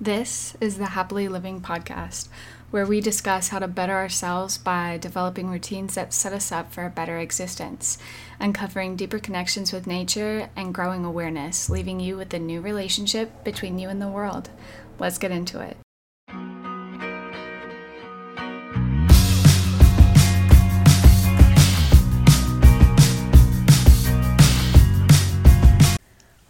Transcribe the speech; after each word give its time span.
This 0.00 0.54
is 0.60 0.76
the 0.76 0.88
Happily 0.88 1.26
Living 1.26 1.62
podcast, 1.62 2.28
where 2.70 2.84
we 2.84 3.00
discuss 3.00 3.48
how 3.48 3.60
to 3.60 3.66
better 3.66 3.94
ourselves 3.94 4.58
by 4.58 4.98
developing 4.98 5.48
routines 5.48 5.94
that 5.94 6.12
set 6.12 6.34
us 6.34 6.52
up 6.52 6.70
for 6.70 6.84
a 6.84 6.90
better 6.90 7.16
existence, 7.18 7.96
uncovering 8.38 8.96
deeper 8.96 9.18
connections 9.18 9.72
with 9.72 9.86
nature, 9.86 10.50
and 10.54 10.74
growing 10.74 11.06
awareness, 11.06 11.70
leaving 11.70 11.98
you 11.98 12.18
with 12.18 12.34
a 12.34 12.38
new 12.38 12.60
relationship 12.60 13.42
between 13.42 13.78
you 13.78 13.88
and 13.88 14.02
the 14.02 14.08
world. 14.08 14.50
Let's 14.98 15.16
get 15.16 15.30
into 15.30 15.60
it. 15.60 15.78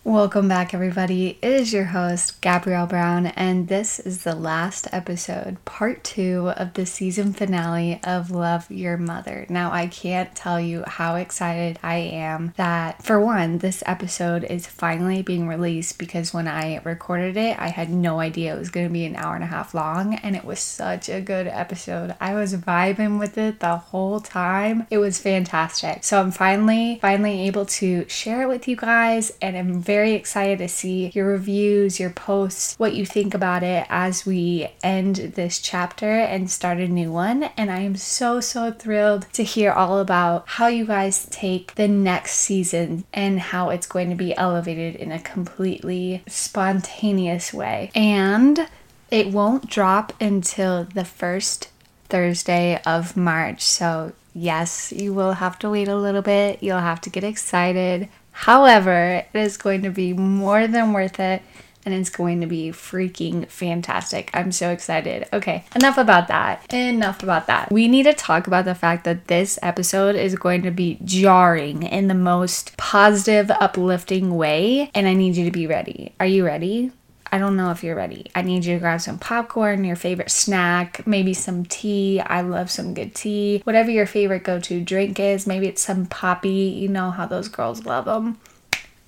Welcome 0.07 0.47
back, 0.47 0.73
everybody. 0.73 1.37
It 1.43 1.53
is 1.53 1.73
your 1.73 1.87
host, 1.87 2.41
Gabrielle 2.41 2.87
Brown, 2.87 3.27
and 3.27 3.67
this 3.67 3.99
is 3.99 4.23
the 4.23 4.37
last 4.37 4.87
episode, 4.93 5.57
part 5.65 6.05
two 6.05 6.51
of 6.51 6.75
the 6.75 6.87
season 6.87 7.33
finale 7.33 7.99
of 8.05 8.31
Love 8.31 8.71
Your 8.71 8.97
Mother. 8.97 9.47
Now, 9.49 9.73
I 9.73 9.89
can't 9.89 10.33
tell 10.33 10.61
you 10.61 10.85
how 10.87 11.17
excited 11.17 11.81
I 11.83 11.97
am 11.97 12.55
that, 12.57 13.03
for 13.03 13.19
one, 13.19 13.59
this 13.59 13.83
episode 13.85 14.45
is 14.45 14.65
finally 14.65 15.23
being 15.23 15.49
released 15.49 15.99
because 15.99 16.33
when 16.33 16.47
I 16.47 16.81
recorded 16.85 17.37
it, 17.37 17.59
I 17.59 17.71
had 17.71 17.91
no 17.91 18.21
idea 18.21 18.55
it 18.55 18.61
was 18.61 18.71
going 18.71 18.87
to 18.87 18.93
be 18.93 19.07
an 19.07 19.17
hour 19.17 19.35
and 19.35 19.43
a 19.43 19.49
half 19.49 19.75
long, 19.75 20.15
and 20.15 20.37
it 20.37 20.45
was 20.45 20.61
such 20.61 21.09
a 21.09 21.21
good 21.21 21.49
episode. 21.49 22.15
I 22.21 22.35
was 22.35 22.55
vibing 22.55 23.19
with 23.19 23.37
it 23.39 23.59
the 23.59 23.77
whole 23.77 24.21
time. 24.21 24.87
It 24.89 24.99
was 24.99 25.19
fantastic. 25.19 26.05
So, 26.05 26.21
I'm 26.21 26.31
finally, 26.31 27.01
finally 27.03 27.49
able 27.49 27.67
to 27.67 28.09
share 28.09 28.43
it 28.43 28.49
with 28.49 28.69
you 28.69 28.77
guys, 28.77 29.33
and 29.43 29.57
I'm 29.57 29.83
very 29.83 29.96
very 29.97 30.13
excited 30.13 30.59
to 30.59 30.69
see 30.69 31.11
your 31.15 31.27
reviews, 31.27 31.99
your 31.99 32.11
posts, 32.11 32.75
what 32.79 32.93
you 32.93 33.07
think 33.07 33.33
about 33.33 33.63
it 33.63 33.87
as 33.89 34.27
we 34.27 34.69
end 34.83 35.17
this 35.17 35.59
chapter 35.59 36.11
and 36.11 36.51
start 36.51 36.77
a 36.77 36.87
new 36.87 37.11
one. 37.11 37.45
And 37.57 37.71
I 37.71 37.81
am 37.81 37.97
so, 37.97 38.39
so 38.39 38.71
thrilled 38.71 39.27
to 39.33 39.43
hear 39.43 39.73
all 39.73 39.99
about 39.99 40.45
how 40.47 40.67
you 40.67 40.85
guys 40.85 41.27
take 41.31 41.77
the 41.77 41.89
next 41.89 42.33
season 42.33 43.05
and 43.15 43.41
how 43.41 43.71
it's 43.71 43.87
going 43.87 44.11
to 44.11 44.17
be 44.17 44.37
elevated 44.37 44.97
in 44.97 45.13
a 45.13 45.19
completely 45.19 46.23
spontaneous 46.29 47.55
way. 47.55 47.91
And 47.95 48.69
it 49.11 49.29
won't 49.29 49.71
drop 49.71 50.13
until 50.21 50.85
the 50.85 51.07
first 51.07 51.71
Thursday 52.11 52.83
of 52.85 53.17
March. 53.17 53.63
So, 53.63 54.13
yes, 54.35 54.93
you 54.93 55.15
will 55.15 55.33
have 55.33 55.59
to 55.61 55.71
wait 55.71 55.89
a 55.89 55.97
little 55.97 56.21
bit. 56.21 56.63
You'll 56.63 56.81
have 56.81 57.01
to 57.01 57.09
get 57.09 57.25
excited. 57.25 58.11
However, 58.37 59.25
it 59.33 59.39
is 59.39 59.57
going 59.57 59.83
to 59.83 59.91
be 59.91 60.13
more 60.13 60.67
than 60.67 60.93
worth 60.93 61.19
it 61.19 61.43
and 61.87 61.95
it's 61.95 62.11
going 62.11 62.41
to 62.41 62.47
be 62.47 62.71
freaking 62.71 63.49
fantastic. 63.49 64.31
I'm 64.35 64.53
so 64.53 64.71
excited. 64.71 65.27
Okay, 65.33 65.65
enough 65.75 65.97
about 65.97 66.29
that. 66.29 66.73
Enough 66.75 67.23
about 67.23 67.47
that. 67.47 67.73
We 67.73 67.89
need 67.89 68.03
to 68.03 68.13
talk 68.13 68.47
about 68.47 68.65
the 68.65 68.75
fact 68.75 69.05
that 69.05 69.29
this 69.29 69.59
episode 69.63 70.17
is 70.17 70.35
going 70.35 70.63
to 70.63 70.71
be 70.71 70.99
jarring 71.05 71.85
in 71.85 72.09
the 72.09 72.15
most 72.15 72.77
positive, 72.77 73.51
uplifting 73.53 74.37
way, 74.37 74.91
and 74.95 75.07
I 75.07 75.15
need 75.15 75.37
you 75.37 75.45
to 75.45 75.53
be 75.53 75.69
ready. 75.69 76.13
Are 76.21 76.27
you 76.27 76.45
ready? 76.45 76.91
I 77.37 77.39
don't 77.39 77.57
know 77.57 77.71
if 77.71 77.85
you're 77.85 77.95
ready. 77.95 78.31
I 78.35 78.41
need 78.41 78.65
you 78.65 78.77
to 78.77 78.81
grab 78.81 79.03
some 79.03 79.19
popcorn, 79.19 79.85
your 79.85 79.95
favorite 79.95 80.31
snack, 80.31 81.07
maybe 81.07 81.35
some 81.35 81.67
tea. 81.67 82.19
I 82.19 82.41
love 82.41 82.71
some 82.71 82.95
good 82.95 83.15
tea. 83.15 83.61
Whatever 83.65 83.91
your 83.91 84.07
favorite 84.07 84.43
go 84.43 84.59
to 84.59 84.81
drink 84.81 85.21
is, 85.21 85.47
maybe 85.47 85.67
it's 85.67 85.83
some 85.83 86.07
Poppi. 86.07 86.49
You 86.49 86.89
know 86.89 87.11
how 87.11 87.27
those 87.27 87.49
girls 87.49 87.85
love 87.85 88.07
them. 88.07 88.39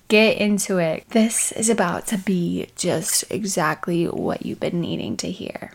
Get 0.09 0.37
into 0.37 0.77
it. 0.77 1.09
This 1.09 1.51
is 1.53 1.71
about 1.71 2.05
to 2.09 2.19
be 2.19 2.67
just 2.75 3.23
exactly 3.31 4.05
what 4.05 4.45
you've 4.45 4.59
been 4.59 4.79
needing 4.79 5.17
to 5.17 5.31
hear. 5.31 5.71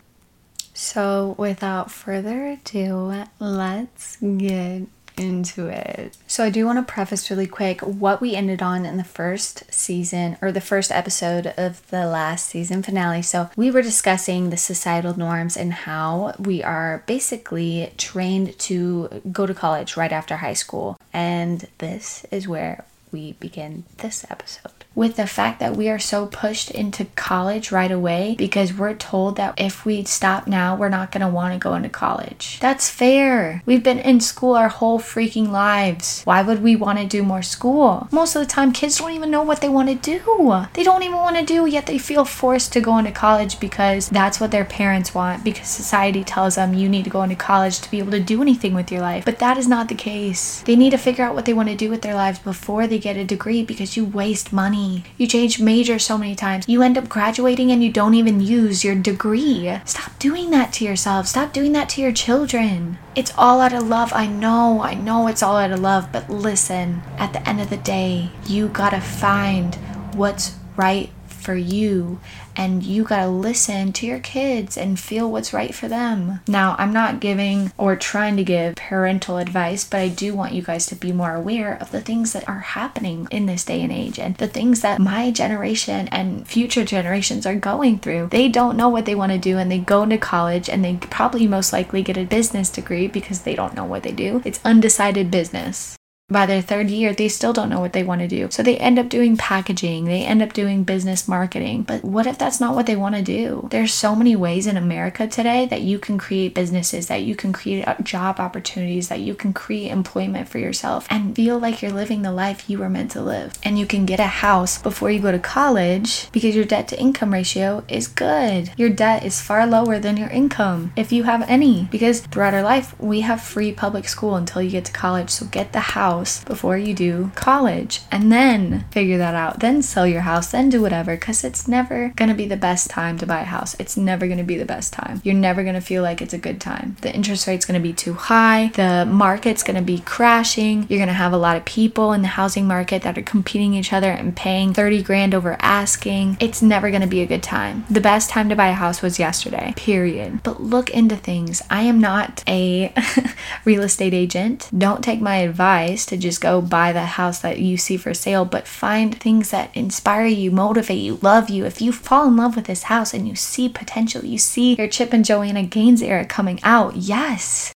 So, 0.73 1.35
without 1.37 1.91
further 1.91 2.47
ado, 2.47 3.25
let's 3.37 4.15
get 4.15 4.83
into 5.17 5.67
it. 5.67 6.17
So, 6.27 6.43
I 6.43 6.49
do 6.49 6.65
want 6.65 6.85
to 6.85 6.93
preface 6.93 7.29
really 7.29 7.47
quick 7.47 7.81
what 7.81 8.21
we 8.21 8.35
ended 8.35 8.61
on 8.61 8.85
in 8.85 8.97
the 8.97 9.03
first 9.03 9.71
season 9.73 10.37
or 10.41 10.51
the 10.51 10.61
first 10.61 10.91
episode 10.91 11.53
of 11.57 11.85
the 11.89 12.05
last 12.05 12.47
season 12.47 12.83
finale. 12.83 13.21
So, 13.21 13.49
we 13.55 13.71
were 13.71 13.81
discussing 13.81 14.49
the 14.49 14.57
societal 14.57 15.17
norms 15.17 15.57
and 15.57 15.73
how 15.73 16.33
we 16.39 16.63
are 16.63 17.03
basically 17.05 17.91
trained 17.97 18.57
to 18.59 19.21
go 19.31 19.45
to 19.45 19.53
college 19.53 19.97
right 19.97 20.11
after 20.11 20.37
high 20.37 20.53
school. 20.53 20.97
And 21.13 21.67
this 21.79 22.25
is 22.31 22.47
where 22.47 22.85
we 23.11 23.33
begin 23.33 23.85
this 23.97 24.25
episode 24.29 24.84
with 24.95 25.17
the 25.17 25.27
fact 25.27 25.59
that 25.59 25.75
we 25.75 25.89
are 25.89 25.99
so 25.99 26.25
pushed 26.25 26.71
into 26.71 27.05
college 27.15 27.71
right 27.71 27.91
away 27.91 28.35
because 28.37 28.73
we're 28.73 28.95
told 28.95 29.35
that 29.35 29.53
if 29.59 29.85
we 29.85 30.03
stop 30.05 30.47
now, 30.47 30.75
we're 30.75 30.89
not 30.89 31.11
going 31.11 31.21
to 31.21 31.27
want 31.27 31.53
to 31.53 31.59
go 31.59 31.75
into 31.75 31.89
college. 31.89 32.57
That's 32.61 32.89
fair. 32.89 33.61
We've 33.65 33.83
been 33.83 33.99
in 33.99 34.21
school 34.21 34.55
our 34.55 34.69
whole 34.69 34.99
freaking 34.99 35.49
lives. 35.49 36.23
Why 36.23 36.41
would 36.41 36.63
we 36.63 36.75
want 36.75 36.99
to 36.99 37.05
do 37.05 37.23
more 37.23 37.41
school? 37.41 38.07
Most 38.11 38.35
of 38.35 38.41
the 38.41 38.51
time, 38.51 38.71
kids 38.71 38.97
don't 38.97 39.11
even 39.11 39.29
know 39.29 39.43
what 39.43 39.61
they 39.61 39.69
want 39.69 39.89
to 39.89 39.95
do. 39.95 40.65
They 40.73 40.83
don't 40.83 41.03
even 41.03 41.17
want 41.17 41.37
to 41.37 41.45
do, 41.45 41.65
yet 41.65 41.85
they 41.85 41.97
feel 41.97 42.23
forced 42.23 42.71
to 42.73 42.81
go 42.81 42.97
into 42.97 43.11
college 43.11 43.59
because 43.59 44.09
that's 44.09 44.39
what 44.39 44.51
their 44.51 44.65
parents 44.65 45.13
want, 45.13 45.43
because 45.43 45.67
society 45.67 46.23
tells 46.23 46.55
them 46.55 46.73
you 46.73 46.87
need 46.87 47.03
to 47.03 47.09
go 47.09 47.23
into 47.23 47.35
college 47.35 47.79
to 47.81 47.91
be 47.91 47.99
able 47.99 48.11
to 48.11 48.19
do 48.19 48.41
anything 48.41 48.73
with 48.73 48.91
your 48.91 49.01
life. 49.01 49.25
But 49.25 49.39
that 49.39 49.57
is 49.57 49.67
not 49.67 49.89
the 49.89 49.95
case. 49.95 50.61
They 50.61 50.75
need 50.75 50.91
to 50.91 50.97
figure 50.97 51.25
out 51.25 51.35
what 51.35 51.45
they 51.45 51.53
want 51.53 51.69
to 51.69 51.75
do 51.75 51.89
with 51.89 52.01
their 52.01 52.15
lives 52.15 52.39
before 52.39 52.87
they 52.87 52.99
get 52.99 53.17
a 53.17 53.25
degree 53.25 53.63
because 53.63 53.97
you 53.97 54.05
waste 54.05 54.53
money 54.53 54.84
you 55.17 55.27
change 55.27 55.59
major 55.59 55.99
so 55.99 56.17
many 56.17 56.35
times. 56.35 56.67
You 56.67 56.81
end 56.81 56.97
up 56.97 57.09
graduating 57.09 57.71
and 57.71 57.83
you 57.83 57.91
don't 57.91 58.13
even 58.13 58.41
use 58.41 58.83
your 58.83 58.95
degree. 58.95 59.79
Stop 59.85 60.17
doing 60.19 60.51
that 60.51 60.73
to 60.73 60.85
yourself. 60.85 61.27
Stop 61.27 61.53
doing 61.53 61.71
that 61.73 61.89
to 61.89 62.01
your 62.01 62.11
children. 62.11 62.97
It's 63.15 63.33
all 63.37 63.61
out 63.61 63.73
of 63.73 63.87
love. 63.87 64.11
I 64.13 64.27
know, 64.27 64.81
I 64.81 64.93
know 64.93 65.27
it's 65.27 65.43
all 65.43 65.57
out 65.57 65.71
of 65.71 65.79
love, 65.79 66.09
but 66.11 66.29
listen, 66.29 67.01
at 67.17 67.33
the 67.33 67.47
end 67.47 67.61
of 67.61 67.69
the 67.69 67.77
day, 67.77 68.31
you 68.47 68.67
gotta 68.67 69.01
find 69.01 69.75
what's 70.13 70.55
right 70.75 71.09
for 71.27 71.55
you 71.55 72.19
and 72.55 72.83
you 72.83 73.03
got 73.03 73.21
to 73.21 73.27
listen 73.27 73.93
to 73.93 74.05
your 74.05 74.19
kids 74.19 74.77
and 74.77 74.99
feel 74.99 75.31
what's 75.31 75.53
right 75.53 75.73
for 75.73 75.87
them. 75.87 76.39
Now, 76.47 76.75
I'm 76.77 76.93
not 76.93 77.19
giving 77.19 77.71
or 77.77 77.95
trying 77.95 78.37
to 78.37 78.43
give 78.43 78.75
parental 78.75 79.37
advice, 79.37 79.83
but 79.83 79.99
I 79.99 80.09
do 80.09 80.35
want 80.35 80.53
you 80.53 80.61
guys 80.61 80.85
to 80.87 80.95
be 80.95 81.11
more 81.11 81.33
aware 81.33 81.77
of 81.79 81.91
the 81.91 82.01
things 82.01 82.33
that 82.33 82.47
are 82.47 82.59
happening 82.59 83.27
in 83.31 83.45
this 83.45 83.65
day 83.65 83.81
and 83.81 83.91
age 83.91 84.19
and 84.19 84.35
the 84.37 84.47
things 84.47 84.81
that 84.81 84.99
my 84.99 85.31
generation 85.31 86.07
and 86.09 86.47
future 86.47 86.85
generations 86.85 87.45
are 87.45 87.55
going 87.55 87.99
through. 87.99 88.27
They 88.31 88.49
don't 88.49 88.77
know 88.77 88.89
what 88.89 89.05
they 89.05 89.15
want 89.15 89.31
to 89.31 89.37
do 89.37 89.57
and 89.57 89.71
they 89.71 89.79
go 89.79 90.03
into 90.03 90.17
college 90.17 90.69
and 90.69 90.83
they 90.83 90.95
probably 90.95 91.47
most 91.47 91.73
likely 91.73 92.01
get 92.01 92.17
a 92.17 92.25
business 92.25 92.69
degree 92.69 93.07
because 93.07 93.41
they 93.41 93.55
don't 93.55 93.75
know 93.75 93.85
what 93.85 94.03
they 94.03 94.11
do. 94.11 94.41
It's 94.45 94.59
undecided 94.63 95.31
business 95.31 95.95
by 96.27 96.47
their 96.47 96.61
third 96.61 96.89
year, 96.89 97.13
they 97.13 97.29
still 97.29 97.53
don't 97.53 97.69
know 97.69 97.79
what 97.79 97.93
they 97.93 98.03
want 98.03 98.19
to 98.19 98.27
do. 98.27 98.47
So 98.49 98.63
they 98.63 98.77
end 98.77 98.97
up 98.97 99.09
doing 99.09 99.37
packaging, 99.37 100.05
they 100.05 100.25
end 100.25 100.41
up 100.41 100.53
doing 100.53 100.83
business 100.83 101.27
marketing. 101.27 101.83
But 101.83 102.03
what 102.03 102.25
if 102.25 102.39
that's 102.39 102.59
not 102.59 102.73
what 102.73 102.87
they 102.87 102.95
want 102.95 103.13
to 103.13 103.21
do? 103.21 103.67
There's 103.69 103.93
so 103.93 104.15
many 104.15 104.35
ways 104.35 104.65
in 104.65 104.75
America 104.75 105.27
today 105.27 105.67
that 105.67 105.81
you 105.81 105.99
can 105.99 106.17
create 106.17 106.55
businesses, 106.55 107.07
that 107.07 107.21
you 107.21 107.35
can 107.35 107.53
create 107.53 107.87
uh, 107.87 107.95
job 108.01 108.39
opportunities, 108.39 109.07
that 109.09 109.19
you 109.19 109.35
can 109.35 109.53
create 109.53 109.91
employment 109.91 110.49
for 110.49 110.57
yourself 110.57 111.05
and 111.11 111.35
feel 111.35 111.59
like 111.59 111.83
you're 111.83 111.91
living 111.91 112.23
the 112.23 112.31
life 112.31 112.67
you 112.67 112.79
were 112.79 112.89
meant 112.89 113.11
to 113.11 113.21
live. 113.21 113.53
And 113.61 113.77
you 113.77 113.85
can 113.85 114.07
get 114.07 114.19
a 114.19 114.23
house 114.23 114.81
before 114.81 115.11
you 115.11 115.19
go 115.19 115.31
to 115.31 115.37
college 115.37 116.31
because 116.31 116.55
your 116.55 116.65
debt 116.65 116.87
to 116.87 116.99
income 116.99 117.33
ratio 117.33 117.83
is 117.87 118.07
good. 118.07 118.71
Your 118.77 118.89
debt 118.89 119.23
is 119.23 119.41
far 119.41 119.67
lower 119.67 119.99
than 119.99 120.17
your 120.17 120.29
income 120.29 120.91
if 120.95 121.11
you 121.11 121.23
have 121.23 121.47
any. 121.47 121.87
Because 121.91 122.21
throughout 122.21 122.55
our 122.55 122.63
life, 122.63 122.99
we 122.99 123.21
have 123.21 123.41
free 123.41 123.71
public 123.71 124.09
school 124.09 124.35
until 124.35 124.63
you 124.63 124.71
get 124.71 124.85
to 124.85 124.91
college. 124.91 125.29
So 125.29 125.45
get 125.45 125.71
the 125.71 125.79
house 125.79 126.14
house 126.15 126.43
before 126.45 126.77
you 126.77 126.93
do 126.93 127.29
college 127.35 128.01
and 128.09 128.31
then 128.31 128.85
figure 128.91 129.17
that 129.17 129.35
out. 129.35 129.59
Then 129.59 129.81
sell 129.81 130.07
your 130.07 130.21
house, 130.21 130.51
then 130.51 130.69
do 130.69 130.81
whatever 130.81 131.15
because 131.15 131.43
it's 131.43 131.67
never 131.67 132.13
going 132.15 132.29
to 132.29 132.35
be 132.35 132.47
the 132.47 132.55
best 132.55 132.89
time 132.89 133.17
to 133.17 133.25
buy 133.25 133.41
a 133.41 133.45
house. 133.45 133.75
It's 133.79 133.97
never 133.97 134.25
going 134.25 134.37
to 134.37 134.43
be 134.43 134.57
the 134.57 134.65
best 134.65 134.93
time. 134.93 135.21
You're 135.25 135.35
never 135.35 135.63
going 135.63 135.75
to 135.75 135.81
feel 135.81 136.03
like 136.03 136.21
it's 136.21 136.33
a 136.33 136.37
good 136.37 136.61
time. 136.61 136.95
The 137.01 137.13
interest 137.13 137.47
rate's 137.47 137.65
going 137.65 137.79
to 137.79 137.83
be 137.83 137.93
too 137.93 138.13
high. 138.13 138.71
The 138.75 139.05
market's 139.05 139.63
going 139.63 139.75
to 139.75 139.81
be 139.81 139.99
crashing. 139.99 140.85
You're 140.89 140.99
going 140.99 141.07
to 141.07 141.13
have 141.13 141.33
a 141.33 141.37
lot 141.37 141.57
of 141.57 141.65
people 141.65 142.13
in 142.13 142.21
the 142.21 142.29
housing 142.29 142.65
market 142.65 143.01
that 143.01 143.17
are 143.17 143.23
competing 143.23 143.73
each 143.73 143.91
other 143.91 144.11
and 144.11 144.35
paying 144.35 144.73
30 144.73 145.03
grand 145.03 145.35
over 145.35 145.57
asking. 145.59 146.37
It's 146.39 146.61
never 146.61 146.89
going 146.89 147.01
to 147.01 147.07
be 147.07 147.21
a 147.21 147.25
good 147.25 147.43
time. 147.43 147.83
The 147.89 148.01
best 148.01 148.29
time 148.29 148.47
to 148.49 148.55
buy 148.55 148.69
a 148.69 148.73
house 148.73 149.01
was 149.01 149.19
yesterday, 149.19 149.73
period. 149.75 150.43
But 150.43 150.63
look 150.63 150.89
into 150.91 151.17
things. 151.17 151.61
I 151.69 151.81
am 151.81 151.99
not 151.99 152.43
a 152.47 152.93
real 153.65 153.83
estate 153.83 154.13
agent. 154.13 154.69
Don't 154.75 155.03
take 155.03 155.19
my 155.19 155.37
advice 155.37 156.04
to 156.07 156.17
just 156.17 156.41
go 156.41 156.61
buy 156.61 156.91
the 156.93 157.05
house 157.05 157.39
that 157.39 157.59
you 157.59 157.77
see 157.77 157.97
for 157.97 158.13
sale, 158.13 158.45
but 158.45 158.67
find 158.67 159.19
things 159.19 159.51
that 159.51 159.75
inspire 159.75 160.25
you, 160.25 160.51
motivate 160.51 160.99
you, 160.99 161.19
love 161.21 161.49
you. 161.49 161.65
If 161.65 161.81
you 161.81 161.91
fall 161.91 162.27
in 162.27 162.37
love 162.37 162.55
with 162.55 162.65
this 162.65 162.83
house 162.83 163.13
and 163.13 163.27
you 163.27 163.35
see 163.35 163.69
potential, 163.69 164.25
you 164.25 164.37
see 164.37 164.75
your 164.75 164.87
Chip 164.87 165.13
and 165.13 165.25
Joanna 165.25 165.63
Gaines 165.63 166.01
era 166.01 166.25
coming 166.25 166.59
out, 166.63 166.95
yes, 166.95 167.74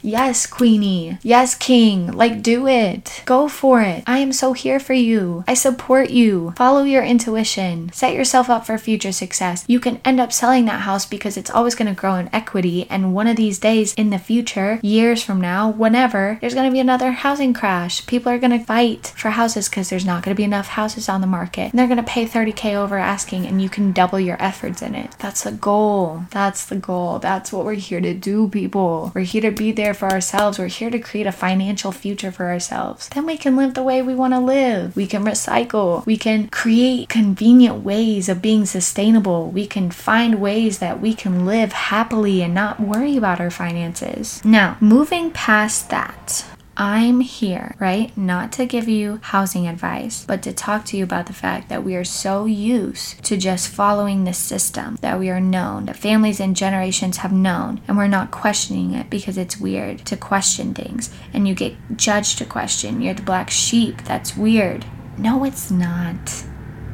Yes, 0.00 0.46
Queenie. 0.46 1.18
Yes, 1.22 1.56
King. 1.56 2.12
Like, 2.12 2.40
do 2.40 2.68
it. 2.68 3.24
Go 3.24 3.48
for 3.48 3.80
it. 3.80 4.04
I 4.06 4.18
am 4.18 4.32
so 4.32 4.52
here 4.52 4.78
for 4.78 4.92
you. 4.92 5.42
I 5.48 5.54
support 5.54 6.10
you. 6.10 6.52
Follow 6.56 6.84
your 6.84 7.02
intuition. 7.02 7.90
Set 7.92 8.14
yourself 8.14 8.48
up 8.48 8.64
for 8.64 8.78
future 8.78 9.10
success. 9.10 9.64
You 9.66 9.80
can 9.80 10.00
end 10.04 10.20
up 10.20 10.32
selling 10.32 10.66
that 10.66 10.82
house 10.82 11.04
because 11.04 11.36
it's 11.36 11.50
always 11.50 11.74
going 11.74 11.92
to 11.92 12.00
grow 12.00 12.14
in 12.14 12.32
equity. 12.32 12.86
And 12.88 13.12
one 13.12 13.26
of 13.26 13.34
these 13.34 13.58
days 13.58 13.92
in 13.94 14.10
the 14.10 14.20
future, 14.20 14.78
years 14.84 15.24
from 15.24 15.40
now, 15.40 15.68
whenever, 15.68 16.38
there's 16.40 16.54
going 16.54 16.70
to 16.70 16.72
be 16.72 16.78
another 16.78 17.10
housing 17.10 17.52
crash. 17.52 18.06
People 18.06 18.30
are 18.30 18.38
going 18.38 18.56
to 18.56 18.64
fight 18.64 19.12
for 19.16 19.30
houses 19.30 19.68
because 19.68 19.90
there's 19.90 20.06
not 20.06 20.22
going 20.22 20.32
to 20.32 20.38
be 20.38 20.44
enough 20.44 20.68
houses 20.68 21.08
on 21.08 21.22
the 21.22 21.26
market. 21.26 21.72
And 21.72 21.72
they're 21.72 21.88
going 21.88 21.96
to 21.96 22.04
pay 22.04 22.24
30K 22.24 22.76
over 22.76 22.98
asking, 22.98 23.46
and 23.46 23.60
you 23.60 23.68
can 23.68 23.90
double 23.90 24.20
your 24.20 24.40
efforts 24.40 24.80
in 24.80 24.94
it. 24.94 25.16
That's 25.18 25.42
the 25.42 25.50
goal. 25.50 26.22
That's 26.30 26.66
the 26.66 26.76
goal. 26.76 27.18
That's 27.18 27.52
what 27.52 27.64
we're 27.64 27.74
here 27.74 28.00
to 28.00 28.14
do, 28.14 28.48
people. 28.48 29.10
We're 29.12 29.22
here 29.22 29.42
to 29.42 29.50
be 29.50 29.72
there 29.72 29.87
for 29.94 30.08
ourselves. 30.10 30.58
We're 30.58 30.68
here 30.68 30.90
to 30.90 30.98
create 30.98 31.26
a 31.26 31.32
financial 31.32 31.92
future 31.92 32.30
for 32.30 32.46
ourselves. 32.46 33.08
Then 33.10 33.26
we 33.26 33.36
can 33.36 33.56
live 33.56 33.74
the 33.74 33.82
way 33.82 34.02
we 34.02 34.14
want 34.14 34.34
to 34.34 34.40
live. 34.40 34.96
We 34.96 35.06
can 35.06 35.24
recycle. 35.24 36.04
We 36.06 36.16
can 36.16 36.48
create 36.48 37.08
convenient 37.08 37.84
ways 37.84 38.28
of 38.28 38.42
being 38.42 38.66
sustainable. 38.66 39.50
We 39.50 39.66
can 39.66 39.90
find 39.90 40.40
ways 40.40 40.78
that 40.78 41.00
we 41.00 41.14
can 41.14 41.46
live 41.46 41.72
happily 41.72 42.42
and 42.42 42.54
not 42.54 42.80
worry 42.80 43.16
about 43.16 43.40
our 43.40 43.50
finances. 43.50 44.44
Now, 44.44 44.76
moving 44.80 45.30
past 45.30 45.90
that, 45.90 46.44
I'm 46.80 47.18
here, 47.18 47.74
right? 47.80 48.16
Not 48.16 48.52
to 48.52 48.64
give 48.64 48.88
you 48.88 49.18
housing 49.20 49.66
advice, 49.66 50.24
but 50.24 50.42
to 50.42 50.52
talk 50.52 50.84
to 50.86 50.96
you 50.96 51.02
about 51.02 51.26
the 51.26 51.32
fact 51.32 51.68
that 51.70 51.82
we 51.82 51.96
are 51.96 52.04
so 52.04 52.44
used 52.44 53.20
to 53.24 53.36
just 53.36 53.68
following 53.68 54.22
the 54.22 54.32
system 54.32 54.96
that 55.00 55.18
we 55.18 55.28
are 55.28 55.40
known, 55.40 55.86
that 55.86 55.96
families 55.96 56.38
and 56.38 56.54
generations 56.54 57.16
have 57.16 57.32
known, 57.32 57.80
and 57.88 57.96
we're 57.96 58.06
not 58.06 58.30
questioning 58.30 58.94
it 58.94 59.10
because 59.10 59.36
it's 59.36 59.58
weird 59.58 60.06
to 60.06 60.16
question 60.16 60.72
things 60.72 61.12
and 61.32 61.48
you 61.48 61.54
get 61.54 61.74
judged 61.96 62.38
to 62.38 62.44
question. 62.44 63.02
You're 63.02 63.14
the 63.14 63.22
black 63.22 63.50
sheep. 63.50 64.04
That's 64.04 64.36
weird. 64.36 64.86
No, 65.18 65.42
it's 65.42 65.72
not. 65.72 66.44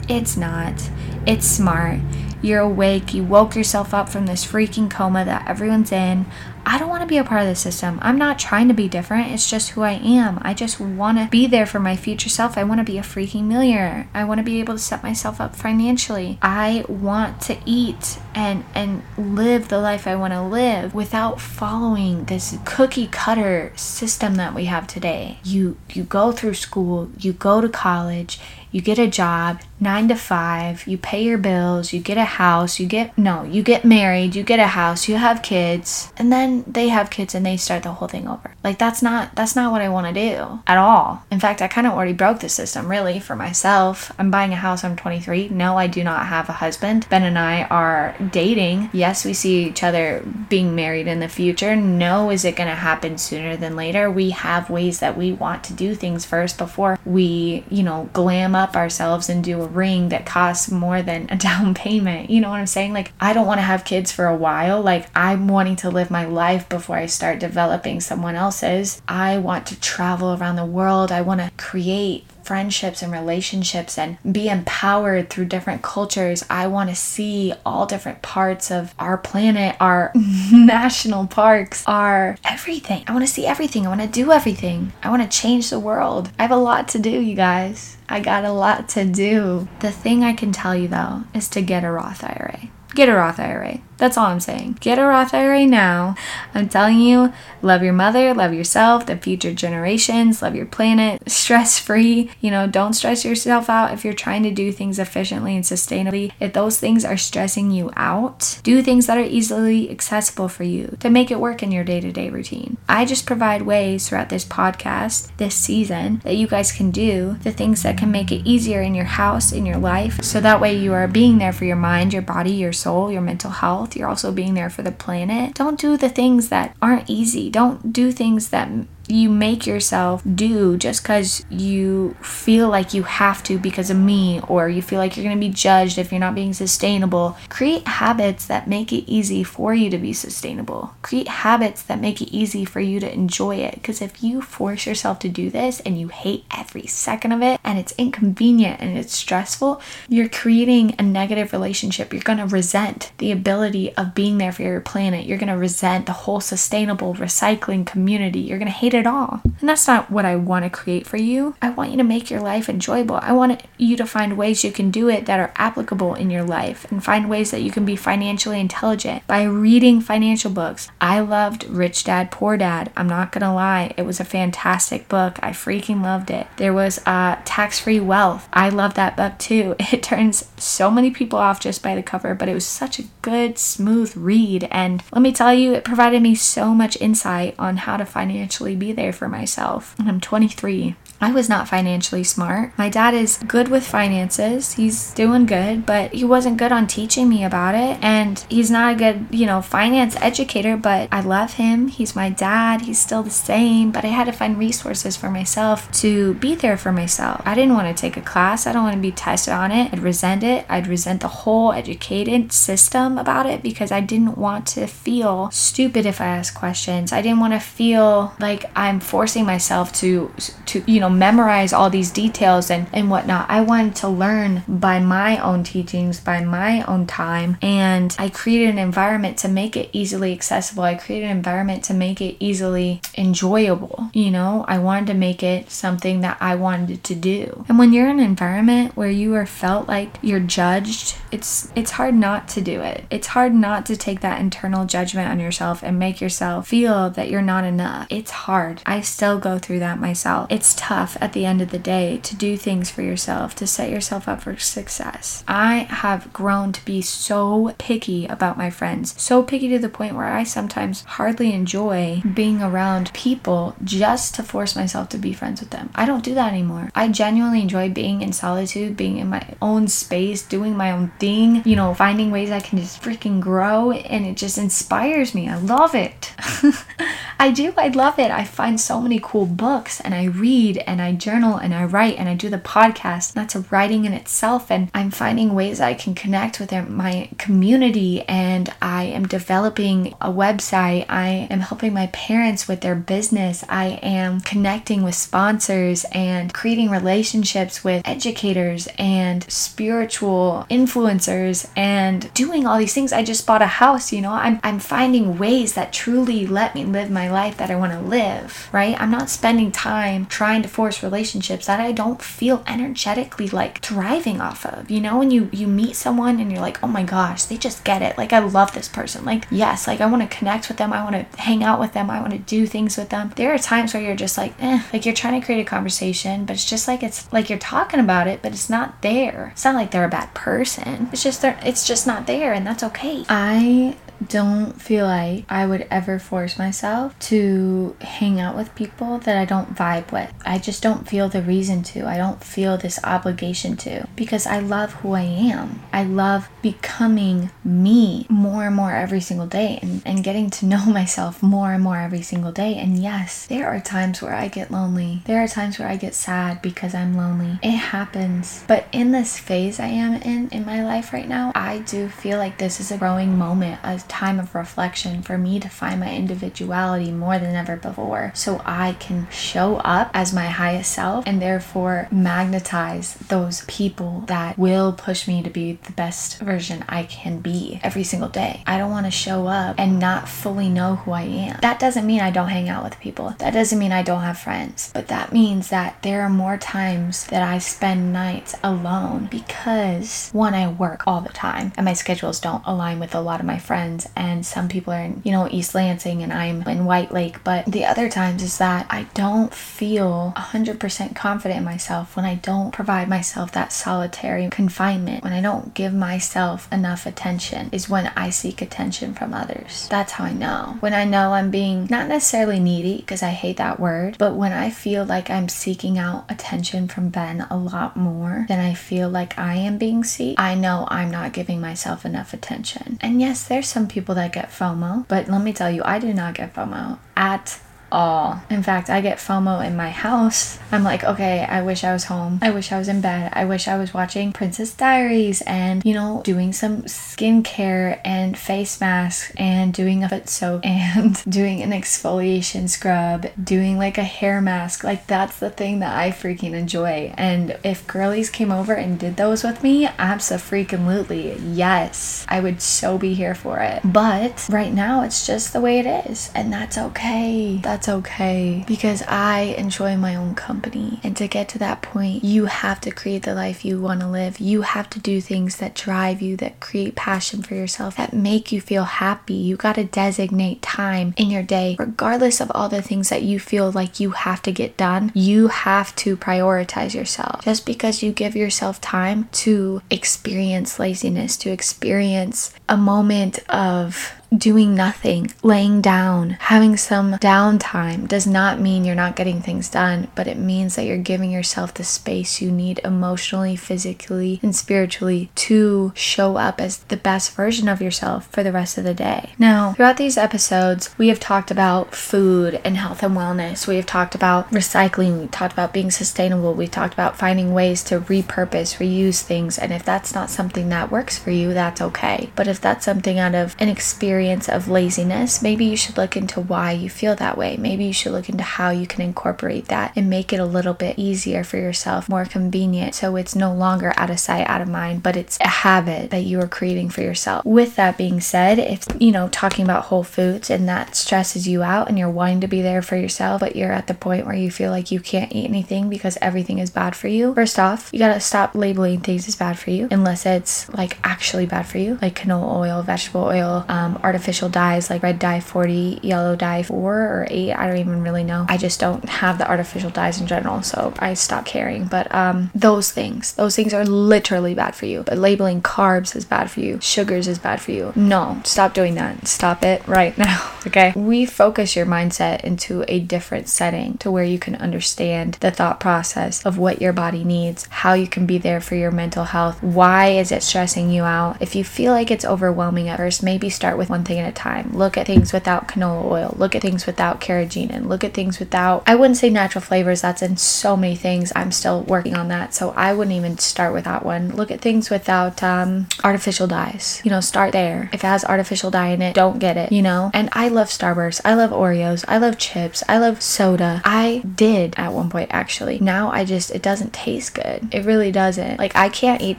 It's 0.08 0.34
not. 0.34 0.90
It's 1.26 1.46
smart. 1.46 2.00
You're 2.40 2.60
awake. 2.60 3.12
You 3.12 3.24
woke 3.24 3.54
yourself 3.54 3.92
up 3.92 4.08
from 4.08 4.24
this 4.24 4.46
freaking 4.46 4.90
coma 4.90 5.26
that 5.26 5.46
everyone's 5.46 5.92
in. 5.92 6.24
I 6.66 6.78
don't 6.78 6.88
want 6.88 7.02
to 7.02 7.06
be 7.06 7.18
a 7.18 7.24
part 7.24 7.42
of 7.42 7.48
the 7.48 7.54
system. 7.54 7.98
I'm 8.02 8.18
not 8.18 8.38
trying 8.38 8.68
to 8.68 8.74
be 8.74 8.88
different. 8.88 9.30
It's 9.30 9.48
just 9.48 9.70
who 9.70 9.82
I 9.82 9.92
am. 9.92 10.38
I 10.42 10.54
just 10.54 10.80
want 10.80 11.18
to 11.18 11.28
be 11.30 11.46
there 11.46 11.66
for 11.66 11.78
my 11.78 11.96
future 11.96 12.28
self. 12.28 12.56
I 12.56 12.64
want 12.64 12.80
to 12.80 12.84
be 12.84 12.98
a 12.98 13.02
freaking 13.02 13.44
millionaire. 13.44 14.08
I 14.14 14.24
want 14.24 14.38
to 14.38 14.44
be 14.44 14.60
able 14.60 14.74
to 14.74 14.78
set 14.78 15.02
myself 15.02 15.40
up 15.40 15.54
financially. 15.54 16.38
I 16.40 16.84
want 16.88 17.40
to 17.42 17.58
eat 17.66 18.18
and 18.34 18.64
and 18.74 19.02
live 19.16 19.68
the 19.68 19.78
life 19.78 20.06
I 20.06 20.16
want 20.16 20.32
to 20.32 20.42
live 20.42 20.94
without 20.94 21.40
following 21.40 22.24
this 22.24 22.56
cookie 22.64 23.06
cutter 23.06 23.72
system 23.76 24.36
that 24.36 24.54
we 24.54 24.64
have 24.64 24.86
today. 24.86 25.38
You 25.44 25.76
you 25.90 26.04
go 26.04 26.32
through 26.32 26.54
school, 26.54 27.10
you 27.18 27.32
go 27.32 27.60
to 27.60 27.68
college, 27.68 28.40
you 28.70 28.80
get 28.80 28.98
a 28.98 29.06
job, 29.06 29.60
nine 29.84 30.08
to 30.08 30.16
five, 30.16 30.86
you 30.88 30.98
pay 30.98 31.22
your 31.22 31.38
bills, 31.38 31.92
you 31.92 32.00
get 32.00 32.16
a 32.16 32.24
house, 32.24 32.80
you 32.80 32.86
get, 32.86 33.16
no, 33.16 33.44
you 33.44 33.62
get 33.62 33.84
married, 33.84 34.34
you 34.34 34.42
get 34.42 34.58
a 34.58 34.66
house, 34.66 35.08
you 35.08 35.16
have 35.16 35.42
kids, 35.42 36.10
and 36.16 36.32
then 36.32 36.64
they 36.66 36.88
have 36.88 37.10
kids 37.10 37.34
and 37.34 37.44
they 37.44 37.56
start 37.56 37.82
the 37.82 37.92
whole 37.92 38.08
thing 38.08 38.26
over. 38.26 38.52
Like, 38.64 38.78
that's 38.78 39.02
not, 39.02 39.36
that's 39.36 39.54
not 39.54 39.70
what 39.70 39.82
I 39.82 39.90
want 39.90 40.06
to 40.06 40.12
do 40.12 40.58
at 40.66 40.78
all. 40.78 41.22
In 41.30 41.38
fact, 41.38 41.60
I 41.60 41.68
kind 41.68 41.86
of 41.86 41.92
already 41.92 42.14
broke 42.14 42.40
the 42.40 42.48
system 42.48 42.90
really 42.90 43.20
for 43.20 43.36
myself. 43.36 44.10
I'm 44.18 44.30
buying 44.30 44.52
a 44.52 44.56
house, 44.56 44.82
I'm 44.82 44.96
23. 44.96 45.50
No, 45.50 45.76
I 45.76 45.86
do 45.86 46.02
not 46.02 46.26
have 46.26 46.48
a 46.48 46.52
husband. 46.52 47.06
Ben 47.10 47.22
and 47.22 47.38
I 47.38 47.64
are 47.64 48.16
dating. 48.32 48.88
Yes, 48.92 49.24
we 49.24 49.34
see 49.34 49.66
each 49.66 49.82
other 49.82 50.24
being 50.48 50.74
married 50.74 51.06
in 51.06 51.20
the 51.20 51.28
future. 51.28 51.76
No, 51.76 52.30
is 52.30 52.44
it 52.46 52.56
going 52.56 52.70
to 52.70 52.74
happen 52.74 53.18
sooner 53.18 53.56
than 53.56 53.76
later? 53.76 54.10
We 54.10 54.30
have 54.30 54.70
ways 54.70 55.00
that 55.00 55.18
we 55.18 55.30
want 55.30 55.62
to 55.64 55.74
do 55.74 55.94
things 55.94 56.24
first 56.24 56.56
before 56.56 56.98
we, 57.04 57.64
you 57.68 57.82
know, 57.82 58.08
glam 58.14 58.54
up 58.54 58.76
ourselves 58.76 59.28
and 59.28 59.44
do 59.44 59.62
a 59.62 59.66
ring 59.74 60.08
that 60.10 60.26
costs 60.26 60.70
more 60.70 61.02
than 61.02 61.28
a 61.30 61.36
down 61.44 61.74
payment. 61.74 62.30
You 62.30 62.40
know 62.40 62.50
what 62.50 62.60
I'm 62.60 62.66
saying? 62.66 62.92
Like, 62.92 63.12
I 63.20 63.32
don't 63.32 63.46
want 63.46 63.58
to 63.58 63.62
have 63.62 63.84
kids 63.84 64.12
for 64.12 64.26
a 64.26 64.36
while. 64.36 64.80
Like, 64.80 65.06
I'm 65.14 65.48
wanting 65.48 65.76
to 65.76 65.90
live 65.90 66.10
my 66.10 66.24
life 66.24 66.68
before 66.68 66.96
I 66.96 67.06
start 67.06 67.38
developing 67.38 68.00
someone 68.00 68.34
else's. 68.34 69.02
I 69.08 69.38
want 69.38 69.66
to 69.66 69.80
travel 69.80 70.34
around 70.34 70.56
the 70.56 70.64
world. 70.64 71.12
I 71.12 71.22
want 71.22 71.40
to 71.40 71.50
create 71.56 72.26
friendships 72.44 73.02
and 73.02 73.12
relationships 73.12 73.98
and 73.98 74.18
be 74.30 74.48
empowered 74.48 75.30
through 75.30 75.46
different 75.46 75.82
cultures. 75.82 76.44
I 76.50 76.66
want 76.66 76.90
to 76.90 76.96
see 76.96 77.52
all 77.64 77.86
different 77.86 78.22
parts 78.22 78.70
of 78.70 78.94
our 78.98 79.16
planet, 79.16 79.76
our 79.80 80.12
national 80.52 81.26
parks, 81.26 81.84
our 81.86 82.36
everything. 82.44 83.04
I 83.06 83.12
want 83.12 83.26
to 83.26 83.32
see 83.32 83.46
everything. 83.46 83.86
I 83.86 83.88
want 83.88 84.02
to 84.02 84.06
do 84.06 84.32
everything. 84.32 84.92
I 85.02 85.10
want 85.10 85.22
to 85.22 85.38
change 85.38 85.70
the 85.70 85.80
world. 85.80 86.30
I 86.38 86.42
have 86.42 86.50
a 86.50 86.56
lot 86.56 86.88
to 86.88 86.98
do, 86.98 87.10
you 87.10 87.34
guys. 87.34 87.96
I 88.08 88.20
got 88.20 88.44
a 88.44 88.52
lot 88.52 88.88
to 88.90 89.04
do. 89.04 89.68
The 89.80 89.90
thing 89.90 90.22
I 90.22 90.34
can 90.34 90.52
tell 90.52 90.76
you 90.76 90.88
though 90.88 91.24
is 91.34 91.48
to 91.50 91.62
get 91.62 91.84
a 91.84 91.90
Roth 91.90 92.22
IRA. 92.22 92.68
Get 92.94 93.08
a 93.08 93.14
Roth 93.14 93.40
IRA. 93.40 93.80
That's 93.96 94.18
all 94.18 94.26
I'm 94.26 94.40
saying. 94.40 94.78
Get 94.80 94.98
a 94.98 95.04
Roth 95.04 95.32
IRA 95.32 95.66
now. 95.66 96.16
I'm 96.52 96.68
telling 96.68 96.98
you, 96.98 97.32
love 97.62 97.82
your 97.82 97.92
mother, 97.92 98.34
love 98.34 98.52
yourself, 98.52 99.06
the 99.06 99.16
future 99.16 99.54
generations, 99.54 100.42
love 100.42 100.54
your 100.54 100.66
planet, 100.66 101.30
stress 101.30 101.78
free. 101.78 102.30
You 102.40 102.50
know, 102.50 102.66
don't 102.66 102.94
stress 102.94 103.24
yourself 103.24 103.70
out 103.70 103.92
if 103.92 104.04
you're 104.04 104.14
trying 104.14 104.42
to 104.42 104.50
do 104.50 104.72
things 104.72 104.98
efficiently 104.98 105.54
and 105.54 105.64
sustainably. 105.64 106.32
If 106.40 106.52
those 106.52 106.78
things 106.78 107.04
are 107.04 107.16
stressing 107.16 107.70
you 107.70 107.90
out, 107.96 108.58
do 108.62 108.82
things 108.82 109.06
that 109.06 109.18
are 109.18 109.22
easily 109.22 109.90
accessible 109.90 110.48
for 110.48 110.64
you 110.64 110.96
to 111.00 111.10
make 111.10 111.30
it 111.30 111.40
work 111.40 111.62
in 111.62 111.70
your 111.70 111.84
day 111.84 112.00
to 112.00 112.12
day 112.12 112.30
routine. 112.30 112.76
I 112.88 113.04
just 113.04 113.26
provide 113.26 113.62
ways 113.62 114.08
throughout 114.08 114.28
this 114.28 114.44
podcast, 114.44 115.30
this 115.36 115.54
season, 115.54 116.20
that 116.24 116.36
you 116.36 116.46
guys 116.46 116.72
can 116.72 116.90
do 116.90 117.36
the 117.42 117.52
things 117.52 117.82
that 117.82 117.98
can 117.98 118.10
make 118.10 118.32
it 118.32 118.46
easier 118.46 118.82
in 118.82 118.94
your 118.94 119.04
house, 119.04 119.52
in 119.52 119.64
your 119.64 119.78
life, 119.78 120.22
so 120.22 120.40
that 120.40 120.60
way 120.60 120.76
you 120.76 120.92
are 120.92 121.06
being 121.06 121.38
there 121.38 121.52
for 121.52 121.64
your 121.64 121.76
mind, 121.76 122.12
your 122.12 122.22
body, 122.22 122.52
your 122.52 122.72
soul, 122.72 123.12
your 123.12 123.20
mental 123.20 123.50
health 123.50 123.83
health, 123.84 123.96
you're 123.96 124.08
also 124.08 124.32
being 124.32 124.54
there 124.54 124.70
for 124.70 124.82
the 124.82 124.90
planet. 124.90 125.54
Don't 125.54 125.78
do 125.78 125.96
the 125.96 126.08
things 126.08 126.48
that 126.48 126.74
aren't 126.80 127.08
easy. 127.10 127.50
Don't 127.50 127.92
do 127.92 128.12
things 128.12 128.48
that 128.48 128.70
you 129.06 129.28
make 129.28 129.66
yourself 129.66 130.22
do 130.34 130.76
just 130.76 131.02
because 131.02 131.44
you 131.50 132.16
feel 132.20 132.68
like 132.68 132.94
you 132.94 133.02
have 133.02 133.42
to 133.44 133.58
because 133.58 133.90
of 133.90 133.96
me, 133.96 134.40
or 134.48 134.68
you 134.68 134.80
feel 134.80 134.98
like 134.98 135.16
you're 135.16 135.24
going 135.24 135.36
to 135.36 135.46
be 135.46 135.52
judged 135.52 135.98
if 135.98 136.10
you're 136.10 136.20
not 136.20 136.34
being 136.34 136.52
sustainable. 136.52 137.36
Create 137.48 137.86
habits 137.86 138.46
that 138.46 138.68
make 138.68 138.92
it 138.92 139.10
easy 139.10 139.44
for 139.44 139.74
you 139.74 139.90
to 139.90 139.98
be 139.98 140.12
sustainable. 140.12 140.94
Create 141.02 141.28
habits 141.28 141.82
that 141.82 142.00
make 142.00 142.22
it 142.22 142.34
easy 142.34 142.64
for 142.64 142.80
you 142.80 142.98
to 143.00 143.12
enjoy 143.12 143.56
it. 143.56 143.74
Because 143.74 144.00
if 144.00 144.22
you 144.22 144.40
force 144.40 144.86
yourself 144.86 145.18
to 145.20 145.28
do 145.28 145.50
this 145.50 145.80
and 145.80 146.00
you 146.00 146.08
hate 146.08 146.44
every 146.56 146.86
second 146.86 147.32
of 147.32 147.42
it 147.42 147.60
and 147.62 147.78
it's 147.78 147.94
inconvenient 147.98 148.80
and 148.80 148.96
it's 148.96 149.14
stressful, 149.14 149.80
you're 150.08 150.28
creating 150.28 150.94
a 150.98 151.02
negative 151.02 151.52
relationship. 151.52 152.12
You're 152.12 152.22
going 152.22 152.38
to 152.38 152.46
resent 152.46 153.12
the 153.18 153.32
ability 153.32 153.94
of 153.96 154.14
being 154.14 154.38
there 154.38 154.52
for 154.52 154.62
your 154.62 154.80
planet. 154.80 155.26
You're 155.26 155.38
going 155.38 155.52
to 155.52 155.58
resent 155.58 156.06
the 156.06 156.12
whole 156.12 156.40
sustainable 156.40 157.14
recycling 157.14 157.86
community. 157.86 158.40
You're 158.40 158.58
going 158.58 158.66
to 158.66 158.72
hate 158.72 158.93
it 158.94 159.06
all. 159.06 159.40
And 159.60 159.68
that's 159.68 159.86
not 159.86 160.10
what 160.10 160.24
I 160.24 160.36
want 160.36 160.64
to 160.64 160.70
create 160.70 161.06
for 161.06 161.16
you. 161.16 161.54
I 161.60 161.70
want 161.70 161.90
you 161.90 161.96
to 161.96 162.04
make 162.04 162.30
your 162.30 162.40
life 162.40 162.68
enjoyable. 162.68 163.16
I 163.16 163.32
want 163.32 163.62
you 163.78 163.96
to 163.96 164.06
find 164.06 164.36
ways 164.36 164.64
you 164.64 164.72
can 164.72 164.90
do 164.90 165.08
it 165.08 165.26
that 165.26 165.40
are 165.40 165.52
applicable 165.56 166.14
in 166.14 166.30
your 166.30 166.44
life 166.44 166.90
and 166.90 167.02
find 167.02 167.30
ways 167.30 167.50
that 167.50 167.62
you 167.62 167.70
can 167.70 167.84
be 167.84 167.96
financially 167.96 168.60
intelligent 168.60 169.26
by 169.26 169.42
reading 169.44 170.00
financial 170.00 170.50
books. 170.50 170.90
I 171.00 171.20
loved 171.20 171.64
Rich 171.64 172.04
Dad 172.04 172.30
Poor 172.30 172.56
Dad. 172.56 172.90
I'm 172.96 173.08
not 173.08 173.32
going 173.32 173.42
to 173.42 173.52
lie, 173.52 173.94
it 173.96 174.02
was 174.02 174.20
a 174.20 174.24
fantastic 174.24 175.08
book. 175.08 175.38
I 175.42 175.50
freaking 175.50 176.02
loved 176.02 176.30
it. 176.30 176.46
There 176.56 176.72
was 176.72 177.00
uh, 177.06 177.40
Tax 177.44 177.78
Free 177.78 178.00
Wealth. 178.00 178.48
I 178.52 178.68
love 178.68 178.94
that 178.94 179.16
book 179.16 179.38
too. 179.38 179.76
It 179.94 180.02
turns 180.02 180.50
so 180.56 180.90
many 180.90 181.12
people 181.12 181.38
off 181.38 181.60
just 181.60 181.80
by 181.80 181.94
the 181.94 182.02
cover, 182.02 182.34
but 182.34 182.48
it 182.48 182.54
was 182.54 182.66
such 182.66 182.98
a 182.98 183.04
good, 183.22 183.58
smooth 183.58 184.16
read. 184.16 184.66
And 184.72 185.04
let 185.12 185.22
me 185.22 185.30
tell 185.32 185.54
you, 185.54 185.72
it 185.72 185.84
provided 185.84 186.20
me 186.20 186.34
so 186.34 186.74
much 186.74 187.00
insight 187.00 187.54
on 187.58 187.76
how 187.76 187.96
to 187.96 188.04
financially 188.04 188.74
be 188.74 188.83
be 188.84 188.92
there 188.92 189.12
for 189.12 189.28
myself. 189.28 189.94
And 189.98 190.08
I'm 190.08 190.20
23. 190.20 190.96
I 191.24 191.32
was 191.32 191.48
not 191.48 191.66
financially 191.66 192.22
smart. 192.22 192.76
My 192.76 192.90
dad 192.90 193.14
is 193.14 193.38
good 193.46 193.68
with 193.68 193.82
finances. 193.86 194.74
He's 194.74 195.10
doing 195.14 195.46
good, 195.46 195.86
but 195.86 196.12
he 196.12 196.22
wasn't 196.22 196.58
good 196.58 196.70
on 196.70 196.86
teaching 196.86 197.30
me 197.30 197.42
about 197.44 197.74
it. 197.74 197.96
And 198.04 198.44
he's 198.50 198.70
not 198.70 198.92
a 198.92 198.96
good, 198.98 199.28
you 199.30 199.46
know, 199.46 199.62
finance 199.62 200.16
educator, 200.16 200.76
but 200.76 201.08
I 201.10 201.22
love 201.22 201.54
him. 201.54 201.88
He's 201.88 202.14
my 202.14 202.28
dad. 202.28 202.82
He's 202.82 202.98
still 202.98 203.22
the 203.22 203.30
same, 203.30 203.90
but 203.90 204.04
I 204.04 204.08
had 204.08 204.26
to 204.26 204.32
find 204.32 204.58
resources 204.58 205.16
for 205.16 205.30
myself 205.30 205.90
to 206.02 206.34
be 206.34 206.54
there 206.54 206.76
for 206.76 206.92
myself. 206.92 207.40
I 207.46 207.54
didn't 207.54 207.72
want 207.72 207.88
to 207.88 207.98
take 207.98 208.18
a 208.18 208.20
class. 208.20 208.66
I 208.66 208.72
don't 208.74 208.84
want 208.84 208.96
to 208.96 209.00
be 209.00 209.10
tested 209.10 209.54
on 209.54 209.72
it. 209.72 209.94
I'd 209.94 210.00
resent 210.00 210.42
it. 210.42 210.66
I'd 210.68 210.86
resent 210.86 211.22
the 211.22 211.28
whole 211.28 211.72
educated 211.72 212.52
system 212.52 213.16
about 213.16 213.46
it 213.46 213.62
because 213.62 213.90
I 213.90 214.02
didn't 214.02 214.36
want 214.36 214.66
to 214.74 214.86
feel 214.86 215.50
stupid 215.52 216.04
if 216.04 216.20
I 216.20 216.26
asked 216.26 216.54
questions. 216.54 217.12
I 217.12 217.22
didn't 217.22 217.40
want 217.40 217.54
to 217.54 217.60
feel 217.60 218.34
like 218.38 218.70
I'm 218.76 219.00
forcing 219.00 219.46
myself 219.46 219.90
to 219.94 220.30
to, 220.66 220.82
you 220.86 221.00
know, 221.00 221.13
memorize 221.18 221.72
all 221.72 221.90
these 221.90 222.10
details 222.10 222.70
and, 222.70 222.86
and 222.92 223.10
whatnot. 223.10 223.48
I 223.48 223.60
wanted 223.60 223.96
to 223.96 224.08
learn 224.08 224.62
by 224.68 225.00
my 225.00 225.38
own 225.38 225.64
teachings, 225.64 226.20
by 226.20 226.42
my 226.42 226.82
own 226.82 227.06
time. 227.06 227.56
And 227.62 228.14
I 228.18 228.28
created 228.28 228.70
an 228.70 228.78
environment 228.78 229.38
to 229.38 229.48
make 229.48 229.76
it 229.76 229.90
easily 229.92 230.32
accessible. 230.32 230.84
I 230.84 230.94
created 230.94 231.26
an 231.26 231.36
environment 231.36 231.84
to 231.84 231.94
make 231.94 232.20
it 232.20 232.36
easily 232.40 233.00
enjoyable. 233.16 234.10
You 234.12 234.30
know, 234.30 234.64
I 234.68 234.78
wanted 234.78 235.06
to 235.08 235.14
make 235.14 235.42
it 235.42 235.70
something 235.70 236.20
that 236.20 236.38
I 236.40 236.54
wanted 236.54 237.04
to 237.04 237.14
do. 237.14 237.64
And 237.68 237.78
when 237.78 237.92
you're 237.92 238.08
in 238.08 238.18
an 238.18 238.24
environment 238.24 238.96
where 238.96 239.10
you 239.10 239.34
are 239.34 239.46
felt 239.46 239.88
like 239.88 240.18
you're 240.22 240.40
judged, 240.40 241.16
it's 241.30 241.70
it's 241.74 241.92
hard 241.92 242.14
not 242.14 242.48
to 242.48 242.60
do 242.60 242.80
it. 242.80 243.04
It's 243.10 243.28
hard 243.28 243.54
not 243.54 243.86
to 243.86 243.96
take 243.96 244.20
that 244.20 244.40
internal 244.40 244.84
judgment 244.86 245.30
on 245.30 245.40
yourself 245.40 245.82
and 245.82 245.98
make 245.98 246.20
yourself 246.20 246.68
feel 246.68 247.10
that 247.10 247.30
you're 247.30 247.42
not 247.42 247.64
enough. 247.64 248.06
It's 248.10 248.30
hard. 248.30 248.82
I 248.86 249.00
still 249.00 249.38
go 249.38 249.58
through 249.58 249.80
that 249.80 250.00
myself. 250.00 250.46
It's 250.50 250.74
tough 250.74 250.93
at 251.20 251.32
the 251.32 251.44
end 251.44 251.60
of 251.60 251.70
the 251.70 251.78
day 251.78 252.18
to 252.22 252.36
do 252.36 252.56
things 252.56 252.90
for 252.90 253.02
yourself, 253.02 253.54
to 253.56 253.66
set 253.66 253.90
yourself 253.90 254.28
up 254.28 254.42
for 254.42 254.56
success. 254.56 255.42
I 255.48 255.86
have 255.90 256.32
grown 256.32 256.72
to 256.72 256.84
be 256.84 257.02
so 257.02 257.74
picky 257.78 258.26
about 258.26 258.56
my 258.56 258.70
friends, 258.70 259.20
so 259.20 259.42
picky 259.42 259.68
to 259.70 259.78
the 259.78 259.88
point 259.88 260.14
where 260.14 260.26
I 260.26 260.44
sometimes 260.44 261.02
hardly 261.02 261.52
enjoy 261.52 262.22
being 262.34 262.62
around 262.62 263.12
people 263.12 263.74
just 263.82 264.34
to 264.36 264.42
force 264.42 264.76
myself 264.76 265.08
to 265.10 265.18
be 265.18 265.32
friends 265.32 265.60
with 265.60 265.70
them. 265.70 265.90
I 265.94 266.06
don't 266.06 266.24
do 266.24 266.34
that 266.34 266.52
anymore. 266.52 266.90
I 266.94 267.08
genuinely 267.08 267.62
enjoy 267.62 267.90
being 267.90 268.22
in 268.22 268.32
solitude, 268.32 268.96
being 268.96 269.18
in 269.18 269.28
my 269.28 269.54
own 269.60 269.88
space, 269.88 270.42
doing 270.42 270.76
my 270.76 270.92
own 270.92 271.12
thing, 271.18 271.62
you 271.64 271.76
know, 271.76 271.94
finding 271.94 272.30
ways 272.30 272.50
I 272.50 272.60
can 272.60 272.78
just 272.78 273.02
freaking 273.02 273.40
grow, 273.40 273.90
and 273.90 274.26
it 274.26 274.36
just 274.36 274.58
inspires 274.58 275.34
me. 275.34 275.48
I 275.48 275.56
love 275.56 275.94
it. 275.94 276.32
I 277.38 277.50
do. 277.50 277.74
I 277.76 277.88
love 277.88 278.18
it. 278.18 278.30
I 278.30 278.44
find 278.44 278.80
so 278.80 279.00
many 279.00 279.20
cool 279.22 279.46
books 279.46 280.00
and 280.00 280.14
I 280.14 280.24
read 280.24 280.78
and 280.86 281.00
I 281.00 281.12
journal 281.12 281.56
and 281.56 281.74
I 281.74 281.84
write 281.84 282.18
and 282.18 282.28
I 282.28 282.34
do 282.34 282.48
the 282.48 282.58
podcast. 282.58 283.32
That's 283.32 283.54
a 283.54 283.60
writing 283.70 284.04
in 284.04 284.12
itself. 284.12 284.70
And 284.70 284.90
I'm 284.94 285.10
finding 285.10 285.54
ways 285.54 285.80
I 285.80 285.94
can 285.94 286.14
connect 286.14 286.60
with 286.60 286.72
my 286.88 287.28
community 287.38 288.22
and 288.22 288.72
I 288.80 289.04
am 289.04 289.26
developing 289.26 290.14
a 290.20 290.30
website. 290.30 291.06
I 291.08 291.46
am 291.50 291.60
helping 291.60 291.92
my 291.92 292.08
parents 292.08 292.68
with 292.68 292.80
their 292.80 292.94
business. 292.94 293.64
I 293.68 293.98
am 294.02 294.40
connecting 294.40 295.02
with 295.02 295.14
sponsors 295.14 296.04
and 296.12 296.52
creating 296.52 296.90
relationships 296.90 297.84
with 297.84 298.02
educators 298.06 298.88
and 298.98 299.44
spiritual 299.50 300.66
influencers 300.70 301.70
and 301.76 302.32
doing 302.34 302.66
all 302.66 302.78
these 302.78 302.94
things. 302.94 303.12
I 303.12 303.22
just 303.22 303.46
bought 303.46 303.62
a 303.62 303.66
house, 303.66 304.12
you 304.12 304.20
know, 304.20 304.32
I'm, 304.32 304.60
I'm 304.62 304.78
finding 304.78 305.38
ways 305.38 305.74
that 305.74 305.92
truly 305.92 306.46
let 306.46 306.74
me 306.74 306.84
live 306.84 307.10
my 307.10 307.30
life 307.30 307.56
that 307.56 307.70
I 307.70 307.76
want 307.76 307.92
to 307.92 308.00
live, 308.00 308.68
right? 308.72 309.00
I'm 309.00 309.10
not 309.10 309.30
spending 309.30 309.72
time 309.72 310.26
trying 310.26 310.62
to 310.62 310.68
force 310.74 311.04
relationships 311.04 311.66
that 311.66 311.78
I 311.78 311.92
don't 311.92 312.20
feel 312.20 312.64
energetically 312.66 313.48
like 313.48 313.80
thriving 313.80 314.40
off 314.40 314.66
of. 314.66 314.90
You 314.90 315.00
know, 315.00 315.18
when 315.18 315.30
you 315.30 315.48
you 315.52 315.68
meet 315.68 315.94
someone 315.94 316.40
and 316.40 316.50
you're 316.50 316.60
like, 316.68 316.82
"Oh 316.82 316.88
my 316.88 317.04
gosh, 317.04 317.44
they 317.44 317.56
just 317.56 317.84
get 317.84 318.02
it. 318.02 318.18
Like 318.18 318.32
I 318.32 318.40
love 318.40 318.72
this 318.74 318.88
person. 318.88 319.24
Like 319.24 319.46
yes, 319.50 319.86
like 319.86 320.00
I 320.00 320.06
want 320.06 320.28
to 320.28 320.36
connect 320.36 320.68
with 320.68 320.78
them. 320.78 320.92
I 320.92 321.04
want 321.04 321.16
to 321.16 321.40
hang 321.40 321.62
out 321.62 321.78
with 321.78 321.92
them. 321.92 322.10
I 322.10 322.20
want 322.20 322.32
to 322.32 322.38
do 322.56 322.66
things 322.66 322.96
with 322.96 323.10
them." 323.10 323.32
There 323.36 323.54
are 323.54 323.58
times 323.58 323.94
where 323.94 324.02
you're 324.02 324.16
just 324.16 324.36
like, 324.36 324.54
"Eh," 324.60 324.80
like 324.92 325.06
you're 325.06 325.14
trying 325.14 325.40
to 325.40 325.46
create 325.46 325.60
a 325.60 325.64
conversation, 325.76 326.44
but 326.44 326.54
it's 326.54 326.68
just 326.68 326.88
like 326.88 327.02
it's 327.02 327.32
like 327.32 327.48
you're 327.48 327.58
talking 327.58 328.00
about 328.00 328.26
it, 328.26 328.42
but 328.42 328.52
it's 328.52 328.68
not 328.68 329.00
there. 329.02 329.50
It's 329.52 329.64
not 329.64 329.76
like 329.76 329.92
they're 329.92 330.04
a 330.04 330.18
bad 330.18 330.34
person. 330.34 331.08
It's 331.12 331.22
just 331.22 331.40
they're 331.40 331.58
it's 331.62 331.86
just 331.86 332.06
not 332.06 332.26
there 332.26 332.52
and 332.52 332.66
that's 332.66 332.82
okay. 332.82 333.24
I 333.28 333.96
don't 334.26 334.80
feel 334.80 335.06
like 335.06 335.44
I 335.48 335.66
would 335.66 335.86
ever 335.90 336.18
force 336.18 336.58
myself 336.58 337.18
to 337.20 337.96
hang 338.00 338.40
out 338.40 338.56
with 338.56 338.74
people 338.74 339.18
that 339.20 339.36
I 339.36 339.44
don't 339.44 339.74
vibe 339.74 340.12
with. 340.12 340.32
I 340.44 340.58
just 340.58 340.82
don't 340.82 341.08
feel 341.08 341.28
the 341.28 341.42
reason 341.42 341.82
to. 341.84 342.06
I 342.06 342.16
don't 342.16 342.42
feel 342.42 342.76
this 342.76 342.98
obligation 343.04 343.76
to 343.78 344.06
because 344.16 344.46
I 344.46 344.60
love 344.60 344.92
who 344.94 345.12
I 345.12 345.22
am. 345.22 345.82
I 345.92 346.04
love 346.04 346.48
becoming 346.62 347.50
me 347.64 348.26
more 348.28 348.66
and 348.66 348.76
more 348.76 348.92
every 348.92 349.20
single 349.20 349.46
day 349.46 349.78
and, 349.82 350.02
and 350.04 350.24
getting 350.24 350.50
to 350.50 350.66
know 350.66 350.84
myself 350.86 351.42
more 351.42 351.72
and 351.72 351.82
more 351.82 351.98
every 351.98 352.22
single 352.22 352.52
day. 352.52 352.76
And 352.76 352.98
yes, 352.98 353.46
there 353.46 353.66
are 353.66 353.80
times 353.80 354.22
where 354.22 354.34
I 354.34 354.48
get 354.48 354.70
lonely. 354.70 355.22
There 355.26 355.42
are 355.42 355.48
times 355.48 355.78
where 355.78 355.88
I 355.88 355.96
get 355.96 356.14
sad 356.14 356.62
because 356.62 356.94
I'm 356.94 357.16
lonely. 357.16 357.58
It 357.62 357.76
happens. 357.76 358.64
But 358.66 358.86
in 358.92 359.12
this 359.12 359.38
phase 359.38 359.80
I 359.80 359.86
am 359.86 360.14
in 360.22 360.48
in 360.50 360.64
my 360.64 360.84
life 360.84 361.12
right 361.12 361.28
now, 361.28 361.52
I 361.54 361.78
do 361.78 362.08
feel 362.08 362.38
like 362.38 362.58
this 362.58 362.80
is 362.80 362.90
a 362.90 362.98
growing 362.98 363.36
moment, 363.36 363.80
a 363.82 363.98
time 364.08 364.38
of 364.38 364.54
reflection 364.54 365.22
for 365.22 365.38
me 365.38 365.60
to 365.60 365.68
find 365.68 366.00
my 366.00 366.14
individuality 366.14 367.10
more 367.10 367.38
than 367.38 367.54
ever 367.54 367.76
before 367.76 368.32
so 368.34 368.60
I 368.64 368.94
can 369.00 369.28
show 369.30 369.76
up 369.76 370.10
as 370.14 370.32
my 370.32 370.46
highest 370.46 370.92
self 370.92 371.24
and 371.26 371.40
therefore 371.40 372.08
magnetize 372.10 373.14
those 373.14 373.64
people 373.66 374.24
that 374.26 374.58
will 374.58 374.92
push 374.92 375.28
me 375.28 375.42
to 375.42 375.50
be 375.50 375.78
the 375.84 375.92
best 375.92 376.38
version 376.40 376.84
I 376.88 377.04
can 377.04 377.40
be 377.40 377.80
every 377.82 378.04
single 378.04 378.28
day. 378.28 378.62
I 378.66 378.78
don't 378.78 378.90
want 378.90 379.06
to 379.06 379.10
show 379.10 379.46
up 379.46 379.76
and 379.78 379.98
not 379.98 380.28
fully 380.28 380.68
know 380.68 380.96
who 380.96 381.12
I 381.12 381.22
am. 381.22 381.58
That 381.60 381.78
doesn't 381.78 382.06
mean 382.06 382.20
I 382.20 382.30
don't 382.30 382.48
hang 382.48 382.68
out 382.68 382.84
with 382.84 383.00
people. 383.00 383.34
That 383.38 383.52
doesn't 383.52 383.78
mean 383.78 383.92
I 383.92 384.02
don't 384.02 384.22
have 384.22 384.38
friends. 384.38 384.90
But 384.92 385.08
that 385.08 385.32
means 385.32 385.68
that 385.68 386.02
there 386.02 386.22
are 386.22 386.30
more 386.30 386.56
times 386.56 387.26
that 387.26 387.42
I 387.42 387.58
spend 387.58 388.12
nights 388.12 388.54
alone 388.62 389.28
because 389.30 390.30
one, 390.32 390.54
I 390.54 390.68
work 390.68 391.04
all 391.06 391.20
the 391.20 391.32
time 391.32 391.72
and 391.76 391.84
my 391.84 391.92
schedules 391.92 392.40
don't 392.40 392.62
align 392.66 393.00
with 393.00 393.14
a 393.14 393.20
lot 393.20 393.40
of 393.40 393.46
my 393.46 393.58
friends 393.58 393.93
and 394.16 394.44
some 394.44 394.68
people 394.68 394.92
are 394.92 395.00
in, 395.00 395.22
you 395.24 395.32
know, 395.32 395.48
East 395.50 395.74
Lansing 395.74 396.22
and 396.22 396.32
I'm 396.32 396.62
in 396.62 396.84
White 396.84 397.12
Lake. 397.12 397.42
But 397.44 397.66
the 397.66 397.84
other 397.84 398.08
times 398.08 398.42
is 398.42 398.58
that 398.58 398.86
I 398.90 399.04
don't 399.14 399.54
feel 399.54 400.32
100% 400.36 401.14
confident 401.14 401.58
in 401.58 401.64
myself 401.64 402.16
when 402.16 402.24
I 402.24 402.36
don't 402.36 402.72
provide 402.72 403.08
myself 403.08 403.52
that 403.52 403.72
solitary 403.72 404.48
confinement, 404.50 405.22
when 405.24 405.32
I 405.32 405.40
don't 405.40 405.74
give 405.74 405.94
myself 405.94 406.70
enough 406.72 407.06
attention, 407.06 407.68
is 407.72 407.88
when 407.88 408.12
I 408.16 408.30
seek 408.30 408.62
attention 408.62 409.14
from 409.14 409.34
others. 409.34 409.88
That's 409.88 410.12
how 410.12 410.24
I 410.24 410.32
know. 410.32 410.76
When 410.80 410.94
I 410.94 411.04
know 411.04 411.32
I'm 411.32 411.50
being 411.50 411.86
not 411.90 412.08
necessarily 412.08 412.60
needy, 412.60 412.98
because 412.98 413.22
I 413.22 413.30
hate 413.30 413.56
that 413.58 413.80
word, 413.80 414.16
but 414.18 414.34
when 414.34 414.52
I 414.52 414.70
feel 414.70 415.04
like 415.04 415.30
I'm 415.30 415.48
seeking 415.48 415.98
out 415.98 416.30
attention 416.30 416.88
from 416.88 417.08
Ben 417.08 417.46
a 417.50 417.56
lot 417.56 417.96
more 417.96 418.46
than 418.48 418.60
I 418.60 418.74
feel 418.74 419.08
like 419.08 419.38
I 419.38 419.54
am 419.54 419.78
being 419.78 420.02
sought, 420.02 420.34
I 420.38 420.54
know 420.54 420.86
I'm 420.88 421.10
not 421.10 421.32
giving 421.32 421.60
myself 421.60 422.04
enough 422.04 422.32
attention. 422.32 422.98
And 423.00 423.20
yes, 423.20 423.46
there's 423.46 423.68
some 423.68 423.83
people 423.88 424.14
that 424.14 424.32
get 424.32 424.50
FOMO, 424.50 425.06
but 425.08 425.28
let 425.28 425.42
me 425.42 425.52
tell 425.52 425.70
you, 425.70 425.82
I 425.84 425.98
do 425.98 426.12
not 426.12 426.34
get 426.34 426.54
FOMO 426.54 426.98
at 427.16 427.60
all. 427.94 428.42
In 428.50 428.62
fact, 428.62 428.90
I 428.90 429.00
get 429.00 429.18
FOMO 429.18 429.64
in 429.64 429.76
my 429.76 429.90
house. 429.90 430.58
I'm 430.72 430.82
like, 430.82 431.04
okay, 431.04 431.46
I 431.48 431.62
wish 431.62 431.84
I 431.84 431.92
was 431.92 432.04
home. 432.04 432.40
I 432.42 432.50
wish 432.50 432.72
I 432.72 432.78
was 432.78 432.88
in 432.88 433.00
bed. 433.00 433.30
I 433.32 433.44
wish 433.44 433.68
I 433.68 433.78
was 433.78 433.94
watching 433.94 434.32
Princess 434.32 434.74
Diaries 434.74 435.40
and, 435.42 435.82
you 435.84 435.94
know, 435.94 436.20
doing 436.24 436.52
some 436.52 436.82
skincare 436.82 438.00
and 438.04 438.36
face 438.36 438.80
masks 438.80 439.32
and 439.36 439.72
doing 439.72 440.02
a 440.02 440.08
foot 440.08 440.28
soap 440.28 440.62
and 440.66 441.22
doing 441.30 441.62
an 441.62 441.70
exfoliation 441.70 442.68
scrub, 442.68 443.26
doing 443.42 443.78
like 443.78 443.96
a 443.96 444.02
hair 444.02 444.40
mask. 444.40 444.82
Like, 444.82 445.06
that's 445.06 445.38
the 445.38 445.50
thing 445.50 445.78
that 445.78 445.96
I 445.96 446.10
freaking 446.10 446.54
enjoy. 446.54 447.14
And 447.16 447.56
if 447.62 447.86
girlies 447.86 448.28
came 448.30 448.50
over 448.50 448.74
and 448.74 448.98
did 448.98 449.16
those 449.16 449.44
with 449.44 449.62
me, 449.62 449.86
absolutely, 449.98 451.36
yes, 451.38 452.26
I 452.28 452.40
would 452.40 452.60
so 452.60 452.98
be 452.98 453.14
here 453.14 453.36
for 453.36 453.60
it. 453.60 453.82
But 453.84 454.46
right 454.50 454.72
now, 454.72 455.02
it's 455.02 455.24
just 455.24 455.52
the 455.52 455.60
way 455.60 455.78
it 455.78 456.08
is. 456.10 456.32
And 456.34 456.52
that's 456.52 456.76
okay. 456.76 457.60
That's 457.62 457.83
that's 457.84 457.98
okay 458.00 458.64
because 458.66 459.02
I 459.02 459.54
enjoy 459.58 459.96
my 459.96 460.16
own 460.16 460.34
company. 460.34 461.00
And 461.02 461.14
to 461.18 461.28
get 461.28 461.48
to 461.50 461.58
that 461.58 461.82
point, 461.82 462.24
you 462.24 462.46
have 462.46 462.80
to 462.82 462.90
create 462.90 463.24
the 463.24 463.34
life 463.34 463.64
you 463.64 463.80
want 463.80 464.00
to 464.00 464.08
live. 464.08 464.40
You 464.40 464.62
have 464.62 464.88
to 464.90 464.98
do 464.98 465.20
things 465.20 465.56
that 465.56 465.74
drive 465.74 466.22
you, 466.22 466.36
that 466.38 466.60
create 466.60 466.94
passion 466.94 467.42
for 467.42 467.54
yourself, 467.54 467.96
that 467.96 468.14
make 468.14 468.52
you 468.52 468.60
feel 468.60 468.84
happy. 468.84 469.34
You 469.34 469.56
got 469.56 469.74
to 469.74 469.84
designate 469.84 470.62
time 470.62 471.12
in 471.18 471.28
your 471.28 471.42
day, 471.42 471.76
regardless 471.78 472.40
of 472.40 472.50
all 472.54 472.70
the 472.70 472.82
things 472.82 473.10
that 473.10 473.22
you 473.22 473.38
feel 473.38 473.70
like 473.70 474.00
you 474.00 474.12
have 474.12 474.40
to 474.42 474.52
get 474.52 474.76
done. 474.78 475.12
You 475.14 475.48
have 475.48 475.94
to 475.96 476.16
prioritize 476.16 476.94
yourself. 476.94 477.44
Just 477.44 477.66
because 477.66 478.02
you 478.02 478.12
give 478.12 478.34
yourself 478.34 478.80
time 478.80 479.28
to 479.44 479.82
experience 479.90 480.78
laziness, 480.78 481.36
to 481.38 481.50
experience 481.50 482.54
a 482.66 482.76
moment 482.78 483.40
of 483.50 484.14
doing 484.36 484.74
nothing, 484.74 485.30
laying 485.42 485.80
down, 485.80 486.30
having 486.30 486.76
some 486.76 487.14
downtime 487.14 488.08
does 488.08 488.26
not 488.26 488.60
mean 488.60 488.84
you're 488.84 488.94
not 488.94 489.16
getting 489.16 489.40
things 489.40 489.68
done, 489.68 490.08
but 490.14 490.26
it 490.26 490.38
means 490.38 490.76
that 490.76 490.84
you're 490.84 490.96
giving 490.96 491.30
yourself 491.30 491.74
the 491.74 491.84
space 491.84 492.40
you 492.40 492.50
need 492.50 492.80
emotionally, 492.84 493.56
physically, 493.56 494.40
and 494.42 494.54
spiritually 494.54 495.30
to 495.34 495.92
show 495.94 496.36
up 496.36 496.60
as 496.60 496.78
the 496.84 496.96
best 496.96 497.34
version 497.34 497.68
of 497.68 497.80
yourself 497.80 498.26
for 498.30 498.42
the 498.42 498.52
rest 498.52 498.78
of 498.78 498.84
the 498.84 498.94
day. 498.94 499.32
Now, 499.38 499.72
throughout 499.74 499.96
these 499.96 500.16
episodes, 500.16 500.94
we 500.98 501.08
have 501.08 501.20
talked 501.20 501.50
about 501.50 501.94
food 501.94 502.60
and 502.64 502.76
health 502.76 503.02
and 503.02 503.16
wellness. 503.16 503.66
We 503.66 503.76
have 503.76 503.86
talked 503.86 504.14
about 504.14 504.50
recycling. 504.50 505.20
We 505.20 505.26
talked 505.28 505.52
about 505.52 505.72
being 505.72 505.90
sustainable. 505.90 506.54
We 506.54 506.66
talked 506.66 506.94
about 506.94 507.18
finding 507.18 507.52
ways 507.54 507.82
to 507.84 508.00
repurpose, 508.00 508.78
reuse 508.78 509.22
things. 509.22 509.58
And 509.58 509.72
if 509.72 509.84
that's 509.84 510.14
not 510.14 510.30
something 510.30 510.68
that 510.70 510.90
works 510.90 511.18
for 511.18 511.30
you, 511.30 511.54
that's 511.54 511.80
okay. 511.80 512.30
But 512.36 512.48
if 512.48 512.60
that's 512.60 512.84
something 512.84 513.18
out 513.18 513.34
of 513.34 513.54
an 513.58 513.68
experience, 513.68 514.13
experience 514.14 514.48
of 514.48 514.68
laziness, 514.68 515.42
maybe 515.42 515.64
you 515.64 515.76
should 515.76 515.96
look 515.96 516.16
into 516.16 516.40
why 516.40 516.70
you 516.70 516.88
feel 516.88 517.16
that 517.16 517.36
way. 517.36 517.56
Maybe 517.56 517.84
you 517.84 517.92
should 517.92 518.12
look 518.12 518.28
into 518.28 518.44
how 518.44 518.70
you 518.70 518.86
can 518.86 519.02
incorporate 519.02 519.66
that 519.66 519.92
and 519.96 520.08
make 520.08 520.32
it 520.32 520.38
a 520.38 520.44
little 520.44 520.72
bit 520.72 520.96
easier 520.96 521.42
for 521.42 521.56
yourself, 521.56 522.08
more 522.08 522.24
convenient. 522.24 522.94
So 522.94 523.16
it's 523.16 523.34
no 523.34 523.52
longer 523.52 523.92
out 523.96 524.10
of 524.10 524.20
sight, 524.20 524.48
out 524.48 524.60
of 524.60 524.68
mind, 524.68 525.02
but 525.02 525.16
it's 525.16 525.36
a 525.40 525.48
habit 525.48 526.12
that 526.12 526.22
you 526.22 526.40
are 526.40 526.46
creating 526.46 526.90
for 526.90 527.00
yourself. 527.00 527.44
With 527.44 527.74
that 527.74 527.98
being 527.98 528.20
said, 528.20 528.60
if 528.60 528.86
you 529.00 529.10
know, 529.10 529.28
talking 529.28 529.64
about 529.64 529.86
whole 529.86 530.04
foods 530.04 530.48
and 530.48 530.68
that 530.68 530.94
stresses 530.94 531.48
you 531.48 531.64
out 531.64 531.88
and 531.88 531.98
you're 531.98 532.08
wanting 532.08 532.40
to 532.42 532.46
be 532.46 532.62
there 532.62 532.82
for 532.82 532.96
yourself, 532.96 533.40
but 533.40 533.56
you're 533.56 533.72
at 533.72 533.88
the 533.88 533.94
point 533.94 534.26
where 534.26 534.36
you 534.36 534.50
feel 534.50 534.70
like 534.70 534.92
you 534.92 535.00
can't 535.00 535.34
eat 535.34 535.46
anything 535.46 535.88
because 535.88 536.16
everything 536.22 536.60
is 536.60 536.70
bad 536.70 536.94
for 536.94 537.08
you, 537.08 537.34
first 537.34 537.58
off, 537.58 537.90
you 537.92 537.98
gotta 537.98 538.20
stop 538.20 538.54
labeling 538.54 539.00
things 539.00 539.26
as 539.26 539.34
bad 539.34 539.58
for 539.58 539.70
you 539.70 539.88
unless 539.90 540.24
it's 540.24 540.68
like 540.68 540.98
actually 541.02 541.46
bad 541.46 541.66
for 541.66 541.78
you, 541.78 541.98
like 542.00 542.14
canola 542.14 542.60
oil, 542.60 542.82
vegetable 542.82 543.24
oil, 543.24 543.64
um, 543.68 543.98
artificial 544.04 544.48
dyes 544.48 544.90
like 544.90 545.02
red 545.02 545.18
dye 545.18 545.40
40, 545.40 546.00
yellow 546.02 546.36
dye 546.36 546.62
4 546.62 546.76
or 546.76 547.26
8. 547.30 547.52
I 547.54 547.66
don't 547.66 547.78
even 547.78 548.02
really 548.02 548.22
know. 548.22 548.46
I 548.48 548.56
just 548.56 548.78
don't 548.78 549.08
have 549.08 549.38
the 549.38 549.48
artificial 549.48 549.90
dyes 549.90 550.20
in 550.20 550.26
general, 550.26 550.62
so 550.62 550.92
I 550.98 551.14
stopped 551.14 551.46
caring. 551.46 551.86
But 551.86 552.14
um, 552.14 552.50
those 552.54 552.92
things, 552.92 553.32
those 553.32 553.56
things 553.56 553.72
are 553.72 553.84
literally 553.84 554.54
bad 554.54 554.74
for 554.74 554.86
you. 554.86 555.02
But 555.02 555.18
labeling 555.18 555.62
carbs 555.62 556.14
as 556.14 556.24
bad 556.24 556.50
for 556.50 556.60
you, 556.60 556.80
sugars 556.80 557.26
is 557.26 557.38
bad 557.38 557.60
for 557.60 557.72
you. 557.72 557.92
No, 557.96 558.40
stop 558.44 558.74
doing 558.74 558.94
that. 558.96 559.26
Stop 559.26 559.64
it 559.64 559.86
right 559.88 560.16
now. 560.18 560.50
Okay. 560.66 560.92
Refocus 560.92 561.76
your 561.76 561.86
mindset 561.86 562.44
into 562.44 562.84
a 562.88 563.00
different 563.00 563.48
setting 563.48 563.98
to 563.98 564.10
where 564.10 564.24
you 564.24 564.38
can 564.38 564.54
understand 564.56 565.34
the 565.40 565.50
thought 565.50 565.80
process 565.80 566.44
of 566.44 566.58
what 566.58 566.80
your 566.82 566.92
body 566.92 567.24
needs, 567.24 567.66
how 567.70 567.94
you 567.94 568.06
can 568.06 568.26
be 568.26 568.38
there 568.38 568.60
for 568.60 568.74
your 568.74 568.90
mental 568.90 569.24
health. 569.24 569.62
Why 569.62 570.08
is 570.08 570.30
it 570.32 570.42
stressing 570.42 570.90
you 570.90 571.02
out? 571.04 571.40
If 571.40 571.54
you 571.54 571.64
feel 571.64 571.92
like 571.92 572.10
it's 572.10 572.24
overwhelming 572.24 572.88
at 572.88 572.98
first, 572.98 573.22
maybe 573.22 573.48
start 573.50 573.78
with 573.78 573.90
one 573.94 574.02
thing 574.02 574.18
at 574.18 574.28
a 574.28 574.32
time. 574.32 574.72
Look 574.74 574.98
at 574.98 575.06
things 575.06 575.32
without 575.32 575.68
canola 575.68 576.04
oil. 576.10 576.34
Look 576.36 576.56
at 576.56 576.62
things 576.62 576.84
without 576.84 577.20
carrageenan. 577.20 577.86
Look 577.86 578.02
at 578.02 578.12
things 578.12 578.40
without, 578.40 578.82
I 578.88 578.96
wouldn't 578.96 579.18
say 579.18 579.30
natural 579.30 579.62
flavors. 579.62 580.00
That's 580.02 580.20
in 580.20 580.36
so 580.36 580.76
many 580.76 580.96
things. 580.96 581.32
I'm 581.36 581.52
still 581.52 581.82
working 581.82 582.16
on 582.16 582.26
that. 582.28 582.54
So 582.54 582.70
I 582.70 582.92
wouldn't 582.92 583.16
even 583.16 583.38
start 583.38 583.72
with 583.72 583.84
that 583.84 584.04
one. 584.04 584.34
Look 584.34 584.50
at 584.50 584.60
things 584.60 584.90
without 584.90 585.44
um, 585.44 585.86
artificial 586.02 586.48
dyes. 586.48 587.00
You 587.04 587.12
know, 587.12 587.20
start 587.20 587.52
there. 587.52 587.88
If 587.92 588.02
it 588.02 588.06
has 588.06 588.24
artificial 588.24 588.72
dye 588.72 588.88
in 588.88 589.00
it, 589.00 589.14
don't 589.14 589.38
get 589.38 589.56
it, 589.56 589.70
you 589.70 589.82
know? 589.82 590.10
And 590.12 590.28
I 590.32 590.48
love 590.48 590.68
Starburst. 590.68 591.20
I 591.24 591.34
love 591.34 591.50
Oreos. 591.50 592.04
I 592.08 592.18
love 592.18 592.36
chips. 592.36 592.82
I 592.88 592.98
love 592.98 593.22
soda. 593.22 593.80
I 593.84 594.22
did 594.34 594.74
at 594.76 594.92
one 594.92 595.08
point 595.08 595.30
actually. 595.30 595.78
Now 595.78 596.10
I 596.10 596.24
just, 596.24 596.50
it 596.50 596.62
doesn't 596.62 596.92
taste 596.92 597.34
good. 597.34 597.68
It 597.72 597.84
really 597.84 598.10
doesn't. 598.10 598.58
Like 598.58 598.74
I 598.74 598.88
can't 598.88 599.22
eat 599.22 599.38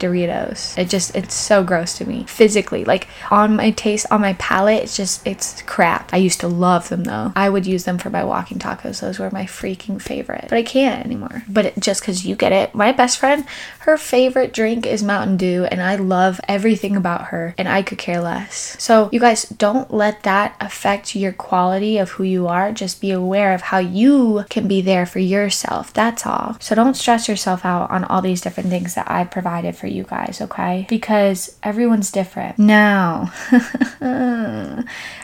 Doritos. 0.00 0.78
It 0.78 0.88
just, 0.88 1.14
it's 1.14 1.34
so 1.34 1.62
gross 1.62 1.98
to 1.98 2.06
me 2.06 2.24
physically. 2.24 2.86
Like 2.86 3.06
on 3.30 3.56
my 3.56 3.70
taste, 3.70 4.06
on 4.10 4.22
my 4.22 4.32
palate, 4.46 4.84
it's 4.84 4.96
just, 4.96 5.26
it's 5.26 5.60
crap. 5.62 6.14
I 6.14 6.18
used 6.18 6.38
to 6.38 6.46
love 6.46 6.88
them 6.88 7.02
though. 7.02 7.32
I 7.34 7.48
would 7.48 7.66
use 7.66 7.82
them 7.82 7.98
for 7.98 8.10
my 8.10 8.22
walking 8.22 8.60
tacos. 8.60 9.00
Those 9.00 9.18
were 9.18 9.28
my 9.32 9.42
freaking 9.42 10.00
favorite. 10.00 10.46
But 10.48 10.58
I 10.58 10.62
can't 10.62 11.04
anymore. 11.04 11.42
But 11.48 11.64
it, 11.66 11.74
just 11.80 12.00
because 12.00 12.24
you 12.24 12.36
get 12.36 12.52
it, 12.52 12.72
my 12.72 12.92
best 12.92 13.18
friend, 13.18 13.44
her 13.80 13.98
favorite 13.98 14.52
drink 14.52 14.86
is 14.86 15.02
Mountain 15.02 15.36
Dew, 15.36 15.64
and 15.64 15.82
I 15.82 15.96
love 15.96 16.40
everything 16.46 16.94
about 16.94 17.26
her, 17.26 17.56
and 17.58 17.68
I 17.68 17.82
could 17.82 17.98
care 17.98 18.20
less. 18.20 18.76
So, 18.80 19.08
you 19.10 19.18
guys, 19.18 19.44
don't 19.46 19.92
let 19.92 20.22
that 20.22 20.54
affect 20.60 21.16
your 21.16 21.32
quality 21.32 21.98
of 21.98 22.10
who 22.10 22.22
you 22.22 22.46
are. 22.46 22.70
Just 22.70 23.00
be 23.00 23.10
aware 23.10 23.52
of 23.52 23.62
how 23.62 23.78
you 23.78 24.44
can 24.48 24.68
be 24.68 24.80
there 24.80 25.06
for 25.06 25.18
yourself. 25.18 25.92
That's 25.92 26.24
all. 26.24 26.56
So, 26.60 26.76
don't 26.76 26.94
stress 26.94 27.28
yourself 27.28 27.64
out 27.64 27.90
on 27.90 28.04
all 28.04 28.22
these 28.22 28.40
different 28.40 28.70
things 28.70 28.94
that 28.94 29.10
I 29.10 29.24
provided 29.24 29.76
for 29.76 29.88
you 29.88 30.04
guys, 30.04 30.40
okay? 30.40 30.86
Because 30.88 31.56
everyone's 31.64 32.12
different. 32.12 32.58
Now, 32.60 33.32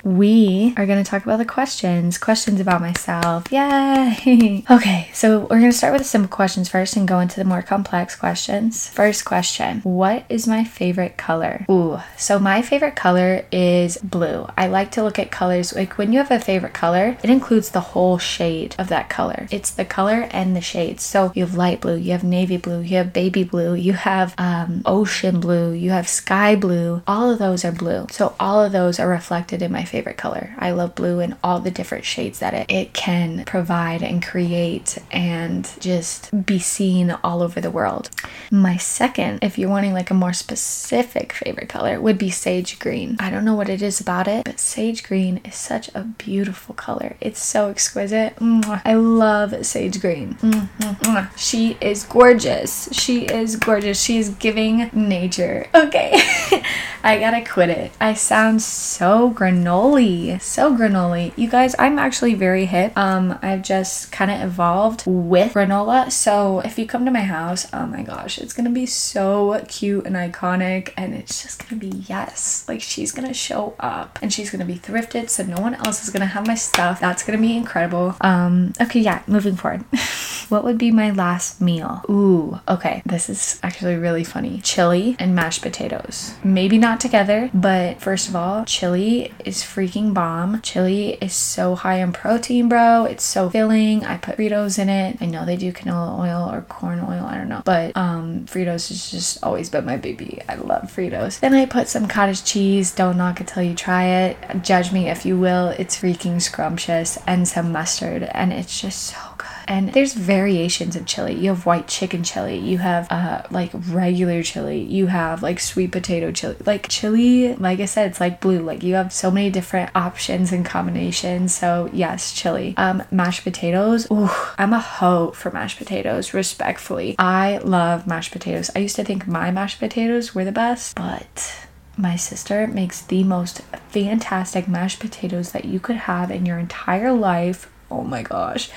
we 0.04 0.74
are 0.76 0.86
going 0.86 1.02
to 1.02 1.08
talk 1.08 1.24
about 1.24 1.38
the 1.38 1.44
questions. 1.44 2.18
Questions 2.18 2.60
about 2.60 2.80
myself. 2.80 3.50
Yay! 3.50 4.64
okay, 4.70 5.10
so 5.12 5.40
we're 5.40 5.60
going 5.60 5.70
to 5.70 5.76
start 5.76 5.92
with 5.92 6.02
the 6.02 6.08
simple 6.08 6.28
questions 6.28 6.68
first 6.68 6.96
and 6.96 7.06
go 7.06 7.20
into 7.20 7.36
the 7.36 7.44
more 7.44 7.62
complex 7.62 8.16
questions. 8.16 8.88
First 8.88 9.24
question 9.24 9.80
What 9.80 10.24
is 10.28 10.46
my 10.46 10.64
favorite 10.64 11.16
color? 11.16 11.66
Ooh, 11.70 12.00
so 12.16 12.38
my 12.38 12.62
favorite 12.62 12.96
color 12.96 13.44
is 13.50 13.98
blue. 13.98 14.46
I 14.56 14.66
like 14.66 14.90
to 14.92 15.02
look 15.02 15.18
at 15.18 15.30
colors 15.30 15.74
like 15.74 15.98
when 15.98 16.12
you 16.12 16.18
have 16.18 16.30
a 16.30 16.40
favorite 16.40 16.74
color, 16.74 17.16
it 17.22 17.30
includes 17.30 17.70
the 17.70 17.80
whole 17.80 18.18
shade 18.18 18.74
of 18.78 18.88
that 18.88 19.08
color. 19.08 19.46
It's 19.50 19.70
the 19.70 19.84
color 19.84 20.28
and 20.30 20.56
the 20.56 20.60
shades. 20.60 21.02
So 21.02 21.32
you 21.34 21.44
have 21.44 21.54
light 21.54 21.80
blue, 21.80 21.96
you 21.96 22.12
have 22.12 22.24
navy 22.24 22.56
blue, 22.56 22.80
you 22.80 22.96
have 22.96 23.12
baby 23.12 23.44
blue, 23.44 23.74
you 23.74 23.92
have 23.92 24.34
um, 24.38 24.82
ocean 24.86 25.40
blue, 25.40 25.72
you 25.72 25.90
have 25.90 26.08
sky 26.08 26.56
blue. 26.56 27.02
All 27.06 27.30
of 27.30 27.38
those 27.38 27.64
are 27.64 27.72
blue. 27.72 28.06
So 28.10 28.34
all 28.38 28.62
of 28.62 28.72
those 28.72 28.98
are 29.02 29.08
reflected 29.08 29.62
in 29.62 29.72
my 29.72 29.84
favorite 29.84 30.16
color. 30.16 30.54
I 30.58 30.70
love 30.70 30.94
blue 30.94 31.20
and 31.20 31.36
all 31.42 31.60
the 31.60 31.70
different 31.70 32.04
shades 32.04 32.38
that 32.38 32.54
it, 32.54 32.70
it 32.70 32.92
can 32.92 33.44
provide 33.44 34.02
and 34.02 34.24
create 34.24 34.98
and 35.10 35.68
just 35.80 36.30
be 36.46 36.58
seen 36.58 37.10
all 37.22 37.42
over 37.42 37.60
the 37.60 37.70
world. 37.70 38.10
My 38.50 38.76
second, 38.76 39.40
if 39.42 39.58
you're 39.58 39.68
wanting 39.68 39.92
like 39.92 40.10
a 40.10 40.14
more 40.14 40.32
specific 40.32 41.32
favorite 41.32 41.68
color, 41.68 42.00
would 42.00 42.18
be 42.18 42.30
sage 42.30 42.78
green. 42.78 43.16
I 43.18 43.30
don't 43.30 43.44
know 43.44 43.54
what 43.54 43.68
it 43.68 43.82
is 43.82 44.00
about 44.00 44.28
it, 44.28 44.44
but 44.44 44.60
sage 44.60 45.02
green 45.02 45.40
is 45.44 45.54
such 45.54 45.90
a 45.94 46.02
beautiful 46.02 46.74
color. 46.74 47.16
It's 47.20 47.42
so 47.42 47.68
exquisite. 47.68 48.36
Mwah. 48.36 48.82
I 48.84 48.94
love 48.94 49.66
sage 49.66 50.00
green. 50.00 50.34
Mwah. 50.34 51.36
She 51.36 51.76
is 51.80 52.04
gorgeous. 52.04 52.88
She 52.92 53.24
is 53.24 53.56
gorgeous. 53.56 54.00
She 54.02 54.18
is 54.18 54.30
giving 54.30 54.90
nature. 54.92 55.66
Okay. 55.74 56.12
I 57.04 57.18
gotta 57.18 57.44
quit 57.44 57.70
it. 57.70 57.92
I 58.00 58.14
sound 58.14 58.62
so 58.62 58.91
granola. 58.98 60.40
So 60.40 60.76
granola. 60.76 61.32
You 61.36 61.48
guys, 61.48 61.74
I'm 61.78 61.98
actually 61.98 62.34
very 62.34 62.66
hip. 62.66 62.92
Um, 62.96 63.38
I've 63.42 63.62
just 63.62 64.12
kind 64.12 64.30
of 64.30 64.40
evolved 64.40 65.04
with 65.06 65.54
granola. 65.54 66.10
So 66.10 66.60
if 66.60 66.78
you 66.78 66.86
come 66.86 67.04
to 67.04 67.10
my 67.10 67.20
house, 67.22 67.66
oh 67.72 67.86
my 67.86 68.02
gosh, 68.02 68.38
it's 68.38 68.52
gonna 68.52 68.70
be 68.70 68.86
so 68.86 69.64
cute 69.68 70.06
and 70.06 70.16
iconic, 70.16 70.92
and 70.96 71.14
it's 71.14 71.42
just 71.42 71.66
gonna 71.66 71.80
be 71.80 72.04
yes. 72.08 72.64
Like 72.68 72.80
she's 72.80 73.12
gonna 73.12 73.34
show 73.34 73.74
up 73.80 74.18
and 74.22 74.32
she's 74.32 74.50
gonna 74.50 74.64
be 74.64 74.76
thrifted, 74.76 75.30
so 75.30 75.42
no 75.42 75.60
one 75.60 75.74
else 75.74 76.02
is 76.02 76.10
gonna 76.10 76.26
have 76.26 76.46
my 76.46 76.54
stuff. 76.54 77.00
That's 77.00 77.22
gonna 77.22 77.38
be 77.38 77.56
incredible. 77.56 78.16
Um, 78.20 78.72
okay, 78.80 79.00
yeah, 79.00 79.22
moving 79.26 79.56
forward. 79.56 79.84
what 80.48 80.64
would 80.64 80.78
be 80.78 80.90
my 80.90 81.10
last 81.10 81.60
meal? 81.60 82.02
Ooh, 82.08 82.60
okay. 82.68 83.02
This 83.06 83.28
is 83.28 83.58
actually 83.62 83.96
really 83.96 84.24
funny. 84.24 84.60
Chili 84.62 85.16
and 85.18 85.34
mashed 85.34 85.62
potatoes. 85.62 86.34
Maybe 86.44 86.78
not 86.78 87.00
together, 87.00 87.50
but 87.54 88.00
first 88.00 88.28
of 88.28 88.36
all, 88.36 88.64
chili 88.82 89.32
is 89.44 89.58
freaking 89.58 90.12
bomb. 90.12 90.60
Chili 90.60 91.10
is 91.20 91.32
so 91.32 91.76
high 91.76 92.00
in 92.00 92.12
protein, 92.12 92.68
bro. 92.68 93.04
It's 93.04 93.22
so 93.22 93.48
filling. 93.48 94.04
I 94.04 94.16
put 94.16 94.36
Fritos 94.36 94.76
in 94.76 94.88
it. 94.88 95.18
I 95.20 95.26
know 95.26 95.44
they 95.44 95.54
do 95.56 95.72
canola 95.72 96.18
oil 96.18 96.50
or 96.52 96.62
corn 96.62 96.98
oil, 96.98 97.24
I 97.24 97.36
don't 97.36 97.48
know. 97.48 97.62
But 97.64 97.96
um 97.96 98.44
Fritos 98.46 98.88
has 98.88 99.08
just 99.08 99.44
always 99.44 99.70
been 99.70 99.84
my 99.84 99.98
baby. 99.98 100.42
I 100.48 100.56
love 100.56 100.92
Fritos. 100.92 101.38
Then 101.38 101.54
I 101.54 101.64
put 101.64 101.86
some 101.86 102.08
cottage 102.08 102.42
cheese. 102.42 102.90
Don't 102.90 103.18
knock 103.18 103.40
it 103.40 103.46
till 103.46 103.62
you 103.62 103.74
try 103.76 104.04
it. 104.04 104.36
Judge 104.62 104.90
me 104.90 105.08
if 105.08 105.24
you 105.24 105.38
will. 105.38 105.68
It's 105.68 105.96
freaking 105.96 106.42
scrumptious 106.42 107.18
and 107.24 107.46
some 107.46 107.70
mustard 107.70 108.24
and 108.32 108.52
it's 108.52 108.80
just 108.80 109.04
so. 109.04 109.31
And 109.68 109.92
there's 109.92 110.14
variations 110.14 110.96
of 110.96 111.06
chili. 111.06 111.34
You 111.34 111.50
have 111.50 111.66
white 111.66 111.88
chicken 111.88 112.22
chili. 112.22 112.58
You 112.58 112.78
have 112.78 113.10
uh 113.10 113.42
like 113.50 113.70
regular 113.88 114.42
chili. 114.42 114.80
You 114.82 115.06
have 115.06 115.42
like 115.42 115.60
sweet 115.60 115.92
potato 115.92 116.32
chili. 116.32 116.56
Like 116.64 116.88
chili, 116.88 117.54
like 117.54 117.80
I 117.80 117.86
said, 117.86 118.10
it's 118.10 118.20
like 118.20 118.40
blue. 118.40 118.60
Like 118.60 118.82
you 118.82 118.94
have 118.94 119.12
so 119.12 119.30
many 119.30 119.50
different 119.50 119.90
options 119.94 120.52
and 120.52 120.64
combinations. 120.64 121.54
So 121.54 121.90
yes, 121.92 122.32
chili. 122.32 122.74
Um, 122.76 123.02
mashed 123.10 123.44
potatoes. 123.44 124.10
Ooh, 124.10 124.30
I'm 124.58 124.72
a 124.72 124.80
hoe 124.80 125.30
for 125.32 125.50
mashed 125.50 125.78
potatoes. 125.78 126.34
Respectfully, 126.34 127.14
I 127.18 127.58
love 127.58 128.06
mashed 128.06 128.32
potatoes. 128.32 128.70
I 128.74 128.80
used 128.80 128.96
to 128.96 129.04
think 129.04 129.26
my 129.26 129.50
mashed 129.50 129.78
potatoes 129.78 130.34
were 130.34 130.44
the 130.44 130.52
best, 130.52 130.96
but 130.96 131.66
my 131.96 132.16
sister 132.16 132.66
makes 132.66 133.02
the 133.02 133.22
most 133.22 133.60
fantastic 133.90 134.66
mashed 134.66 135.00
potatoes 135.00 135.52
that 135.52 135.64
you 135.64 135.78
could 135.78 135.96
have 135.96 136.30
in 136.30 136.46
your 136.46 136.58
entire 136.58 137.12
life. 137.12 137.70
Oh 137.90 138.02
my 138.02 138.22
gosh. 138.22 138.70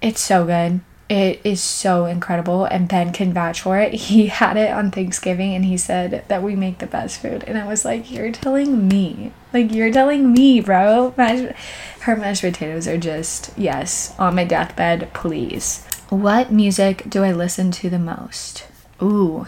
It's 0.00 0.20
so 0.20 0.44
good. 0.44 0.80
It 1.08 1.40
is 1.42 1.62
so 1.62 2.04
incredible, 2.04 2.66
and 2.66 2.86
Ben 2.86 3.12
can 3.14 3.32
vouch 3.32 3.62
for 3.62 3.78
it. 3.78 3.94
He 3.94 4.26
had 4.40 4.56
it 4.56 4.70
on 4.70 4.90
Thanksgiving 4.90 5.54
and 5.54 5.64
he 5.64 5.76
said 5.76 6.24
that 6.28 6.42
we 6.42 6.54
make 6.54 6.78
the 6.78 6.86
best 6.86 7.20
food. 7.20 7.44
And 7.46 7.56
I 7.56 7.66
was 7.66 7.84
like, 7.84 8.10
You're 8.10 8.32
telling 8.32 8.88
me. 8.88 9.32
Like, 9.52 9.72
you're 9.72 9.92
telling 9.92 10.32
me, 10.32 10.60
bro. 10.60 11.14
Her 12.00 12.16
mashed 12.16 12.42
potatoes 12.42 12.86
are 12.86 12.98
just, 12.98 13.50
yes, 13.56 14.14
on 14.18 14.34
my 14.34 14.44
deathbed, 14.44 15.12
please. 15.14 15.84
What 16.10 16.52
music 16.52 17.04
do 17.08 17.24
I 17.24 17.32
listen 17.32 17.70
to 17.72 17.90
the 17.90 17.98
most? 17.98 18.66
Ooh, 19.02 19.46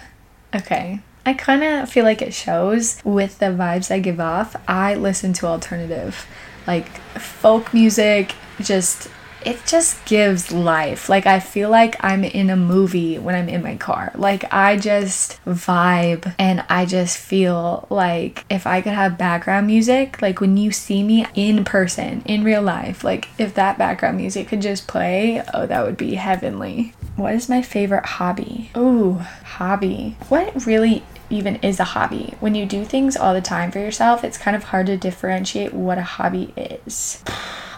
okay. 0.54 1.00
I 1.26 1.34
kind 1.34 1.62
of 1.62 1.90
feel 1.90 2.04
like 2.04 2.22
it 2.22 2.32
shows 2.32 3.00
with 3.04 3.38
the 3.38 3.46
vibes 3.46 3.90
I 3.90 3.98
give 3.98 4.20
off. 4.20 4.56
I 4.66 4.94
listen 4.94 5.32
to 5.34 5.46
alternative, 5.46 6.26
like 6.66 6.88
folk 7.18 7.74
music, 7.74 8.34
just 8.60 9.08
it 9.44 9.64
just 9.66 10.04
gives 10.04 10.52
life. 10.52 11.08
Like 11.08 11.26
I 11.26 11.40
feel 11.40 11.70
like 11.70 11.96
I'm 12.00 12.24
in 12.24 12.50
a 12.50 12.56
movie 12.56 13.18
when 13.18 13.34
I'm 13.34 13.48
in 13.48 13.62
my 13.62 13.76
car. 13.76 14.12
Like 14.14 14.52
I 14.52 14.76
just 14.76 15.42
vibe 15.44 16.34
and 16.38 16.64
I 16.68 16.86
just 16.86 17.16
feel 17.16 17.86
like 17.90 18.44
if 18.50 18.66
I 18.66 18.80
could 18.80 18.92
have 18.92 19.18
background 19.18 19.66
music, 19.66 20.20
like 20.20 20.40
when 20.40 20.56
you 20.56 20.70
see 20.72 21.02
me 21.02 21.26
in 21.34 21.64
person, 21.64 22.22
in 22.24 22.44
real 22.44 22.62
life, 22.62 23.04
like 23.04 23.28
if 23.38 23.54
that 23.54 23.78
background 23.78 24.16
music 24.16 24.48
could 24.48 24.62
just 24.62 24.86
play, 24.86 25.42
oh, 25.54 25.66
that 25.66 25.84
would 25.84 25.96
be 25.96 26.14
heavenly. 26.14 26.94
What 27.16 27.34
is 27.34 27.48
my 27.48 27.62
favorite 27.62 28.06
hobby? 28.06 28.70
Ooh, 28.76 29.14
hobby. 29.44 30.16
What 30.28 30.66
really 30.66 31.02
even 31.28 31.56
is 31.56 31.78
a 31.78 31.84
hobby? 31.84 32.34
When 32.40 32.54
you 32.54 32.66
do 32.66 32.84
things 32.84 33.16
all 33.16 33.34
the 33.34 33.40
time 33.40 33.70
for 33.70 33.78
yourself, 33.78 34.24
it's 34.24 34.38
kind 34.38 34.56
of 34.56 34.64
hard 34.64 34.86
to 34.86 34.96
differentiate 34.96 35.72
what 35.72 35.98
a 35.98 36.02
hobby 36.02 36.52
is. 36.56 37.22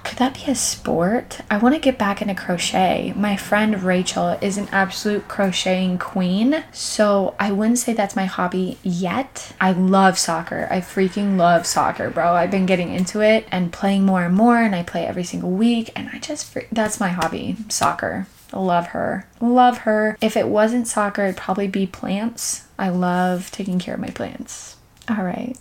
Could 0.04 0.18
that 0.18 0.34
be 0.34 0.50
a 0.50 0.54
sport? 0.54 1.40
I 1.50 1.58
want 1.58 1.74
to 1.74 1.80
get 1.80 1.96
back 1.98 2.20
into 2.20 2.34
crochet. 2.34 3.12
My 3.16 3.36
friend 3.36 3.82
Rachel 3.82 4.36
is 4.40 4.58
an 4.58 4.68
absolute 4.72 5.28
crocheting 5.28 5.98
queen, 5.98 6.64
so 6.72 7.34
I 7.38 7.52
wouldn't 7.52 7.78
say 7.78 7.92
that's 7.92 8.16
my 8.16 8.24
hobby 8.24 8.78
yet. 8.82 9.54
I 9.60 9.72
love 9.72 10.18
soccer. 10.18 10.66
I 10.70 10.80
freaking 10.80 11.36
love 11.36 11.66
soccer, 11.66 12.10
bro. 12.10 12.32
I've 12.32 12.50
been 12.50 12.66
getting 12.66 12.92
into 12.92 13.20
it 13.20 13.46
and 13.50 13.72
playing 13.72 14.04
more 14.04 14.24
and 14.24 14.34
more, 14.34 14.58
and 14.58 14.74
I 14.74 14.82
play 14.82 15.06
every 15.06 15.24
single 15.24 15.50
week, 15.50 15.90
and 15.94 16.10
I 16.12 16.18
just, 16.18 16.56
that's 16.72 17.00
my 17.00 17.08
hobby 17.08 17.56
soccer. 17.68 18.26
Love 18.52 18.88
her. 18.88 19.26
Love 19.40 19.78
her. 19.78 20.18
If 20.20 20.36
it 20.36 20.48
wasn't 20.48 20.88
soccer, 20.88 21.24
it'd 21.24 21.36
probably 21.36 21.68
be 21.68 21.86
plants. 21.86 22.66
I 22.78 22.90
love 22.90 23.50
taking 23.50 23.78
care 23.78 23.94
of 23.94 24.00
my 24.00 24.10
plants. 24.10 24.76
All 25.08 25.24
right. 25.24 25.56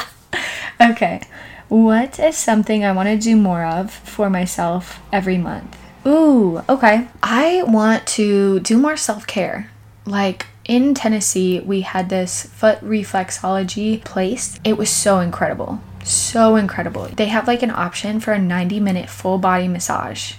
okay. 0.80 1.22
What 1.68 2.18
is 2.18 2.36
something 2.36 2.82
I 2.82 2.92
want 2.92 3.08
to 3.08 3.18
do 3.18 3.36
more 3.36 3.64
of 3.64 3.92
for 3.92 4.30
myself 4.30 5.00
every 5.12 5.36
month? 5.36 5.76
Ooh, 6.06 6.62
okay. 6.66 7.08
I 7.22 7.62
want 7.64 8.06
to 8.08 8.60
do 8.60 8.78
more 8.78 8.96
self 8.96 9.26
care. 9.26 9.70
Like 10.06 10.46
in 10.64 10.94
Tennessee, 10.94 11.60
we 11.60 11.82
had 11.82 12.08
this 12.08 12.46
foot 12.46 12.80
reflexology 12.80 14.02
place. 14.02 14.58
It 14.64 14.78
was 14.78 14.88
so 14.88 15.20
incredible. 15.20 15.80
So 16.04 16.56
incredible. 16.56 17.08
They 17.08 17.26
have 17.26 17.46
like 17.46 17.62
an 17.62 17.70
option 17.70 18.18
for 18.20 18.32
a 18.32 18.38
90 18.38 18.80
minute 18.80 19.10
full 19.10 19.36
body 19.36 19.68
massage. 19.68 20.34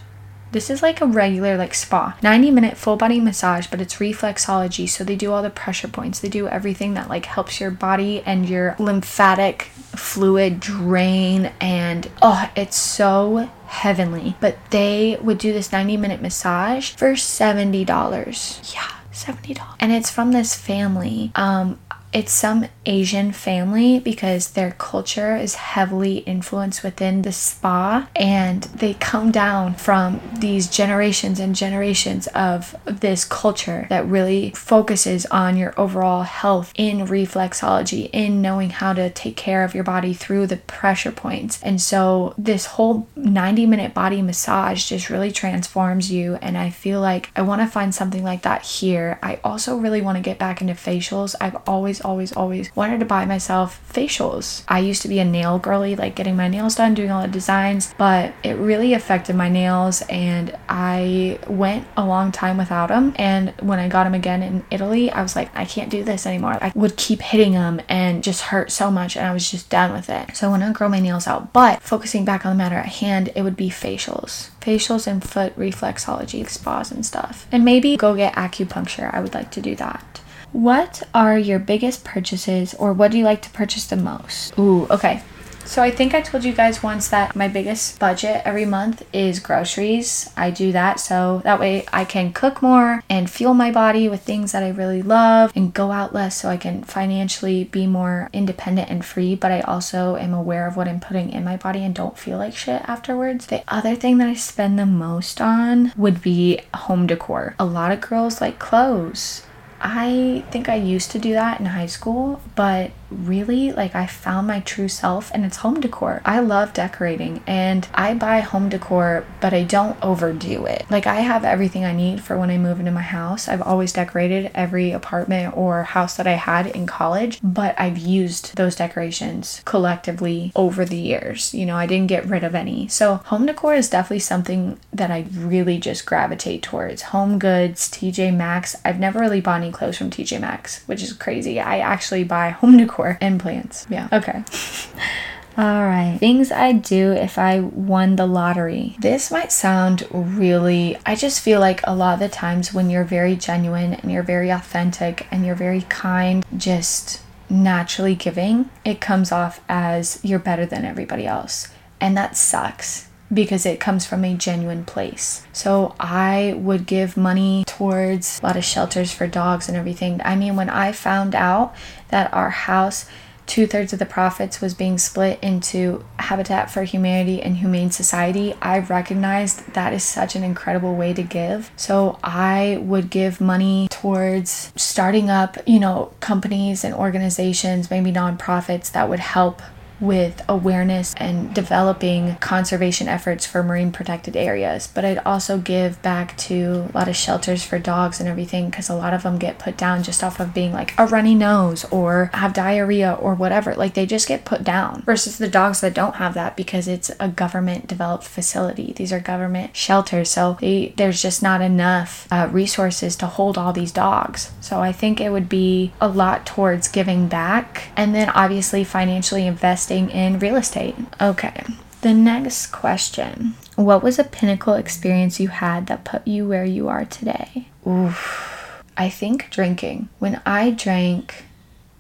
This 0.52 0.70
is 0.70 0.82
like 0.82 1.02
a 1.02 1.06
regular 1.06 1.58
like 1.58 1.74
spa. 1.74 2.18
90 2.22 2.52
minute 2.52 2.78
full 2.78 2.96
body 2.96 3.20
massage, 3.20 3.68
but 3.68 3.82
it's 3.82 3.96
reflexology. 3.96 4.90
So 4.90 5.04
they 5.04 5.16
do 5.16 5.32
all 5.32 5.44
the 5.44 5.50
pressure 5.50 5.88
points. 5.88 6.20
They 6.20 6.30
do 6.30 6.48
everything 6.48 6.94
that 6.96 7.10
like 7.10 7.26
helps 7.26 7.60
your 7.60 7.72
body 7.72 8.24
and 8.26 8.50
your 8.50 8.76
lymphatic 8.80 9.64
fluid 9.96 10.60
drain 10.60 11.52
and 11.60 12.10
oh, 12.22 12.50
it's 12.56 12.78
so 12.78 13.50
heavenly. 13.68 14.36
But 14.40 14.58
they 14.72 15.18
would 15.22 15.38
do 15.38 15.54
this 15.54 15.72
90 15.72 15.98
minute 15.98 16.22
massage 16.22 16.92
for 16.92 17.14
$70. 17.14 18.74
Yeah. 18.76 18.96
$70 19.12 19.76
and 19.80 19.92
it's 19.92 20.10
from 20.10 20.32
this 20.32 20.56
family 20.56 21.32
um 21.36 21.78
it's 22.12 22.32
some 22.32 22.66
Asian 22.86 23.32
family 23.32 24.00
because 24.00 24.52
their 24.52 24.72
culture 24.72 25.36
is 25.36 25.54
heavily 25.56 26.18
influenced 26.20 26.84
within 26.84 27.22
the 27.22 27.32
spa 27.32 28.10
and 28.16 28.64
they 28.64 28.96
come 28.96 29.30
down 29.32 29.76
from 29.76 30.20
these 30.40 30.68
generations 30.68 31.40
and 31.40 31.56
generations 31.56 32.26
of 32.28 32.76
this 32.86 33.26
culture 33.26 33.86
that 33.90 34.08
really 34.08 34.50
focuses 34.52 35.28
on 35.28 35.56
your 35.56 35.74
overall 35.80 36.24
health 36.24 36.74
in 36.76 37.06
reflexology, 37.06 38.10
in 38.12 38.42
knowing 38.42 38.72
how 38.72 38.92
to 38.94 39.10
take 39.12 39.36
care 39.36 39.64
of 39.64 39.76
your 39.76 39.84
body 39.84 40.14
through 40.14 40.48
the 40.48 40.58
pressure 40.58 41.12
points. 41.12 41.62
And 41.62 41.80
so 41.80 42.34
this 42.38 42.66
whole 42.66 43.08
90 43.16 43.68
minute 43.68 43.94
body 43.94 44.24
massage 44.24 44.90
just 44.90 45.12
really 45.12 45.32
transforms 45.32 46.12
you. 46.12 46.36
And 46.42 46.58
I 46.58 46.72
feel 46.72 47.02
like 47.02 47.30
I 47.36 47.44
want 47.44 47.62
to 47.62 47.68
find 47.68 47.94
something 47.94 48.24
like 48.24 48.42
that 48.42 48.64
here. 48.66 49.20
I 49.22 49.40
also 49.44 49.78
really 49.78 50.02
want 50.02 50.18
to 50.18 50.24
get 50.24 50.40
back 50.40 50.62
into 50.62 50.74
facials. 50.74 51.36
I've 51.40 51.58
always, 52.02 52.32
always, 52.34 52.50
always 52.50 52.76
wanted 52.76 53.00
to 53.00 53.06
buy 53.06 53.26
myself 53.26 53.80
facials. 53.94 54.64
I 54.68 54.80
used 54.80 55.02
to 55.04 55.08
be 55.08 55.20
a 55.20 55.26
nail 55.26 55.60
girly, 55.60 55.96
like 55.96 56.16
getting 56.16 56.36
my 56.36 56.48
nails 56.48 56.76
done, 56.76 56.94
doing 56.94 57.12
all 57.12 57.22
the 57.22 57.28
designs, 57.28 57.94
but 57.98 58.34
it 58.44 58.54
really 58.54 58.94
affected 58.94 59.36
my 59.36 59.50
nails 59.50 60.02
and 60.10 60.58
I 60.68 61.40
went 61.48 61.88
a 61.96 62.06
long 62.06 62.32
time 62.32 62.58
without 62.58 62.90
them. 62.90 63.14
And 63.16 63.54
when 63.62 63.80
I 63.80 63.88
got 63.88 64.04
them 64.06 64.14
again 64.14 64.44
in 64.44 64.66
Italy, 64.72 65.12
I 65.12 65.22
was 65.22 65.36
like, 65.36 65.50
I 65.56 65.66
can't 65.66 65.90
do 65.90 66.04
this 66.04 66.26
anymore. 66.26 66.58
I 66.62 66.72
would 66.76 66.98
keep 66.98 67.22
hitting 67.22 67.54
them 67.54 67.82
and 67.88 68.24
just 68.24 68.42
hurt 68.42 68.72
so 68.72 68.92
much 68.92 69.16
and 69.16 69.26
I 69.26 69.34
was 69.34 69.50
just 69.50 69.70
done 69.70 69.92
with 69.92 70.10
it. 70.10 70.36
So 70.36 70.48
I 70.48 70.50
want 70.50 70.64
to 70.64 70.74
grow 70.74 70.90
my 70.90 71.00
nails 71.00 71.28
out. 71.28 71.54
But 71.54 71.82
focusing 71.82 72.26
back 72.26 72.46
on 72.46 72.52
the 72.52 72.58
matter 72.58 72.76
at 72.76 72.88
hand, 72.88 73.32
it 73.36 73.44
would 73.44 73.56
be 73.58 73.70
facials. 73.70 74.50
Facials 74.60 75.08
and 75.08 75.24
foot 75.24 75.58
reflexology 75.58 76.48
spas 76.50 76.92
and 76.92 77.06
stuff. 77.06 77.48
And 77.52 77.64
maybe 77.64 77.98
go 77.98 78.16
get 78.16 78.34
acupuncture. 78.34 79.14
I 79.14 79.20
would 79.20 79.34
like 79.34 79.52
to 79.52 79.62
do 79.62 79.76
that. 79.76 80.22
What 80.52 81.04
are 81.14 81.38
your 81.38 81.60
biggest 81.60 82.04
purchases 82.04 82.74
or 82.74 82.92
what 82.92 83.12
do 83.12 83.18
you 83.18 83.24
like 83.24 83.42
to 83.44 83.50
purchase 83.52 83.86
the 83.86 83.96
most? 83.96 84.58
Ooh, 84.58 84.88
okay. 84.90 85.22
So 85.70 85.84
I 85.84 85.92
think 85.92 86.16
I 86.16 86.22
told 86.22 86.44
you 86.44 86.52
guys 86.52 86.82
once 86.82 87.10
that 87.10 87.36
my 87.36 87.48
biggest 87.48 88.00
budget 88.00 88.42
every 88.44 88.66
month 88.66 89.06
is 89.14 89.40
groceries. 89.40 90.32
I 90.36 90.50
do 90.50 90.72
that 90.72 91.00
so 91.00 91.42
that 91.44 91.60
way 91.60 91.86
I 91.94 92.06
can 92.06 92.34
cook 92.34 92.64
more 92.64 93.04
and 93.08 93.30
fuel 93.30 93.54
my 93.54 93.70
body 93.70 94.10
with 94.10 94.24
things 94.24 94.52
that 94.52 94.64
I 94.64 94.70
really 94.70 95.04
love 95.04 95.52
and 95.56 95.72
go 95.72 95.92
out 95.92 96.12
less 96.12 96.42
so 96.42 96.50
I 96.50 96.58
can 96.58 96.84
financially 96.84 97.66
be 97.66 97.86
more 97.86 98.32
independent 98.34 98.90
and 98.90 99.06
free, 99.06 99.36
but 99.36 99.52
I 99.52 99.62
also 99.62 100.16
am 100.16 100.34
aware 100.34 100.66
of 100.66 100.76
what 100.76 100.88
I'm 100.88 101.00
putting 101.00 101.30
in 101.30 101.44
my 101.44 101.58
body 101.58 101.84
and 101.84 101.94
don't 101.94 102.18
feel 102.18 102.40
like 102.40 102.56
shit 102.56 102.82
afterwards. 102.90 103.46
The 103.46 103.64
other 103.68 103.96
thing 103.96 104.18
that 104.18 104.28
I 104.28 104.34
spend 104.34 104.80
the 104.80 104.88
most 104.88 105.40
on 105.40 105.94
would 105.96 106.24
be 106.24 106.62
home 106.74 107.06
decor. 107.06 107.54
A 107.60 107.66
lot 107.66 107.92
of 107.92 108.02
girls 108.02 108.42
like 108.42 108.58
clothes. 108.58 109.44
I 109.82 110.44
think 110.52 110.70
I 110.70 110.76
used 110.76 111.12
to 111.12 111.20
do 111.20 111.34
that 111.34 111.60
in 111.60 111.68
high 111.68 111.86
school, 111.88 112.42
but 112.56 112.92
really 113.10 113.72
like 113.72 113.96
I 113.96 114.06
found 114.06 114.48
my 114.48 114.60
true 114.62 114.88
self 114.88 115.32
and 115.34 115.46
it's 115.46 115.58
home 115.58 115.80
decor. 115.80 116.22
I 116.26 116.40
love 116.40 116.74
decorating 116.74 117.44
and 117.48 117.88
I 117.94 118.14
buy 118.14 118.40
home 118.42 118.70
decor, 118.70 119.26
but 119.42 119.54
I 119.54 119.64
don't 119.64 119.98
overdo 120.04 120.66
it. 120.66 120.86
Like 120.90 121.08
I 121.08 121.22
have 121.22 121.44
everything 121.44 121.86
I 121.86 121.94
need 121.94 122.22
for 122.22 122.38
when 122.38 122.50
I 122.50 122.58
move 122.58 122.80
into 122.80 122.92
my 122.92 123.02
house. 123.02 123.48
I've 123.48 123.62
always 123.62 123.94
decorated 123.94 124.52
every 124.54 124.92
apartment 124.92 125.56
or 125.58 125.84
house 125.84 126.18
that 126.18 126.28
I 126.28 126.34
had 126.34 126.68
in 126.68 126.86
college, 126.86 127.40
but 127.42 127.80
I've 127.80 127.98
used 127.98 128.56
those 128.56 128.76
decorations 128.76 129.62
collectively 129.66 130.52
over 130.56 130.86
the 130.86 130.98
years. 130.98 131.54
You 131.54 131.66
know, 131.66 131.76
I 131.76 131.88
didn't 131.88 132.08
get 132.08 132.26
rid 132.26 132.44
of 132.44 132.56
any. 132.56 132.88
So 132.88 133.16
home 133.26 133.46
decor 133.46 133.76
is 133.76 133.90
definitely 133.90 134.20
something 134.20 134.80
that 134.94 135.12
I 135.12 135.26
really 135.34 135.80
just 135.80 136.06
gravitate 136.06 136.64
towards. 136.64 137.02
Home 137.04 137.40
goods, 137.40 137.90
TJ 137.90 138.36
Maxx. 138.36 138.76
I've 138.86 139.00
never 139.00 139.20
really 139.20 139.42
bought 139.42 139.62
any 139.62 139.72
clothes 139.72 139.98
from 139.98 140.10
TJ 140.10 140.40
Maxx, 140.40 140.84
which 140.86 141.02
is 141.02 141.14
crazy. 141.14 141.60
I 141.60 141.80
actually 141.80 142.24
buy 142.24 142.50
home 142.50 142.78
decor 142.78 142.99
decor 143.00 143.18
and 143.22 143.40
plants. 143.40 143.88
Yeah. 143.90 144.08
Okay. 144.12 144.44
All 145.58 145.84
right. 145.84 146.18
Things 146.20 146.52
I'd 146.52 146.84
do 146.84 147.12
if 147.12 147.38
I 147.38 147.60
won 147.60 148.16
the 148.16 148.26
lottery. 148.26 148.96
This 149.00 149.30
might 149.30 149.52
sound 149.52 150.08
really, 150.12 150.98
I 151.06 151.16
just 151.16 151.42
feel 151.42 151.60
like 151.60 151.82
a 151.84 151.96
lot 151.96 152.14
of 152.14 152.20
the 152.20 152.30
times 152.30 152.74
when 152.74 152.90
you're 152.90 153.04
very 153.04 153.36
genuine 153.36 153.94
and 153.94 154.12
you're 154.12 154.24
very 154.24 154.52
authentic 154.52 155.28
and 155.32 155.46
you're 155.46 155.56
very 155.56 155.82
kind, 155.90 156.46
just 156.56 157.22
naturally 157.50 158.16
giving, 158.16 158.70
it 158.86 159.02
comes 159.02 159.34
off 159.34 159.60
as 159.68 160.20
you're 160.24 160.40
better 160.40 160.66
than 160.66 160.86
everybody 160.86 161.26
else. 161.26 161.68
And 162.00 162.16
that 162.16 162.38
sucks 162.38 163.09
because 163.32 163.66
it 163.66 163.80
comes 163.80 164.06
from 164.06 164.26
a 164.26 164.36
genuine 164.36 164.86
place. 164.86 165.44
So 165.54 165.96
I 166.00 166.56
would 166.58 166.86
give 166.86 167.16
money 167.16 167.64
towards 167.68 168.40
a 168.40 168.46
lot 168.46 168.58
of 168.58 168.64
shelters 168.64 169.12
for 169.12 169.28
dogs 169.28 169.68
and 169.68 169.78
everything. 169.78 170.22
I 170.24 170.36
mean, 170.36 170.56
when 170.56 170.70
I 170.70 170.92
found 170.92 171.36
out 171.36 171.76
that 172.10 172.34
our 172.34 172.50
house 172.50 173.06
two 173.50 173.66
thirds 173.66 173.92
of 173.92 173.98
the 173.98 174.06
profits 174.06 174.62
was 174.62 174.76
being 174.76 175.00
split 175.00 175.40
into 175.42 176.06
Habitat 176.20 176.70
for 176.70 176.84
Humanity 176.84 177.42
and 177.42 177.58
Humane 177.58 177.90
Society, 177.90 178.54
I 178.62 178.78
recognized 178.78 179.74
that 179.74 179.92
is 179.92 180.04
such 180.04 180.36
an 180.36 180.44
incredible 180.44 180.96
way 180.96 181.14
to 181.14 181.24
give. 181.24 181.72
So 181.76 182.20
I 182.24 182.78
would 182.82 183.10
give 183.10 183.42
money 183.42 183.88
towards 183.90 184.72
starting 184.76 185.32
up, 185.32 185.58
you 185.66 185.80
know, 185.80 186.14
companies 186.20 186.84
and 186.84 186.94
organizations, 186.94 187.90
maybe 187.90 188.12
nonprofits 188.12 188.92
that 188.92 189.10
would 189.10 189.20
help 189.20 189.64
with 190.00 190.42
awareness 190.48 191.14
and 191.18 191.54
developing 191.54 192.36
conservation 192.38 193.08
efforts 193.08 193.46
for 193.46 193.64
marine 193.64 193.92
protected 193.92 194.36
areas. 194.36 194.88
But 194.88 195.06
I'd 195.06 195.20
also 195.20 195.58
give 195.58 196.02
back 196.02 196.38
to 196.38 196.90
a 196.94 196.98
lot 196.98 197.08
of 197.08 197.16
shelters 197.16 197.64
for 197.64 197.80
dogs 197.80 198.20
and 198.20 198.30
everything 198.30 198.70
because 198.70 198.90
a 198.90 198.96
lot 198.96 199.14
of 199.14 199.24
them 199.24 199.38
get 199.38 199.60
put 199.60 199.78
down 199.78 200.04
just 200.04 200.24
off 200.24 200.40
of 200.40 200.54
being 200.54 200.72
like 200.72 200.94
a 200.98 201.08
runny 201.08 201.36
nose 201.36 201.86
or 201.86 202.30
have 202.34 202.54
diarrhea 202.54 203.18
or 203.20 203.36
whatever. 203.36 203.76
Like 203.76 203.94
they 203.94 204.06
just 204.06 204.28
get 204.28 204.46
put 204.46 204.64
down 204.64 205.02
versus 205.04 205.38
the 205.38 205.50
dogs 205.50 205.82
that 205.82 205.94
don't 205.94 206.16
have 206.16 206.34
that 206.34 206.56
because 206.56 206.88
it's 206.88 207.12
a 207.20 207.28
government 207.28 207.88
developed 207.88 208.24
facility. 208.24 208.94
These 208.94 209.12
are 209.12 209.20
government 209.20 209.76
shelters. 209.76 210.30
So 210.30 210.58
they, 210.62 210.94
there's 210.98 211.22
just 211.22 211.44
not 211.44 211.62
enough 211.62 212.28
uh, 212.32 212.48
resources 212.52 213.16
to 213.18 213.28
hold 213.28 213.58
all 213.58 213.74
these 213.74 213.92
dogs. 213.92 214.52
So 214.62 214.80
I 214.80 214.92
think 214.92 215.20
it 215.20 215.32
would 215.32 215.50
be 215.50 215.92
a 216.00 216.08
lot 216.08 216.46
towards 216.46 216.88
giving 216.88 217.28
back 217.28 217.90
and 217.96 218.16
then 218.16 218.30
obviously 218.30 218.84
financially 218.84 219.46
investing 219.46 219.89
investing 219.90 220.10
in 220.16 220.40
real 220.40 220.56
estate. 220.56 220.96
Okay. 221.22 221.64
The 222.02 222.14
next 222.14 222.68
question 222.68 223.56
What 223.76 224.04
was 224.04 224.20
a 224.20 224.24
pinnacle 224.24 224.76
experience 224.76 225.40
you 225.40 225.50
had 225.50 225.88
that 225.88 226.06
put 226.06 226.26
you 226.28 226.48
where 226.48 226.66
you 226.66 226.88
are 226.88 227.06
today? 227.06 227.68
Oof. 227.88 228.84
I 228.98 229.10
think 229.10 229.50
drinking. 229.50 230.10
When 230.20 230.42
I 230.46 230.72
drank, 230.72 231.46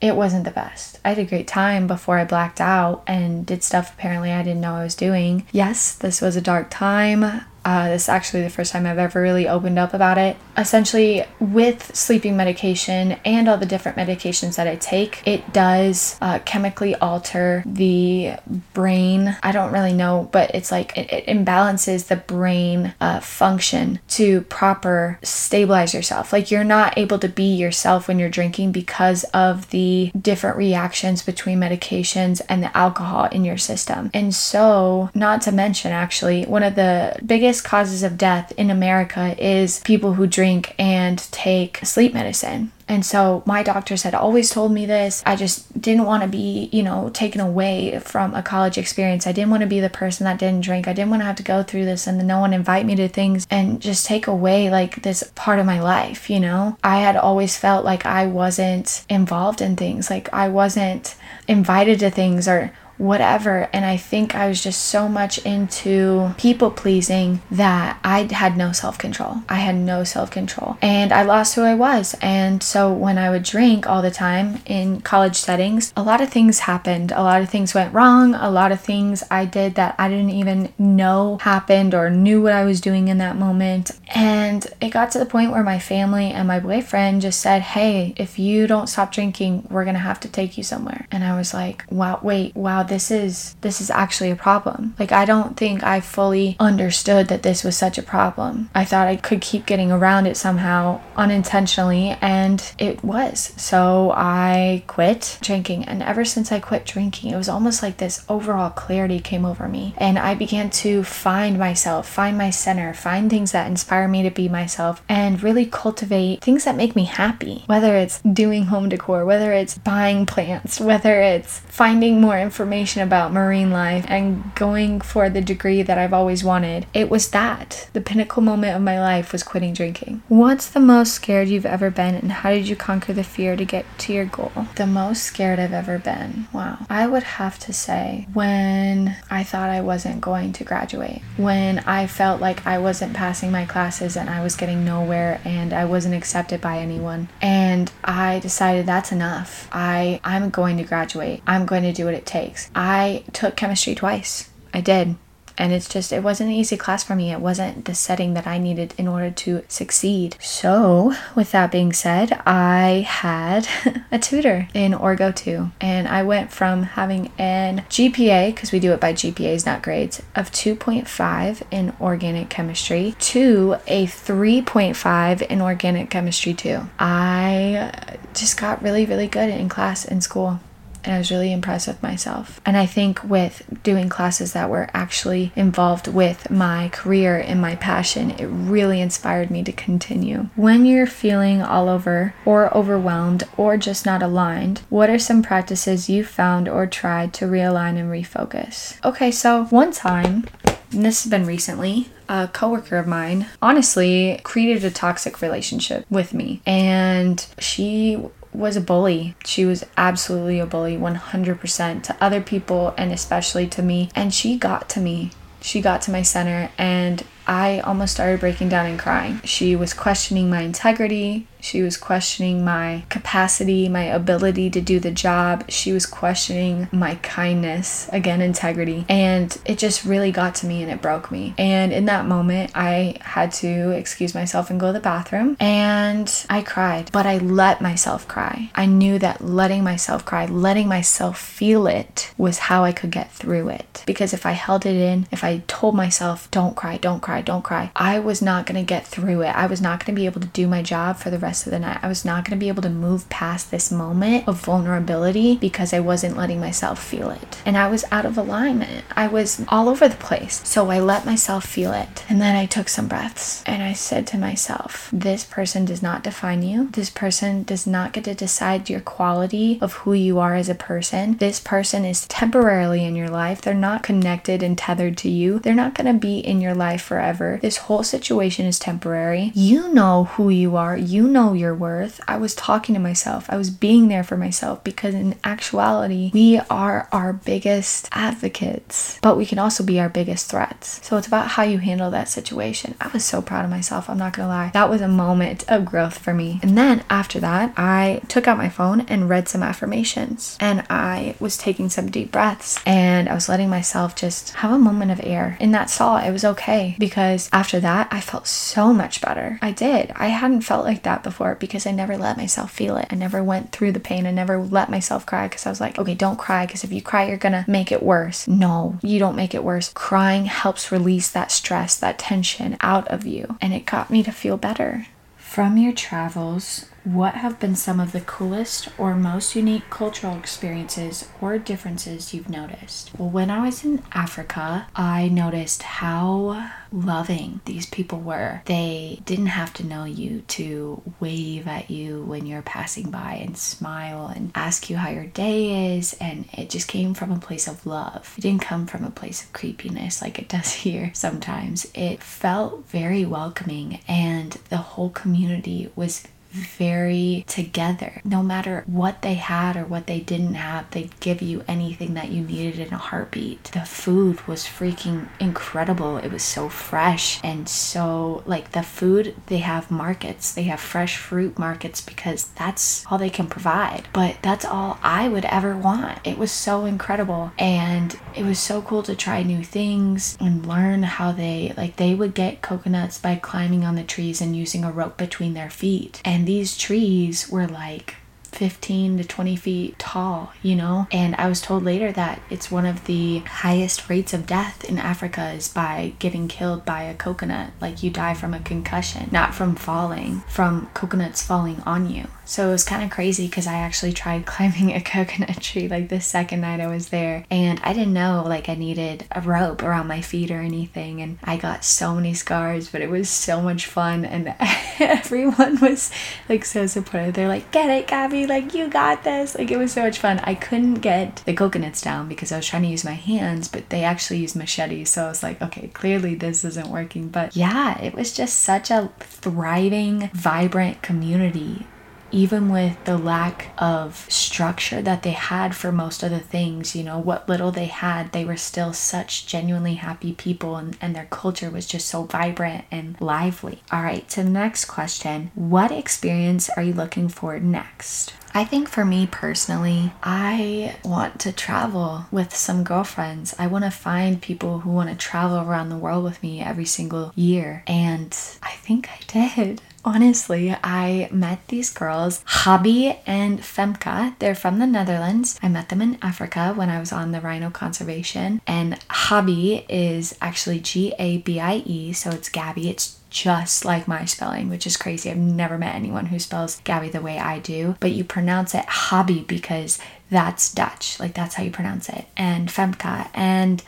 it 0.02 0.16
wasn't 0.16 0.46
the 0.46 0.52
best. 0.52 1.00
I 1.04 1.10
had 1.10 1.20
a 1.20 1.26
great 1.26 1.48
time 1.48 1.88
before 1.88 2.18
I 2.18 2.26
blacked 2.26 2.62
out 2.62 3.04
and 3.08 3.46
did 3.46 3.64
stuff 3.64 3.94
apparently 3.94 4.32
I 4.32 4.44
didn't 4.44 4.62
know 4.62 4.76
I 4.76 4.84
was 4.84 4.96
doing. 4.96 5.46
Yes, 5.52 5.94
this 5.94 6.22
was 6.22 6.36
a 6.36 6.42
dark 6.42 6.70
time. 6.70 7.42
Uh, 7.66 7.90
this 7.90 8.04
is 8.04 8.10
actually 8.10 8.44
the 8.44 8.50
first 8.50 8.72
time 8.72 8.86
I've 8.86 8.98
ever 8.98 9.22
really 9.22 9.48
opened 9.48 9.78
up 9.78 9.94
about 9.94 10.18
it. 10.18 10.38
Essentially, 10.58 11.26
with 11.40 11.96
sleeping 11.96 12.36
medication 12.36 13.14
and 13.26 13.48
all 13.48 13.58
the 13.58 13.66
different 13.66 13.98
medications 13.98 14.56
that 14.56 14.68
I 14.68 14.76
take, 14.76 15.22
it 15.28 15.54
does 15.54 16.18
uh, 16.22 16.40
chemically 16.40 16.96
alter 16.96 17.64
the 17.66 18.34
brain. 18.74 19.38
I 19.44 19.52
don't 19.52 19.72
really 19.72 19.94
know, 19.94 20.30
but 20.32 20.52
it's 20.56 20.72
like 20.72 20.98
it, 20.98 21.12
it 21.12 21.26
imbalances 21.28 22.08
the 22.08 22.16
brain 22.16 22.94
uh, 23.00 23.20
function 23.20 24.00
to 24.10 24.42
proper 24.42 25.20
stabilize 25.24 25.94
yourself. 25.94 26.34
Like 26.34 26.52
you're 26.52 26.64
not 26.64 26.98
able 26.98 27.20
to 27.20 27.30
be 27.30 27.56
yourself 27.56 28.08
when 28.08 28.20
you're 28.20 28.30
drinking 28.30 28.72
because 28.72 29.24
of 29.26 29.70
the 29.70 30.12
different 30.20 30.58
reactions 30.58 31.22
between 31.22 31.60
medications 31.60 32.42
and 32.50 32.64
the 32.64 32.76
alcohol 32.76 33.26
in 33.26 33.46
your 33.46 33.58
system. 33.58 34.10
And 34.14 34.34
so, 34.34 35.10
not 35.14 35.42
to 35.44 35.52
mention, 35.52 35.92
actually, 35.92 36.46
one 36.46 36.64
of 36.64 36.76
the 36.76 37.18
biggest 37.26 37.49
biggest 37.50 37.66
causes 37.66 38.04
of 38.04 38.16
death 38.16 38.54
in 38.58 38.70
America 38.70 39.36
is 39.44 39.80
people 39.80 40.14
who 40.14 40.28
drink 40.28 40.76
and 40.78 41.18
take 41.32 41.84
sleep 41.84 42.14
medicine. 42.14 42.72
And 42.88 43.04
so 43.04 43.42
my 43.44 43.64
doctors 43.64 44.04
had 44.04 44.14
always 44.14 44.52
told 44.52 44.72
me 44.72 44.86
this. 44.86 45.24
I 45.26 45.36
just 45.36 45.82
didn't 45.82 46.06
want 46.06 46.22
to 46.22 46.30
be, 46.30 46.70
you 46.72 46.84
know, 46.84 47.10
taken 47.12 47.42
away 47.42 47.98
from 48.02 48.36
a 48.36 48.44
college 48.44 48.78
experience. 48.78 49.26
I 49.26 49.32
didn't 49.32 49.50
want 49.50 49.62
to 49.62 49.68
be 49.68 49.80
the 49.80 49.90
person 49.90 50.26
that 50.26 50.38
didn't 50.38 50.64
drink. 50.64 50.88
I 50.88 50.94
didn't 50.94 51.10
want 51.10 51.22
to 51.22 51.26
have 51.26 51.38
to 51.38 51.44
go 51.44 51.64
through 51.64 51.86
this 51.86 52.06
and 52.06 52.28
no 52.28 52.40
one 52.40 52.54
invite 52.54 52.86
me 52.86 52.96
to 52.98 53.08
things 53.08 53.48
and 53.50 53.82
just 53.82 54.06
take 54.06 54.28
away 54.28 54.70
like 54.70 55.02
this 55.02 55.24
part 55.34 55.58
of 55.58 55.66
my 55.66 55.82
life, 55.82 56.30
you 56.30 56.40
know? 56.40 56.78
I 56.84 56.98
had 56.98 57.16
always 57.16 57.58
felt 57.58 57.84
like 57.84 58.06
I 58.06 58.28
wasn't 58.28 59.06
involved 59.10 59.60
in 59.60 59.76
things, 59.76 60.12
like 60.12 60.32
I 60.32 60.50
wasn't 60.50 61.16
invited 61.48 61.98
to 62.02 62.12
things 62.12 62.48
or 62.48 62.72
whatever. 63.00 63.70
And 63.74 63.86
I 63.86 63.98
think 63.98 64.36
I 64.36 64.48
was 64.48 64.62
just 64.62 64.84
so 64.84 65.08
much 65.08 65.40
into 65.40 66.36
people 66.38 66.70
pleasing 66.70 67.42
that 67.50 67.98
I 68.04 68.28
had 68.32 68.58
no 68.58 68.72
self 68.72 68.98
control. 68.98 69.38
I 69.50 69.56
had 69.56 69.76
no 69.76 70.04
self 70.04 70.30
control 70.30 70.78
and 70.82 71.12
I 71.12 71.24
lost 71.24 71.56
who 71.56 71.64
I 71.64 71.74
was. 71.74 72.16
And 72.22 72.62
so 72.62 72.94
when 72.94 73.18
I 73.18 73.30
would 73.30 73.44
drink 73.44 73.88
all 73.88 74.02
the 74.02 74.12
time 74.12 74.62
in 74.66 75.02
college 75.02 75.38
settings, 75.38 75.94
a 75.96 76.04
lot 76.04 76.22
of 76.22 76.30
things 76.30 76.60
happened. 76.60 77.12
A 77.12 77.24
lot 77.24 77.42
of 77.42 77.50
things 77.50 77.74
went 77.74 77.94
wrong. 77.94 78.36
A 78.36 78.52
lot 78.52 78.72
of 78.72 78.82
things 78.82 79.24
I 79.32 79.46
did 79.46 79.76
that 79.76 79.96
I 79.98 80.10
didn't 80.10 80.32
even 80.32 80.74
know 80.78 81.38
happened 81.42 81.96
or 81.96 82.10
knew 82.10 82.42
what 82.42 82.54
I 82.54 82.66
was 82.66 82.82
doing 82.82 83.08
in 83.08 83.18
that 83.20 83.38
moment. 83.38 83.92
And 84.20 84.68
it 84.82 84.90
got 84.90 85.12
to 85.12 85.20
the 85.20 85.26
point 85.26 85.52
where 85.52 85.64
my 85.64 85.80
family 85.80 86.32
and 86.32 86.46
my 86.46 86.60
boyfriend 86.60 87.22
just 87.22 87.40
said, 87.40 87.62
Hey, 87.62 88.14
if 88.18 88.38
you 88.38 88.68
don't 88.68 88.88
stop 88.88 89.14
drinking, 89.14 89.66
we're 89.70 89.86
to 89.86 90.00
have 90.00 90.20
to 90.20 90.28
take 90.28 90.58
you 90.58 90.64
somewhere. 90.64 91.08
And 91.10 91.24
I 91.24 91.38
was 91.38 91.54
like, 91.54 91.86
Wow, 91.90 92.20
wait, 92.22 92.54
wow, 92.54 92.84
this 92.84 93.12
is 93.12 93.56
this 93.62 93.80
is 93.80 93.90
actually 93.90 94.30
a 94.30 94.36
problem. 94.36 94.94
Like 95.00 95.14
I 95.14 95.24
don't 95.24 95.56
think 95.56 95.84
I 95.84 96.02
fully 96.02 96.58
understood 96.60 97.30
that 97.30 97.44
this 97.44 97.64
was 97.64 97.78
such 97.78 97.98
a 97.98 98.04
problem. 98.04 98.70
I 98.76 98.84
thought 98.84 99.08
I 99.08 99.16
could 99.16 99.40
keep 99.40 99.66
getting 99.66 99.90
around 99.90 100.26
it 100.26 100.36
somehow 100.36 101.00
unintentionally 101.16 102.18
and 102.22 102.74
it 102.78 103.02
was. 103.02 103.54
So 103.56 104.12
I 104.14 104.84
quit 104.88 105.38
drinking 105.40 105.86
and 105.86 106.04
ever 106.04 106.26
since 106.26 106.52
I 106.52 106.60
quit 106.60 106.86
drinking, 106.86 107.32
it 107.32 107.38
was 107.38 107.48
almost 107.48 107.82
like 107.82 107.96
this 107.98 108.26
overall 108.28 108.70
clarity 108.70 109.22
came 109.22 109.46
over 109.46 109.70
me 109.70 109.94
and 109.98 110.20
I 110.20 110.36
began 110.36 110.70
to 110.72 111.06
find 111.06 111.58
myself, 111.58 112.06
find 112.10 112.38
my 112.38 112.50
center, 112.50 112.94
find 112.94 113.30
things 113.30 113.54
that 113.54 113.68
inspire 113.68 114.09
me 114.10 114.24
to 114.24 114.32
be 114.32 114.50
myself 114.50 115.04
and 115.08 115.42
really 115.42 115.66
cultivate 115.66 116.42
things 116.42 116.66
that 116.66 116.76
make 116.76 116.96
me 116.96 117.06
happy. 117.06 117.64
Whether 117.68 117.96
it's 117.96 118.22
doing 118.22 118.66
home 118.66 118.90
decor, 118.90 119.26
whether 119.26 119.52
it's 119.52 119.78
buying 119.78 120.26
plants, 120.26 120.80
whether 120.80 121.22
it's 121.22 121.60
finding 121.60 122.22
more 122.22 122.40
information 122.40 123.02
about 123.02 123.32
marine 123.32 123.72
life 123.72 124.06
and 124.08 124.54
going 124.56 125.02
for 125.02 125.30
the 125.30 125.42
degree 125.42 125.82
that 125.82 125.98
I've 125.98 126.14
always 126.14 126.44
wanted. 126.44 126.86
It 126.94 127.10
was 127.10 127.30
that. 127.32 127.90
The 127.94 128.02
pinnacle 128.02 128.42
moment 128.42 128.76
of 128.76 128.82
my 128.82 129.00
life 129.00 129.32
was 129.32 129.44
quitting 129.44 129.74
drinking. 129.74 130.22
What's 130.28 130.70
the 130.70 130.80
most 130.80 131.14
scared 131.14 131.48
you've 131.48 131.66
ever 131.66 131.90
been 131.90 132.16
and 132.16 132.32
how 132.32 132.52
did 132.52 132.68
you 132.68 132.76
conquer 132.76 133.14
the 133.14 133.24
fear 133.24 133.56
to 133.56 133.66
get 133.66 133.86
to 134.00 134.14
your 134.14 134.26
goal? 134.26 134.52
The 134.76 134.88
most 134.88 135.24
scared 135.24 135.60
I've 135.60 135.74
ever 135.74 135.98
been. 135.98 136.48
Wow. 136.54 136.86
I 136.90 137.08
would 137.08 137.24
have 137.24 137.60
to 137.60 137.74
say 137.74 138.28
when 138.34 139.18
I 139.30 139.44
thought 139.44 139.70
I 139.70 139.82
wasn't 139.82 140.22
going 140.22 140.54
to 140.54 140.64
graduate, 140.64 141.22
when 141.38 141.80
I 141.80 142.08
felt 142.08 142.42
like 142.42 142.66
I 142.66 142.78
wasn't 142.78 143.14
passing 143.14 143.52
my 143.52 143.66
classes 143.90 144.16
and 144.16 144.30
I 144.30 144.44
was 144.44 144.56
getting 144.56 144.86
nowhere 144.86 145.42
and 145.44 145.74
I 145.74 145.86
wasn't 145.86 146.14
accepted 146.14 146.62
by 146.62 146.78
anyone. 146.78 147.28
And 147.42 147.92
I 148.04 148.38
decided 148.38 148.86
that's 148.86 149.12
enough. 149.12 149.68
I 149.72 150.20
I'm 150.24 150.52
going 150.52 150.78
to 150.78 150.84
graduate. 150.84 151.42
I'm 151.48 151.66
going 151.66 151.82
to 151.84 151.92
do 151.92 152.06
what 152.06 152.14
it 152.14 152.28
takes. 152.28 152.70
I 152.76 153.24
took 153.34 153.56
chemistry 153.56 153.96
twice. 153.96 154.52
I 154.76 154.82
did. 154.82 155.16
And 155.60 155.74
it's 155.74 155.90
just, 155.90 156.14
it 156.14 156.24
wasn't 156.24 156.50
an 156.50 156.56
easy 156.56 156.78
class 156.78 157.04
for 157.04 157.16
me. 157.16 157.32
It 157.34 157.42
wasn't 157.42 157.84
the 157.84 157.94
setting 157.94 158.34
that 158.34 158.48
I 158.48 158.58
needed 158.58 158.94
in 158.98 159.10
order 159.10 159.30
to 159.30 159.64
succeed. 159.68 160.38
So, 160.40 161.14
with 161.36 161.52
that 161.52 161.70
being 161.70 161.92
said, 161.92 162.42
I 162.46 163.06
had 163.06 163.68
a 164.12 164.18
tutor 164.18 164.70
in 164.74 164.94
Orgo 164.94 165.36
2. 165.36 165.70
And 165.82 166.08
I 166.08 166.24
went 166.24 166.54
from 166.54 166.84
having 166.84 167.32
an 167.38 167.84
GPA, 167.90 168.56
because 168.56 168.72
we 168.72 168.80
do 168.80 168.94
it 168.94 169.02
by 169.02 169.12
GPAs, 169.12 169.66
not 169.66 169.84
grades, 169.84 170.24
of 170.34 170.50
2.5 170.52 171.64
in 171.72 171.94
organic 172.00 172.50
chemistry 172.50 173.16
to 173.20 173.76
a 173.86 174.06
3.5 174.06 175.42
in 175.42 175.62
organic 175.62 176.10
chemistry 176.10 176.54
2. 176.54 176.82
I 176.98 178.18
just 178.34 178.58
got 178.58 178.82
really, 178.82 179.06
really 179.06 179.28
good 179.28 179.50
in 179.50 179.68
class 179.68 180.06
in 180.06 180.22
school 180.22 180.62
and 181.10 181.16
I 181.16 181.18
was 181.18 181.32
really 181.32 181.52
impressed 181.52 181.88
with 181.88 182.04
myself. 182.04 182.62
And 182.68 182.78
I 182.78 182.86
think 182.86 183.24
with 183.24 183.64
doing 183.82 184.10
classes 184.10 184.54
that 184.54 184.70
were 184.70 184.92
actually 184.94 185.52
involved 185.56 186.08
with 186.08 186.52
my 186.52 186.90
career 186.90 187.36
and 187.40 187.60
my 187.60 187.78
passion, 187.78 188.30
it 188.30 188.46
really 188.46 189.02
inspired 189.02 189.50
me 189.50 189.64
to 189.64 189.72
continue. 189.72 190.50
When 190.56 190.86
you're 190.86 191.08
feeling 191.08 191.64
all 191.64 191.90
over 191.90 192.36
or 192.46 192.72
overwhelmed 192.78 193.44
or 193.58 193.76
just 193.76 194.06
not 194.06 194.22
aligned, 194.22 194.84
what 194.90 195.10
are 195.10 195.18
some 195.18 195.42
practices 195.42 196.12
you 196.12 196.24
found 196.24 196.70
or 196.70 196.86
tried 196.86 197.34
to 197.34 197.46
realign 197.46 197.98
and 197.98 198.12
refocus? 198.12 199.04
Okay, 199.04 199.32
so 199.32 199.66
one 199.66 199.92
time, 199.92 200.46
this 200.92 201.24
has 201.24 201.32
been 201.32 201.48
recently, 201.48 202.10
a 202.28 202.48
coworker 202.48 202.98
of 202.98 203.08
mine 203.08 203.48
honestly 203.60 204.40
created 204.44 204.86
a 204.86 204.92
toxic 204.92 205.42
relationship 205.42 206.06
with 206.12 206.32
me 206.32 206.62
and 206.64 207.48
she 207.58 208.24
was 208.54 208.76
a 208.76 208.82
bully. 208.82 209.36
She 209.46 209.66
was 209.66 209.86
absolutely 209.98 210.60
a 210.60 210.66
bully 210.66 210.98
100% 210.98 212.04
to 212.04 212.18
other 212.20 212.42
people 212.42 212.94
and 212.98 213.12
especially 213.12 213.68
to 213.68 213.82
me. 213.82 214.10
And 214.16 214.34
she 214.34 214.58
got 214.58 214.90
to 214.90 215.00
me. 215.00 215.32
She 215.62 215.82
got 215.82 216.02
to 216.04 216.12
my 216.12 216.22
center 216.22 216.72
and 216.78 217.24
I 217.46 217.80
almost 217.80 218.14
started 218.14 218.40
breaking 218.40 218.70
down 218.70 218.86
and 218.86 219.00
crying. 219.00 219.42
She 219.44 219.76
was 219.76 219.94
questioning 219.94 220.50
my 220.50 220.62
integrity. 220.62 221.48
She 221.62 221.82
was 221.82 221.98
questioning 221.98 222.64
my 222.64 223.04
capacity, 223.10 223.90
my 223.90 224.04
ability 224.04 224.70
to 224.72 224.82
do 224.82 225.00
the 225.00 225.12
job. 225.12 225.70
She 225.70 225.92
was 225.92 226.06
questioning 226.06 226.88
my 226.92 227.16
kindness, 227.16 228.10
again, 228.12 228.42
integrity. 228.42 229.06
And 229.10 229.56
it 229.66 229.78
just 229.78 230.06
really 230.06 230.32
got 230.32 230.56
to 230.56 230.66
me 230.66 230.82
and 230.82 230.92
it 230.92 231.02
broke 231.02 231.32
me. 231.32 231.54
And 231.58 231.92
in 231.92 232.06
that 232.06 232.26
moment, 232.26 232.72
I 232.76 233.18
had 233.22 233.52
to 233.54 233.92
excuse 233.92 234.34
myself 234.34 234.70
and 234.70 234.80
go 234.80 234.88
to 234.88 234.94
the 234.94 235.00
bathroom. 235.00 235.58
And 235.60 236.46
I 236.50 236.62
cried, 236.62 237.12
but 237.12 237.26
I 237.26 237.38
let 237.38 237.82
myself 237.82 238.28
cry. 238.28 238.72
I 238.76 238.86
knew 238.86 239.20
that 239.20 239.42
letting 239.42 239.84
myself 239.84 240.26
cry, 240.26 240.46
letting 240.46 240.88
myself 240.88 241.40
feel 241.40 241.88
it 241.88 242.34
was 242.38 242.60
how 242.60 242.84
I 242.84 242.92
could 242.92 243.12
get 243.12 243.32
through 243.32 243.70
it. 243.70 244.04
Because 244.06 244.34
if 244.34 244.46
I 244.46 244.52
held 244.54 244.86
it 244.86 244.96
in, 244.96 245.28
if 245.32 245.44
I 245.44 245.64
told 245.68 245.96
myself, 245.96 246.50
don't 246.52 246.76
cry, 246.76 246.98
don't 246.98 247.22
cry, 247.22 247.42
don't 247.42 247.64
cry, 247.64 247.92
I 247.96 248.20
was 248.20 248.42
not 248.42 248.66
going 248.66 248.80
to 248.80 248.88
get 248.88 249.06
through 249.06 249.42
it. 249.42 249.56
I 249.56 249.66
was 249.66 249.82
not 249.82 250.00
going 250.00 250.16
to 250.16 250.20
be 250.20 250.26
able 250.26 250.42
to 250.42 250.48
do 250.48 250.68
my 250.68 250.82
job 250.82 251.18
for 251.18 251.30
the 251.30 251.38
rest 251.38 251.49
rest 251.50 251.66
of 251.66 251.72
the 251.72 251.80
night. 251.80 251.98
I 252.04 252.08
was 252.08 252.24
not 252.24 252.46
going 252.46 252.60
to 252.60 252.64
be 252.64 252.68
able 252.68 252.84
to 252.84 252.92
move 252.92 253.28
past 253.30 253.72
this 253.72 253.92
moment 253.92 254.48
of 254.48 254.62
vulnerability 254.62 255.58
because 255.58 255.94
I 255.94 256.00
wasn't 256.00 256.38
letting 256.38 256.60
myself 256.60 257.04
feel 257.04 257.32
it. 257.32 257.60
And 257.66 257.76
I 257.76 257.90
was 257.90 258.06
out 258.12 258.28
of 258.28 258.38
alignment. 258.38 259.04
I 259.16 259.26
was 259.28 259.66
all 259.68 259.90
over 259.90 260.08
the 260.08 260.16
place. 260.16 260.62
So 260.64 260.92
I 260.92 261.00
let 261.00 261.26
myself 261.26 261.66
feel 261.66 261.92
it. 261.92 262.24
And 262.30 262.40
then 262.40 262.56
I 262.56 262.68
took 262.68 262.88
some 262.88 263.08
breaths 263.08 263.64
and 263.66 263.82
I 263.82 263.94
said 263.94 264.28
to 264.28 264.38
myself, 264.38 265.10
this 265.12 265.44
person 265.44 265.86
does 265.86 266.04
not 266.04 266.24
define 266.24 266.62
you. 266.62 266.90
This 266.92 267.10
person 267.10 267.64
does 267.64 267.88
not 267.88 268.14
get 268.14 268.26
to 268.26 268.36
decide 268.36 268.88
your 268.88 269.02
quality 269.02 269.80
of 269.82 269.94
who 269.94 270.14
you 270.14 270.38
are 270.38 270.54
as 270.54 270.70
a 270.70 270.76
person. 270.76 271.38
This 271.38 271.60
person 271.60 272.06
is 272.06 272.28
temporarily 272.28 273.04
in 273.04 273.16
your 273.16 273.30
life. 273.30 273.60
They're 273.60 273.74
not 273.74 274.04
connected 274.04 274.62
and 274.62 274.78
tethered 274.78 275.18
to 275.18 275.30
you. 275.30 275.58
They're 275.58 275.74
not 275.74 275.96
going 275.96 276.14
to 276.14 276.20
be 276.20 276.38
in 276.38 276.62
your 276.62 276.76
life 276.76 277.02
forever. 277.02 277.58
This 277.60 277.78
whole 277.78 278.04
situation 278.04 278.68
is 278.68 278.78
temporary. 278.78 279.52
You 279.56 279.92
know 279.92 280.26
who 280.36 280.50
you 280.50 280.76
are. 280.76 280.96
You 280.96 281.28
know 281.28 281.39
know 281.40 281.54
your 281.54 281.74
worth. 281.74 282.20
I 282.28 282.38
was 282.38 282.54
talking 282.54 282.94
to 282.96 283.02
myself. 283.02 283.50
I 283.50 283.58
was 283.58 283.70
being 283.70 284.08
there 284.08 284.24
for 284.24 284.38
myself 284.38 284.84
because 284.84 285.16
in 285.16 285.36
actuality, 285.44 286.32
we 286.34 286.60
are 286.70 287.08
our 287.12 287.34
biggest 287.34 288.10
advocates, 288.12 289.18
but 289.22 289.38
we 289.38 289.46
can 289.46 289.60
also 289.60 289.84
be 289.84 290.00
our 290.00 290.10
biggest 290.10 290.50
threats. 290.50 291.00
So 291.06 291.18
it's 291.18 291.28
about 291.28 291.50
how 291.50 291.64
you 291.64 291.78
handle 291.78 292.12
that 292.12 292.30
situation. 292.30 292.96
I 293.00 293.08
was 293.10 293.24
so 293.24 293.42
proud 293.42 293.64
of 293.64 293.72
myself. 293.72 294.10
I'm 294.10 294.18
not 294.18 294.34
to 294.34 294.48
lie. 294.48 294.72
That 294.74 294.90
was 294.90 295.02
a 295.02 295.08
moment 295.08 295.64
of 295.70 295.86
growth 295.86 296.18
for 296.18 296.34
me. 296.34 296.60
And 296.62 296.78
then 296.78 297.04
after 297.10 297.40
that, 297.40 297.74
I 297.78 298.22
took 298.28 298.48
out 298.48 298.58
my 298.58 298.70
phone 298.70 299.02
and 299.02 299.30
read 299.30 299.48
some 299.48 299.64
affirmations 299.64 300.58
and 300.60 300.86
I 300.90 301.36
was 301.40 301.58
taking 301.58 301.90
some 301.90 302.12
deep 302.12 302.32
breaths 302.32 302.80
and 302.86 303.30
I 303.30 303.34
was 303.34 303.50
letting 303.50 303.70
myself 303.70 304.16
just 304.16 304.56
have 304.56 304.72
a 304.72 304.78
moment 304.78 305.12
of 305.12 305.22
air. 305.24 305.58
In 305.60 305.72
that 305.72 305.90
stall, 305.90 306.18
it 306.18 306.32
was 306.32 306.46
okay 306.46 306.96
because 307.00 307.50
after 307.52 307.80
that, 307.80 308.08
I 308.12 308.22
felt 308.22 308.48
so 308.48 308.94
much 308.94 309.22
better. 309.22 309.58
I 309.62 309.72
did. 309.72 310.12
I 310.16 310.28
hadn't 310.28 310.62
felt 310.62 310.86
like 310.86 311.04
that 311.04 311.24
before 311.24 311.29
because 311.60 311.86
I 311.86 311.92
never 311.92 312.18
let 312.18 312.38
myself 312.38 312.72
feel 312.72 312.98
it. 312.98 313.08
I 313.10 313.16
never 313.16 313.44
went 313.44 313.72
through 313.72 313.92
the 313.92 314.00
pain. 314.00 314.26
I 314.26 314.32
never 314.32 314.58
let 314.62 314.90
myself 314.90 315.26
cry 315.26 315.48
because 315.48 315.66
I 315.66 315.70
was 315.70 315.82
like, 315.82 315.98
okay, 316.00 316.16
don't 316.16 316.40
cry 316.40 316.66
because 316.66 316.84
if 316.84 316.92
you 316.92 317.02
cry, 317.02 317.28
you're 317.28 317.38
gonna 317.38 317.66
make 317.68 317.92
it 317.92 318.04
worse. 318.04 318.48
No, 318.48 318.98
you 319.02 319.20
don't 319.20 319.36
make 319.36 319.54
it 319.54 319.64
worse. 319.64 319.92
Crying 319.94 320.46
helps 320.46 320.92
release 320.92 321.30
that 321.32 321.52
stress, 321.52 321.96
that 321.96 322.20
tension 322.20 322.78
out 322.82 323.08
of 323.10 323.26
you. 323.26 323.58
And 323.62 323.74
it 323.74 323.86
got 323.86 324.10
me 324.10 324.24
to 324.24 324.32
feel 324.32 324.58
better. 324.58 325.08
From 325.38 325.78
your 325.78 325.94
travels, 325.94 326.86
what 327.04 327.36
have 327.36 327.60
been 327.60 327.76
some 327.76 328.00
of 328.00 328.12
the 328.12 328.22
coolest 328.22 328.90
or 328.98 329.16
most 329.16 329.56
unique 329.56 329.90
cultural 329.90 330.38
experiences 330.38 331.28
or 331.42 331.58
differences 331.58 332.34
you've 332.34 332.50
noticed? 332.50 333.12
Well, 333.18 333.30
when 333.30 333.50
I 333.50 333.66
was 333.66 333.84
in 333.84 334.02
Africa, 334.12 334.88
I 334.96 335.30
noticed 335.30 335.84
how 335.84 336.72
loving 336.92 337.62
these 337.66 337.86
people 337.86 338.20
were. 338.20 338.62
They 338.66 339.22
didn't 339.26 339.48
have 339.48 339.74
to 339.76 339.86
know 339.86 340.06
you 340.06 340.42
to 340.48 341.02
wave 341.20 341.68
at 341.68 341.90
you 341.90 342.24
when 342.24 342.46
you're 342.46 342.62
passing 342.62 343.10
by 343.12 343.34
and 343.34 343.58
smile 343.58 344.28
and 344.28 344.52
ask 344.56 344.90
you 344.90 344.98
how 344.98 345.10
your 345.10 345.26
day 345.26 345.98
is. 345.98 346.14
And 346.20 346.46
it 346.54 346.70
just 346.70 346.88
came 346.88 347.14
from 347.14 347.32
a 347.32 347.40
place 347.40 347.68
of 347.68 347.86
love. 347.86 348.34
It 348.38 348.42
didn't 348.42 348.62
come 348.62 348.86
from 348.88 349.04
a 349.04 349.12
place 349.12 349.44
of 349.44 349.54
creepiness 349.54 350.22
like 350.22 350.40
it 350.40 350.48
does 350.50 350.74
here 350.74 351.12
sometimes. 351.14 351.88
It 351.94 352.24
felt 352.24 352.88
very 352.88 353.26
welcoming, 353.26 354.00
and 354.08 354.52
the 354.70 354.78
whole 354.78 355.10
community 355.10 355.92
was 355.96 356.28
very 356.52 357.46
together. 357.48 358.22
No 358.24 358.44
matter 358.44 358.84
what 358.88 359.22
they 359.22 359.36
had 359.36 359.76
or 359.76 359.86
what 359.86 360.08
they 360.08 360.20
didn't 360.20 360.56
have, 360.56 360.90
they'd 360.92 361.20
give 361.20 361.42
you 361.42 361.64
anything 361.68 362.14
that 362.16 362.30
you 362.30 362.44
needed 362.44 362.80
in 362.80 362.94
a 362.94 362.98
heartbeat. 362.98 363.66
The 363.66 363.82
food 363.82 364.48
was 364.48 364.66
freaking 364.66 365.30
incredible. 365.40 366.18
It 366.18 366.32
was 366.32 366.44
so 366.44 366.70
fresh 366.70 367.40
and 367.44 367.70
so 367.70 368.44
like 368.46 368.72
the 368.72 368.84
food, 368.84 369.36
they 369.48 369.58
have 369.58 369.92
markets, 369.92 370.54
they 370.54 370.64
have 370.64 370.80
fresh 370.80 371.18
fruit 371.18 371.58
markets 371.60 372.02
because 372.02 372.46
that's 372.56 373.06
all 373.08 373.18
they 373.18 373.30
can 373.30 373.48
provide. 373.48 374.08
But 374.14 374.38
that's 374.42 374.66
all 374.66 374.98
I 375.04 375.28
would 375.28 375.46
ever 375.46 375.78
want. 375.78 376.20
It 376.24 376.38
was 376.38 376.52
so 376.52 376.86
incredible 376.86 377.52
and 377.58 378.18
it 378.36 378.44
was 378.44 378.60
so 378.60 378.82
cool 378.82 379.04
to 379.04 379.16
try 379.16 379.44
new 379.44 379.64
things 379.64 380.38
and 380.40 380.66
learn 380.66 381.04
how 381.04 381.32
they 381.32 381.74
like 381.78 381.98
they 381.98 382.16
would 382.16 382.34
get 382.34 382.62
coconuts 382.62 383.20
by 383.20 383.36
climbing 383.36 383.86
on 383.86 383.96
the 383.96 384.04
trees 384.04 384.42
and 384.42 384.56
using 384.56 384.84
a 384.84 384.92
rope 384.92 385.18
between 385.18 385.54
their 385.54 385.70
feet. 385.70 386.22
And 386.26 386.39
and 386.40 386.48
these 386.48 386.78
trees 386.78 387.50
were 387.50 387.68
like 387.68 388.16
15 388.44 389.18
to 389.18 389.26
20 389.26 389.58
feet 389.58 390.00
tall, 390.00 390.54
you 390.64 390.74
know? 390.74 391.06
And 391.12 391.36
I 391.36 391.50
was 391.50 391.60
told 391.60 391.84
later 391.84 392.14
that 392.14 392.42
it's 392.50 392.72
one 392.72 392.86
of 392.86 393.04
the 393.08 393.40
highest 393.40 394.10
rates 394.10 394.34
of 394.34 394.48
death 394.48 394.86
in 394.86 395.00
Africa 395.00 395.52
is 395.52 395.68
by 395.68 396.14
getting 396.18 396.48
killed 396.48 396.86
by 396.86 397.04
a 397.04 397.14
coconut. 397.14 397.72
Like 397.82 398.04
you 398.04 398.10
die 398.10 398.36
from 398.36 398.54
a 398.54 398.62
concussion, 398.62 399.28
not 399.34 399.54
from 399.54 399.76
falling, 399.76 400.40
from 400.48 400.90
coconuts 400.94 401.46
falling 401.46 401.82
on 401.82 402.10
you. 402.10 402.28
So 402.50 402.68
it 402.68 402.72
was 402.72 402.84
kind 402.84 403.04
of 403.04 403.12
crazy 403.12 403.46
because 403.46 403.68
I 403.68 403.76
actually 403.76 404.12
tried 404.12 404.46
climbing 404.48 404.92
a 404.92 405.02
coconut 405.02 405.62
tree 405.62 405.88
like 405.88 406.10
the 406.10 406.20
second 406.20 406.62
night 406.62 406.80
I 406.80 406.88
was 406.88 407.10
there. 407.10 407.46
And 407.52 407.80
I 407.84 407.94
didn't 407.94 408.14
know 408.14 408.44
like 408.44 408.70
I 408.70 408.74
needed 408.74 409.26
a 409.32 409.40
rope 409.40 409.84
around 409.84 410.08
my 410.08 410.22
feet 410.22 410.50
or 410.50 410.60
anything. 410.60 411.22
And 411.22 411.38
I 411.44 411.58
got 411.58 411.86
so 411.86 412.16
many 412.16 412.34
scars, 412.34 412.90
but 412.90 413.02
it 413.02 413.10
was 413.12 413.30
so 413.30 413.62
much 413.62 413.86
fun. 413.86 414.26
And 414.26 414.56
everyone 415.00 415.80
was 415.80 416.12
like 416.50 416.66
so 416.66 416.88
supportive. 416.88 417.36
They're 417.36 417.48
like, 417.48 417.72
get 417.72 417.92
it, 417.92 418.08
Gabby, 418.08 418.48
like 418.48 418.74
you 418.74 418.88
got 418.88 419.24
this. 419.24 419.56
Like 419.56 419.70
it 419.70 419.78
was 419.78 419.92
so 419.92 420.02
much 420.02 420.18
fun. 420.18 420.40
I 420.40 420.56
couldn't 420.56 420.96
get 420.96 421.44
the 421.46 421.54
coconuts 421.54 422.02
down 422.02 422.28
because 422.28 422.52
I 422.52 422.58
was 422.58 422.66
trying 422.66 422.82
to 422.82 422.90
use 422.90 423.06
my 423.06 423.12
hands, 423.12 423.68
but 423.68 423.92
they 423.92 424.04
actually 424.04 424.40
used 424.40 424.56
machetes. 424.56 425.12
So 425.12 425.26
I 425.26 425.30
was 425.30 425.44
like, 425.44 425.62
okay, 425.62 425.90
clearly 425.90 426.34
this 426.34 426.66
isn't 426.66 426.88
working. 426.88 427.30
But 427.30 427.56
yeah, 427.56 428.02
it 428.02 428.16
was 428.16 428.34
just 428.34 428.58
such 428.58 428.90
a 428.90 429.12
thriving, 429.20 430.32
vibrant 430.34 431.04
community 431.04 431.86
even 432.32 432.70
with 432.70 433.04
the 433.06 433.18
lack 433.18 433.74
of 433.78 434.26
structure 434.30 435.02
that 435.02 435.24
they 435.24 435.32
had 435.32 435.76
for 435.76 435.92
most 435.92 436.24
of 436.24 436.32
the 436.32 436.40
things, 436.40 436.96
you 436.96 437.04
know, 437.04 437.20
what 437.20 437.50
little 437.50 437.72
they 437.72 437.86
had, 437.86 438.32
they 438.32 438.46
were 438.46 438.58
still 438.58 438.94
such 438.94 439.46
genuinely 439.46 439.96
happy 439.96 440.34
people 440.34 440.76
and, 440.76 440.98
and 441.02 441.16
their 441.16 441.28
culture 441.30 441.70
was 441.70 441.86
just 441.86 442.08
so 442.08 442.24
vibrant 442.24 442.86
and 442.92 443.20
lively. 443.20 443.82
All 443.92 444.04
right, 444.04 444.28
to 444.30 444.44
the 444.44 444.50
next 444.50 444.86
question 444.86 445.52
What 445.56 445.92
experience 445.92 446.70
are 446.70 446.84
you 446.84 446.94
looking 446.94 447.30
for 447.30 447.60
next? 447.60 448.34
I 448.54 448.66
think 448.66 448.90
for 448.90 449.06
me 449.06 449.28
personally, 449.28 450.12
I 450.24 450.96
want 451.06 451.40
to 451.42 451.52
travel 451.52 452.26
with 452.32 452.56
some 452.56 452.84
girlfriends. 452.84 453.54
I 453.60 453.68
want 453.68 453.86
to 453.86 453.92
find 453.92 454.42
people 454.42 454.80
who 454.80 454.90
want 454.90 455.10
to 455.10 455.16
travel 455.16 455.60
around 455.60 455.90
the 455.90 455.98
world 455.98 456.24
with 456.24 456.42
me 456.42 456.62
every 456.62 456.86
single 456.86 457.32
year. 457.36 457.84
And 457.86 458.36
I 458.64 458.72
think 458.72 459.08
I 459.10 459.20
did. 459.28 459.82
Honestly, 460.06 460.76
I 460.84 461.30
met 461.32 461.68
these 461.68 461.90
girls, 461.90 462.44
Habi 462.46 463.20
and 463.26 463.60
Femke. 463.60 464.38
They're 464.40 464.56
from 464.56 464.80
the 464.80 464.88
Netherlands. 464.88 465.60
I 465.62 465.68
met 465.68 465.90
them 465.90 466.02
in 466.02 466.18
Africa 466.22 466.74
when 466.76 466.90
I 466.90 467.00
was 467.00 467.12
on 467.12 467.32
the 467.32 467.42
rhino 467.42 467.70
conservation. 467.70 468.62
And 468.66 469.00
Habi 469.10 469.86
is 469.90 470.36
actually 470.42 470.80
G 470.80 471.14
A 471.20 471.40
B 471.40 471.60
I 471.60 471.84
E, 471.86 472.14
so 472.14 472.30
it's 472.30 472.50
Gabby. 472.50 472.90
It's 472.90 473.20
just 473.30 473.86
like 473.86 474.08
my 474.08 474.26
spelling, 474.26 474.70
which 474.70 474.88
is 474.88 474.98
crazy. 474.98 475.30
I've 475.30 475.38
never 475.38 475.78
met 475.78 475.96
anyone 475.96 476.28
who 476.28 476.40
spells 476.40 476.82
Gabby 476.84 477.10
the 477.10 477.22
way 477.22 477.38
I 477.38 477.60
do, 477.60 477.96
but 478.00 478.12
you 478.12 478.24
pronounce 478.24 478.74
it 478.74 478.86
hobby 478.86 479.42
because 479.42 480.00
that's 480.32 480.74
Dutch. 480.74 481.20
Like 481.20 481.34
that's 481.34 481.56
how 481.56 481.64
you 481.64 481.72
pronounce 481.72 482.10
it. 482.10 482.26
And 482.38 482.70
Femke. 482.70 483.30
And 483.34 483.84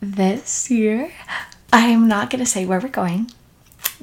this 0.00 0.70
year, 0.70 1.12
I'm 1.72 2.08
not 2.08 2.30
going 2.30 2.42
to 2.44 2.50
say 2.50 2.66
where 2.66 2.80
we're 2.80 2.88
going 2.88 3.30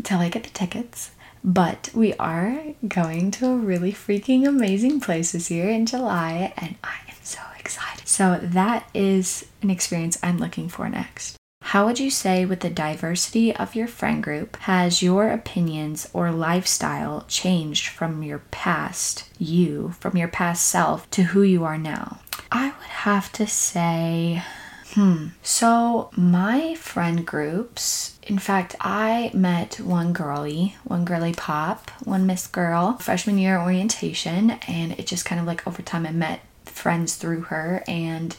till 0.03 0.19
I 0.19 0.29
get 0.29 0.43
the 0.43 0.49
tickets. 0.49 1.11
But 1.43 1.89
we 1.93 2.13
are 2.15 2.61
going 2.87 3.31
to 3.31 3.47
a 3.47 3.55
really 3.55 3.91
freaking 3.91 4.47
amazing 4.47 4.99
place 4.99 5.31
this 5.31 5.49
year 5.49 5.69
in 5.69 5.85
July, 5.85 6.53
and 6.57 6.75
I 6.83 6.97
am 7.09 7.15
so 7.23 7.41
excited. 7.59 8.07
So, 8.07 8.39
that 8.41 8.87
is 8.93 9.47
an 9.61 9.71
experience 9.71 10.19
I'm 10.21 10.37
looking 10.37 10.69
for 10.69 10.87
next. 10.87 11.37
How 11.63 11.85
would 11.85 11.99
you 11.99 12.09
say, 12.09 12.43
with 12.45 12.59
the 12.59 12.69
diversity 12.69 13.55
of 13.55 13.75
your 13.75 13.87
friend 13.87 14.21
group, 14.21 14.57
has 14.57 15.01
your 15.01 15.29
opinions 15.29 16.09
or 16.11 16.31
lifestyle 16.31 17.23
changed 17.27 17.87
from 17.87 18.23
your 18.23 18.39
past 18.51 19.29
you, 19.39 19.93
from 19.99 20.17
your 20.17 20.27
past 20.27 20.67
self, 20.67 21.09
to 21.11 21.23
who 21.23 21.43
you 21.43 21.63
are 21.63 21.77
now? 21.77 22.19
I 22.51 22.65
would 22.65 22.87
have 22.87 23.31
to 23.33 23.47
say, 23.47 24.43
hmm. 24.93 25.27
So, 25.43 26.09
my 26.15 26.75
friend 26.75 27.25
groups, 27.25 28.17
in 28.23 28.39
fact, 28.39 28.75
I 28.79 29.31
met 29.33 29.79
one 29.79 30.13
girly, 30.13 30.75
one 30.83 31.05
girly 31.05 31.33
pop, 31.33 31.89
one 32.03 32.25
Miss 32.25 32.47
Girl, 32.47 32.97
freshman 32.97 33.37
year 33.37 33.59
orientation, 33.59 34.51
and 34.67 34.93
it 34.93 35.07
just 35.07 35.25
kind 35.25 35.39
of 35.39 35.47
like 35.47 35.67
over 35.67 35.81
time 35.81 36.05
I 36.05 36.11
met 36.11 36.41
friends 36.65 37.15
through 37.15 37.41
her 37.41 37.83
and 37.87 38.35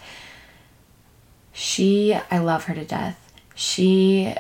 she, 1.52 2.14
I 2.30 2.38
love 2.38 2.64
her 2.64 2.74
to 2.74 2.84
death. 2.84 3.32
She 3.54 4.34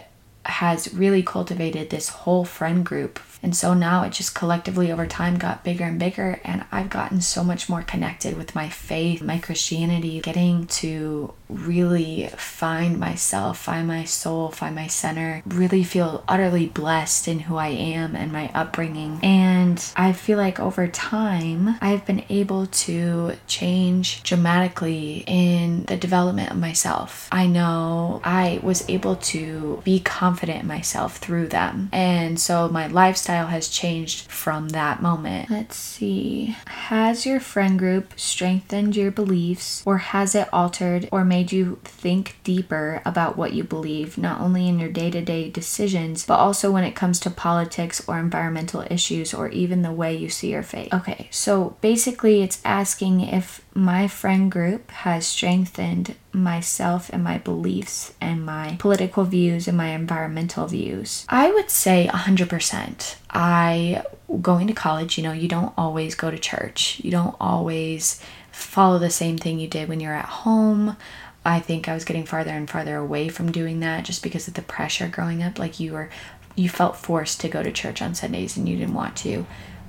has 0.44 0.92
really 0.94 1.22
cultivated 1.22 1.90
this 1.90 2.08
whole 2.08 2.44
friend 2.44 2.84
group 2.84 3.18
and 3.42 3.56
so 3.56 3.74
now 3.74 4.04
it 4.04 4.12
just 4.12 4.34
collectively 4.34 4.92
over 4.92 5.06
time 5.06 5.36
got 5.36 5.64
bigger 5.64 5.84
and 5.84 5.98
bigger. 5.98 6.40
And 6.44 6.64
I've 6.70 6.90
gotten 6.90 7.20
so 7.20 7.42
much 7.42 7.68
more 7.68 7.82
connected 7.82 8.36
with 8.36 8.54
my 8.54 8.68
faith, 8.68 9.20
my 9.20 9.38
Christianity, 9.38 10.20
getting 10.20 10.66
to 10.68 11.34
really 11.48 12.28
find 12.36 12.98
myself, 12.98 13.58
find 13.58 13.86
my 13.86 14.04
soul, 14.04 14.50
find 14.50 14.74
my 14.74 14.86
center, 14.86 15.42
really 15.44 15.82
feel 15.82 16.24
utterly 16.28 16.66
blessed 16.66 17.28
in 17.28 17.40
who 17.40 17.56
I 17.56 17.68
am 17.68 18.14
and 18.14 18.32
my 18.32 18.50
upbringing. 18.54 19.18
And 19.22 19.84
I 19.96 20.12
feel 20.12 20.38
like 20.38 20.60
over 20.60 20.86
time, 20.86 21.76
I've 21.80 22.06
been 22.06 22.24
able 22.28 22.66
to 22.66 23.32
change 23.46 24.22
dramatically 24.22 25.24
in 25.26 25.84
the 25.84 25.96
development 25.96 26.52
of 26.52 26.58
myself. 26.58 27.28
I 27.32 27.48
know 27.48 28.20
I 28.24 28.60
was 28.62 28.88
able 28.88 29.16
to 29.16 29.82
be 29.84 30.00
confident 30.00 30.60
in 30.62 30.68
myself 30.68 31.16
through 31.16 31.48
them. 31.48 31.90
And 31.92 32.40
so 32.40 32.68
my 32.68 32.86
lifestyle 32.86 33.31
lifestyle 33.32 33.50
has 33.50 33.68
changed 33.68 34.30
from 34.30 34.70
that 34.70 35.00
moment. 35.00 35.50
Let's 35.50 35.76
see. 35.76 36.56
Has 36.66 37.24
your 37.24 37.40
friend 37.40 37.78
group 37.78 38.12
strengthened 38.16 38.94
your 38.94 39.10
beliefs 39.10 39.82
or 39.86 39.98
has 39.98 40.34
it 40.34 40.48
altered 40.52 41.08
or 41.10 41.24
made 41.24 41.52
you 41.52 41.78
think 41.84 42.36
deeper 42.44 43.00
about 43.04 43.36
what 43.36 43.52
you 43.52 43.64
believe, 43.64 44.18
not 44.18 44.40
only 44.40 44.68
in 44.68 44.78
your 44.78 44.90
day 44.90 45.10
to 45.10 45.22
day 45.22 45.48
decisions, 45.48 46.26
but 46.26 46.38
also 46.38 46.70
when 46.70 46.84
it 46.84 46.94
comes 46.94 47.18
to 47.20 47.30
politics 47.30 48.06
or 48.06 48.18
environmental 48.18 48.84
issues 48.90 49.32
or 49.32 49.48
even 49.48 49.82
the 49.82 49.92
way 49.92 50.14
you 50.14 50.28
see 50.28 50.50
your 50.50 50.62
faith? 50.62 50.92
Okay, 50.92 51.28
so 51.30 51.76
basically, 51.80 52.42
it's 52.42 52.60
asking 52.64 53.20
if 53.20 53.62
my 53.74 54.06
friend 54.06 54.52
group 54.52 54.90
has 54.90 55.26
strengthened 55.26 56.14
myself 56.32 57.10
and 57.10 57.24
my 57.24 57.38
beliefs 57.38 58.12
and 58.20 58.44
my 58.44 58.76
political 58.78 59.24
views 59.24 59.66
and 59.66 59.76
my 59.76 59.88
environmental 59.88 60.66
views. 60.66 61.24
I 61.28 61.50
would 61.50 61.70
say 61.70 62.08
100%. 62.12 63.16
I 63.30 64.04
going 64.40 64.66
to 64.66 64.72
college, 64.72 65.16
you 65.16 65.24
know, 65.24 65.32
you 65.32 65.48
don't 65.48 65.72
always 65.76 66.14
go 66.14 66.30
to 66.30 66.38
church. 66.38 67.00
You 67.02 67.10
don't 67.10 67.36
always 67.40 68.20
follow 68.50 68.98
the 68.98 69.10
same 69.10 69.38
thing 69.38 69.58
you 69.58 69.68
did 69.68 69.88
when 69.88 70.00
you're 70.00 70.14
at 70.14 70.26
home. 70.26 70.96
I 71.44 71.60
think 71.60 71.88
I 71.88 71.94
was 71.94 72.04
getting 72.04 72.24
farther 72.24 72.50
and 72.50 72.68
farther 72.68 72.96
away 72.96 73.28
from 73.28 73.50
doing 73.50 73.80
that 73.80 74.04
just 74.04 74.22
because 74.22 74.48
of 74.48 74.54
the 74.54 74.62
pressure 74.62 75.08
growing 75.08 75.42
up. 75.42 75.58
Like 75.58 75.80
you 75.80 75.92
were, 75.92 76.10
you 76.54 76.68
felt 76.68 76.96
forced 76.96 77.40
to 77.40 77.48
go 77.48 77.62
to 77.62 77.72
church 77.72 78.02
on 78.02 78.14
Sundays 78.14 78.56
and 78.56 78.68
you 78.68 78.76
didn't 78.76 78.94
want 78.94 79.16
to. 79.18 79.46